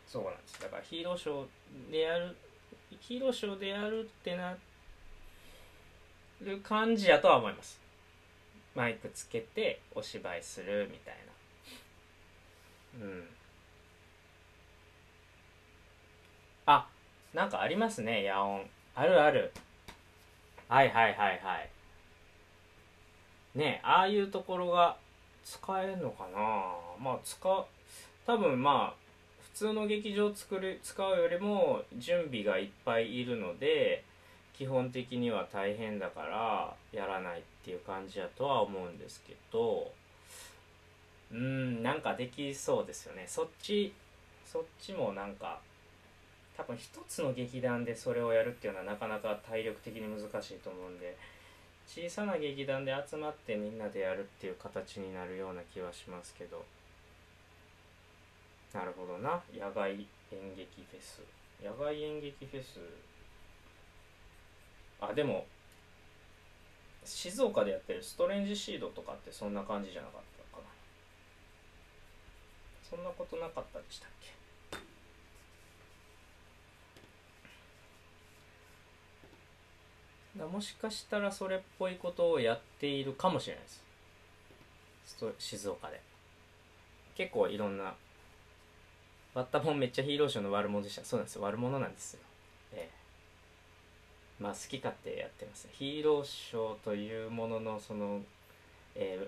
[0.07, 0.61] そうなんです。
[0.61, 2.35] だからヒーローショーでやる
[2.99, 4.55] ヒーローショーでやるってな
[6.41, 7.79] る感じやとは思います。
[8.75, 11.15] マイクつけてお芝居するみたい
[12.99, 13.05] な。
[13.05, 13.27] うん。
[16.65, 16.87] あ
[17.33, 18.69] なんかありますね野音。
[18.95, 19.51] あるある。
[20.67, 21.69] はいはいはいはい。
[23.57, 24.97] ねああいうところが
[25.43, 26.39] 使えるのかな？
[27.03, 27.65] まあ使う
[28.25, 28.95] 多分まあ
[29.53, 34.03] 普通の劇場作る使うよりも準備がいっぱいいるので
[34.57, 39.91] 基本的には大変だからやらないっていう感じやとは思うんですけど。
[41.29, 43.25] うんなんかできそうですよね。
[43.27, 43.91] そっち
[44.45, 45.59] そっちもなんか
[46.57, 51.15] 多分一つの劇団でそれをやるっていうのはなかなか体力的に難しいと思うんで
[51.87, 56.65] 小さな劇団で集まってみんなでやるっていう形になるような気はしますけど。
[58.73, 59.41] なるほどな。
[59.57, 61.21] 野外演劇フェス。
[61.63, 62.79] 野外演劇フェス。
[64.99, 65.45] あでも
[67.05, 70.21] 静岡でやってるストレンジシードとかってそんな感じじゃなかっ
[70.51, 70.69] たかな。
[72.83, 74.36] そんなことなかったでしたっけ？
[80.45, 83.83] もしかしたらそれっぽいことをやっているかもしれないです。
[85.39, 85.99] 静岡で。
[87.15, 87.95] 結構いろんな
[89.33, 91.03] バッタモンめっちゃヒーローショーの悪者でした。
[91.03, 91.41] そうなんですよ。
[91.43, 92.19] 悪者なんですよ。
[92.73, 94.43] ええ。
[94.43, 95.65] まあ好き勝手やってます。
[95.65, 98.21] ねヒーローショーというもののその、
[98.95, 99.27] えー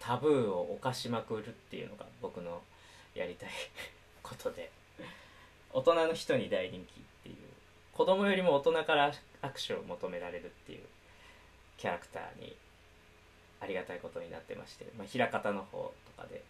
[0.00, 2.62] タブーを犯しまくるっていうのが僕の
[3.14, 3.50] やりたい
[4.22, 4.70] ことで。
[5.72, 7.04] 大人の人に大人気。
[8.00, 9.12] 子供よりも大人から
[9.42, 10.78] 握手を求められるっていう
[11.76, 12.56] キャラクターに
[13.60, 16.42] ありがたいことになってまして、まあ、枚方の方とかで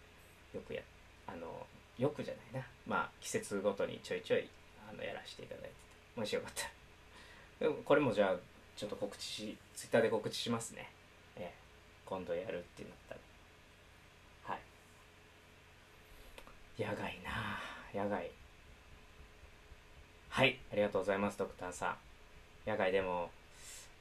[0.55, 0.79] よくや
[1.27, 1.67] あの
[1.97, 2.65] よくじゃないな。
[2.87, 4.47] まあ季節ごとにちょいちょい
[4.89, 5.69] あのやらせていただいて
[6.15, 6.63] てもしよかった。
[7.65, 8.35] らこれもじゃあ
[8.77, 10.89] ちょっと告知しツイッターで告知しますね。
[11.35, 11.53] ええ。
[12.05, 13.15] 今度やるってなった
[14.47, 14.55] ら。
[14.55, 14.61] はい。
[16.81, 17.27] 野外な。
[17.27, 17.59] あ
[17.93, 18.31] 野外
[20.33, 21.97] はいありがとうございますドクターさ
[22.65, 22.69] ん。
[22.69, 23.29] 野外でも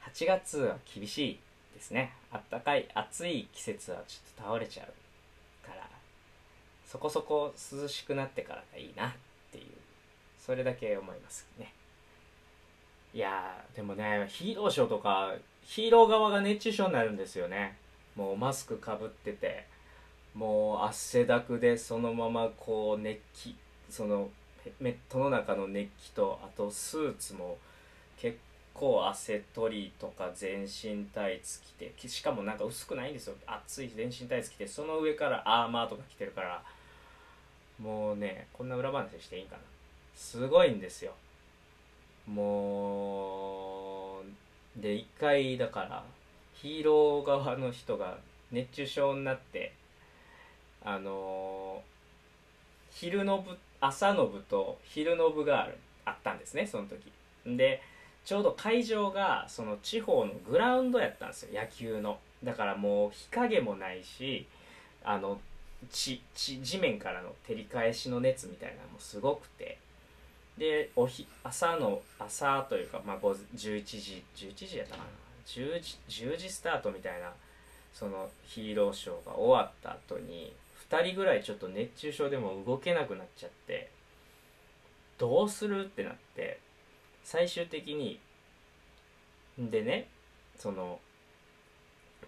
[0.05, 1.39] 8月は厳しい
[1.74, 2.12] ですね。
[2.31, 5.89] あったかい暑い季節はちょっと倒れちゃうから。
[6.86, 9.12] そこそこ涼しくなってからがいいなっ
[9.51, 9.65] ていう。
[10.39, 11.73] それだけ思いますね。
[13.12, 15.35] いやでもねヒーローショーとか
[15.65, 17.77] ヒーロー側が熱中症になるんですよね。
[18.15, 19.66] もうマスクかぶってて
[20.35, 23.57] もう汗だくでそのままこう熱気
[23.89, 24.31] その
[24.81, 27.59] メットの中の熱気とあとスーツも
[28.19, 28.39] 結
[28.74, 33.35] 構汗取りとか全身タイツ着てしかもなんか薄くないんですよ。
[33.47, 36.62] 暑い全身タイツ着てその上からアーマーとか着てるから
[37.78, 39.62] もうねこんな裏話していいんかな。
[40.15, 41.12] すごいんですよ。
[42.27, 46.05] もうで一回だから
[46.55, 48.19] ヒーロー側の人が
[48.53, 49.73] 熱中症になって
[50.85, 51.82] あの
[52.91, 57.12] 昼の部朝の部と昼の部があるあったんですねその時。
[57.47, 57.82] で
[58.24, 62.19] ちょうど会場がその地方のグラウンドやったんですよ野球の。
[62.44, 64.47] だからもう日陰もないし
[65.05, 65.40] あの
[65.90, 69.78] 地地地面からの照り返しの熱みたいなのもすごくて。
[70.59, 73.43] でおひ朝の朝というか、まあ、11
[73.82, 75.09] 時11時やったかな。
[75.47, 77.32] 10時 ,10 時スタートみたいな
[77.94, 80.52] そのヒーローショーが終わった後に
[80.91, 83.91] 2人ぐらいちょっと熱中症でも動けなくなっちゃって
[85.19, 85.85] どうする？
[85.85, 86.59] ってなって
[87.23, 88.19] 最終的に
[89.59, 90.09] でね
[90.57, 90.99] その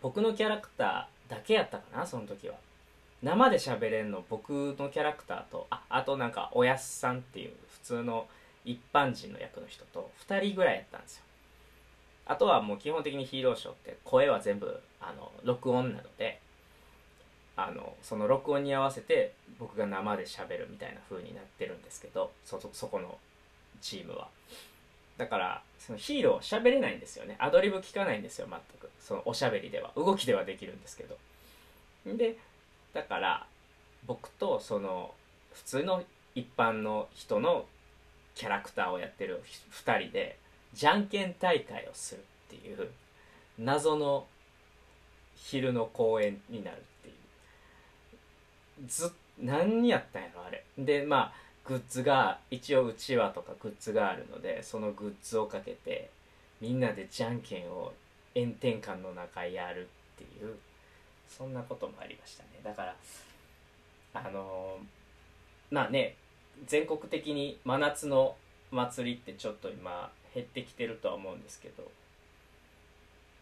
[0.01, 2.55] 僕のキャラクターだけやったかなその時は。
[3.23, 8.27] 生で喋れんの僕のキャラクターとああとなんかおやすさんっていう普通の
[8.65, 11.23] 一般人の役の人と2人ぐらいやったんですよ。
[12.27, 16.41] あとはもう基本的にヒーローショーって声は全部あの録音なので
[17.69, 23.19] あのその録音に合わせて僕が生で喋るみたいな風になってるんですけどそこの
[23.81, 24.29] チームは。
[25.19, 27.37] だからそのヒーロー喋れないんですよね。
[27.39, 28.91] アドリブ聞かないんですよ全く。
[28.99, 29.93] そのおしゃべりでは。
[29.97, 31.19] 動きではできるんですけど。
[32.07, 32.37] で
[32.93, 33.47] だから
[34.07, 35.15] 僕とその
[35.53, 36.03] 普通の
[36.35, 37.67] 一般の人の
[38.35, 39.43] キャラクターをやってる
[39.85, 40.39] 2人で
[40.75, 42.91] じゃんけん大会をするっていう
[43.59, 44.27] 謎の
[45.37, 46.83] 昼の公演になる
[48.87, 50.65] ず何やったんやろあれ。
[50.79, 51.33] でまあ
[51.65, 56.11] グッズが一応うちわとかグッズがあるのでそのグッズをかけて
[56.61, 57.93] みんなでじゃんけんを
[58.35, 60.57] 炎天下の中やるっていう
[61.29, 62.49] そんなこともありましたね。
[62.65, 62.97] だから
[64.15, 66.17] あのー、まあね
[66.67, 68.37] 全国的に真夏の
[68.71, 71.91] 祭りってちょっと今減ってきてるとは思うんですけど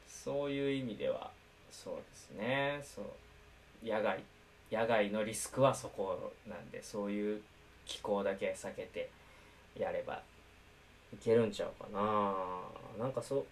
[0.08, 1.30] そういう意味では
[1.70, 2.80] そうですね。
[2.82, 4.18] そう野外。
[4.18, 4.39] って
[4.70, 7.40] 野外のリスクはそこなんでそういう
[7.86, 9.10] 気候だけ避けて
[9.76, 10.20] やれば
[11.12, 12.34] いけるんちゃうかな。
[12.98, 13.44] なんかそう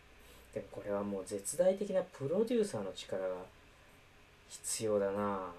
[0.55, 3.29] でもこれはもう絶大的なプロデューサーの力が
[4.49, 5.51] 必要だな。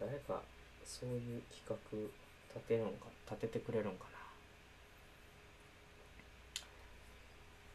[0.00, 0.40] 誰か
[0.84, 1.76] そういう企画
[2.54, 4.04] 立てるんか立ててくれるんか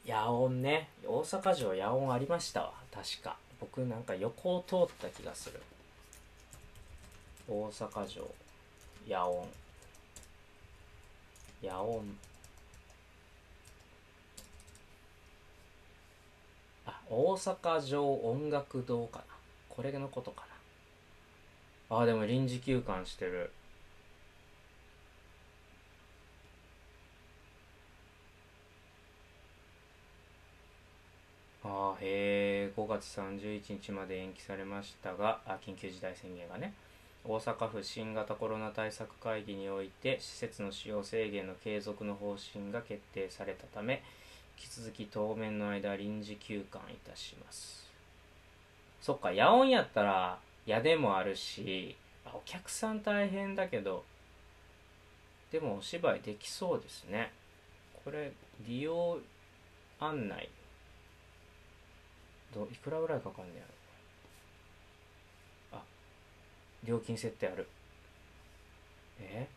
[0.08, 0.16] な。
[0.16, 0.90] 野音ね。
[1.06, 3.38] 大阪城野音ありましたわ確か。
[3.60, 5.62] 僕なんか横を通った気がする。
[7.50, 8.24] 大阪城
[9.08, 9.48] 野音。
[11.64, 12.04] 野音。
[16.86, 19.24] あ大阪城音楽堂かな。
[19.68, 20.46] これのことか
[21.90, 21.98] な。
[21.98, 23.52] あでも臨時休館してる。
[31.64, 36.74] あーへえ5月31日まで延期されましたがあ緊急事態宣言がね。
[37.26, 44.02] 大阪府新型コロナ対策会議において施設の使用制限の継続の方針が決定されたため
[44.58, 47.88] 引き続き当面の間臨時休館いたします。
[49.02, 54.04] そっか野音やったら矢でもあるしお客さん大変だけど
[55.52, 57.32] でもお芝居できそうですね。
[58.04, 58.32] これ
[58.68, 59.18] 利用
[60.00, 60.50] 案内
[62.54, 63.66] どいくらぐらいかかるんねや
[65.72, 65.84] ろあ
[66.84, 67.68] 料金設定ある。
[69.20, 69.48] え？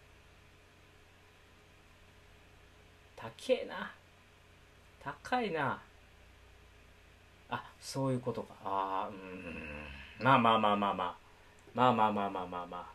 [3.17, 3.93] 高えな。
[5.03, 5.81] 高いな。
[7.49, 8.55] あそういうことか。
[8.65, 10.25] あうん。
[10.25, 11.17] まあまあまあまあまあ。
[11.75, 12.87] まあまあまあまあまあまあ。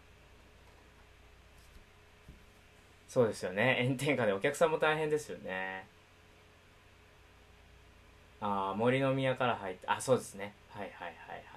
[3.07, 3.83] そうですよね。
[3.85, 5.87] 炎天下でお客さんも大変ですよね。
[8.41, 10.53] ああ森の宮から入ってあそうですね。
[10.69, 11.56] はいはいはいは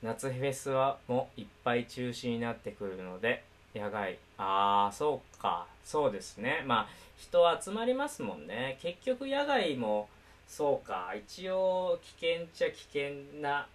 [0.00, 3.42] 夏フェスはもういっぱい中止になってくるので
[3.74, 4.16] 野外。
[4.36, 5.66] ああそうか。
[5.84, 6.62] そうですね。
[6.66, 8.78] まあ人集まりますもんね。
[8.80, 10.08] 結局野外も
[10.46, 11.12] そうか。
[11.16, 13.66] 一応危険っちゃ危険な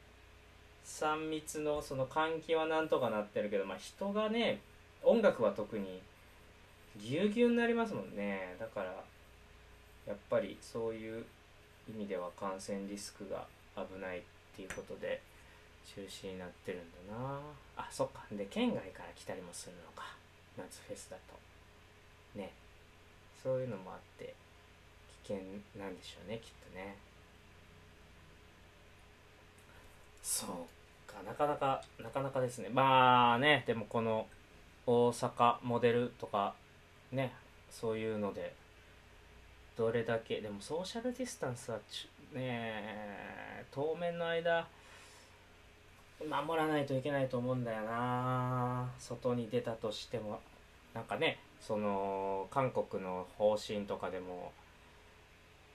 [0.86, 4.62] 3密のその換気はなんとかなってるけどまあ人がね
[5.04, 6.02] 音楽は特に
[6.98, 8.56] ぎゅうぎゅうになりますもんね。
[8.60, 8.96] だから
[10.08, 11.26] やっぱりそういう
[11.90, 13.46] 意味では感染リスクが
[13.76, 14.22] 危ないっ
[14.56, 15.22] ていうことで。
[15.86, 17.40] 中止になってるんだな。
[17.78, 18.24] あそっか。
[18.32, 20.16] で県外から来たりもするのか。
[20.58, 22.40] 夏フェスだと。
[22.40, 22.52] ね。
[23.42, 24.34] そういうのもあって
[25.26, 25.46] 危険
[25.78, 26.96] なんでしょうねきっとね。
[30.22, 31.22] そうか。
[31.26, 32.70] なかなかなかなかですね。
[32.70, 34.28] まあねでもこの
[34.86, 36.54] 大阪モデルとか
[37.12, 37.34] ね
[37.70, 38.54] そういうので
[39.78, 44.68] どれだけでもソーシャルディスタンスはちねえ当面の間
[46.30, 48.90] 守らないといけないと思うんだよな。
[49.00, 50.40] 外に出たとしても。
[50.94, 54.52] なんかねその韓国の方針とかでも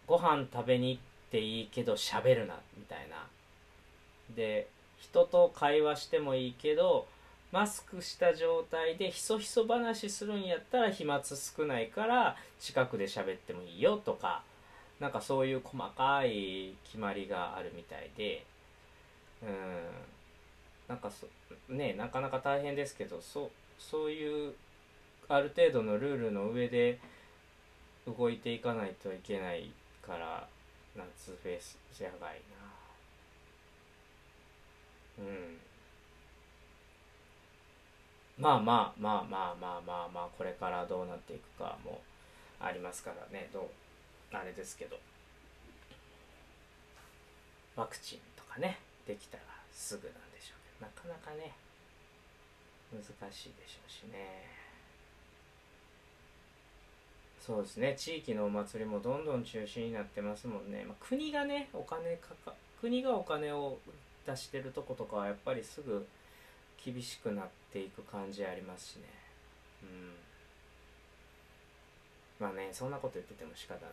[0.07, 3.27] ご飯食べに行っていいけど喋るなみたいな。
[4.35, 4.69] で
[4.99, 7.07] 人と会話してもいいけど
[7.51, 14.43] マスクした状態でひそひそ話するんやったら飛沫少ないから近くで喋ってもいいよとか。
[15.01, 18.45] なんかそういう細かい決まりがあるみたいで。
[19.43, 19.49] うん。
[20.89, 21.27] なんかそ
[21.73, 24.55] ねなかなか大変ですけどそそういう
[25.29, 26.99] ある程度のルールの上で
[28.07, 29.71] 動いていかないといけない
[30.01, 30.49] から
[30.97, 32.41] 夏フェスやばい
[35.19, 35.23] な。
[35.23, 35.59] うん。
[38.39, 42.01] まあまあまあまあまあまあまあこれからどうなっていくかも
[42.61, 43.51] ありますからね。
[43.53, 43.65] どう
[44.35, 44.97] あれですけど。
[47.77, 50.28] ワクチンとかねできたらすぐな。
[50.81, 51.53] なかなかね
[52.93, 54.45] 難しいでしょうしね。
[57.41, 57.95] そうですね。
[57.97, 63.79] 地域のお祭りもどんどん中止になってますもんね、まあ、国がねお金かか国がお金を
[64.27, 66.07] 出してるとことかはやっぱりすぐ
[66.85, 69.05] 厳しくなっていく感じありますしね。
[69.83, 70.13] うん。
[72.39, 73.93] まあねそんなこと言ってても仕方ないん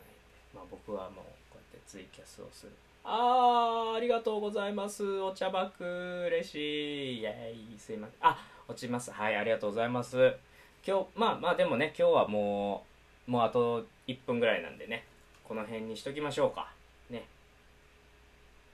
[0.54, 2.72] まあ僕はもうこうやってツイキャスをする。
[3.08, 5.20] あーありがとうございます。
[5.20, 5.84] お茶バク
[6.26, 7.20] 嬉しい。
[7.20, 7.78] イエーイ。
[7.78, 8.16] すいません。
[8.20, 9.12] あ落ちます。
[9.12, 10.34] はいありがとうございます。
[10.84, 12.84] 今日まあまあでもね今日はも
[13.28, 15.04] うもうあと1分ぐらいなんでね
[15.44, 16.68] この辺にしときましょうか。
[17.08, 17.28] ね。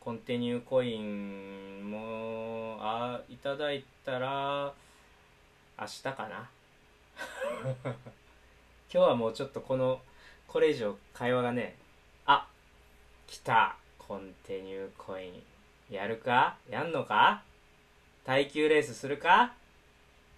[0.00, 4.72] コンティニューコインもあいただいたら
[5.78, 6.48] 明日かな。
[7.84, 7.94] 今
[8.88, 10.00] 日はもうちょっとこの
[10.48, 11.76] これ以上会話がね
[12.24, 12.48] あ
[13.26, 13.76] 来た。
[14.12, 15.42] コンティニューコイン
[15.90, 16.58] やるか？
[16.68, 17.42] やんのか？
[18.26, 19.54] 耐久レースするか？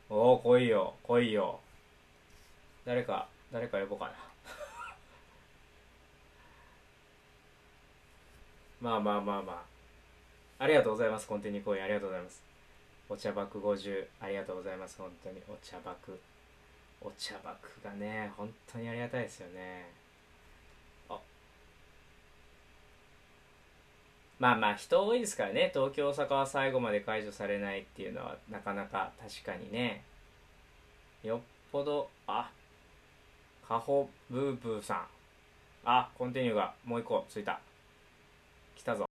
[0.09, 0.95] おお来いよ。
[1.03, 1.59] 来いよ。
[2.85, 4.13] 誰か誰か呼ぼうかな。
[8.91, 9.53] まあまあまあま
[10.61, 10.63] あ。
[10.63, 11.27] ありがとうございます。
[11.27, 12.41] コンティニューコインありがとうございます。
[13.09, 14.99] お茶爆50ありがとうございます。
[14.99, 15.43] 本当に。
[15.49, 16.17] お茶爆。
[17.01, 20.04] お茶爆がね本当にありがたいですよね。
[24.39, 25.71] まあまあ人多いですからね。
[25.73, 30.03] 東京大阪は最後まで解除されないっていうのはなかなか確かにね。
[31.23, 31.41] よっ
[31.71, 32.51] ぽどあ
[33.67, 35.07] カホブーブーさん。
[35.87, 37.61] あコンティニューがもう一個ついた。
[38.75, 39.14] 来たぞ。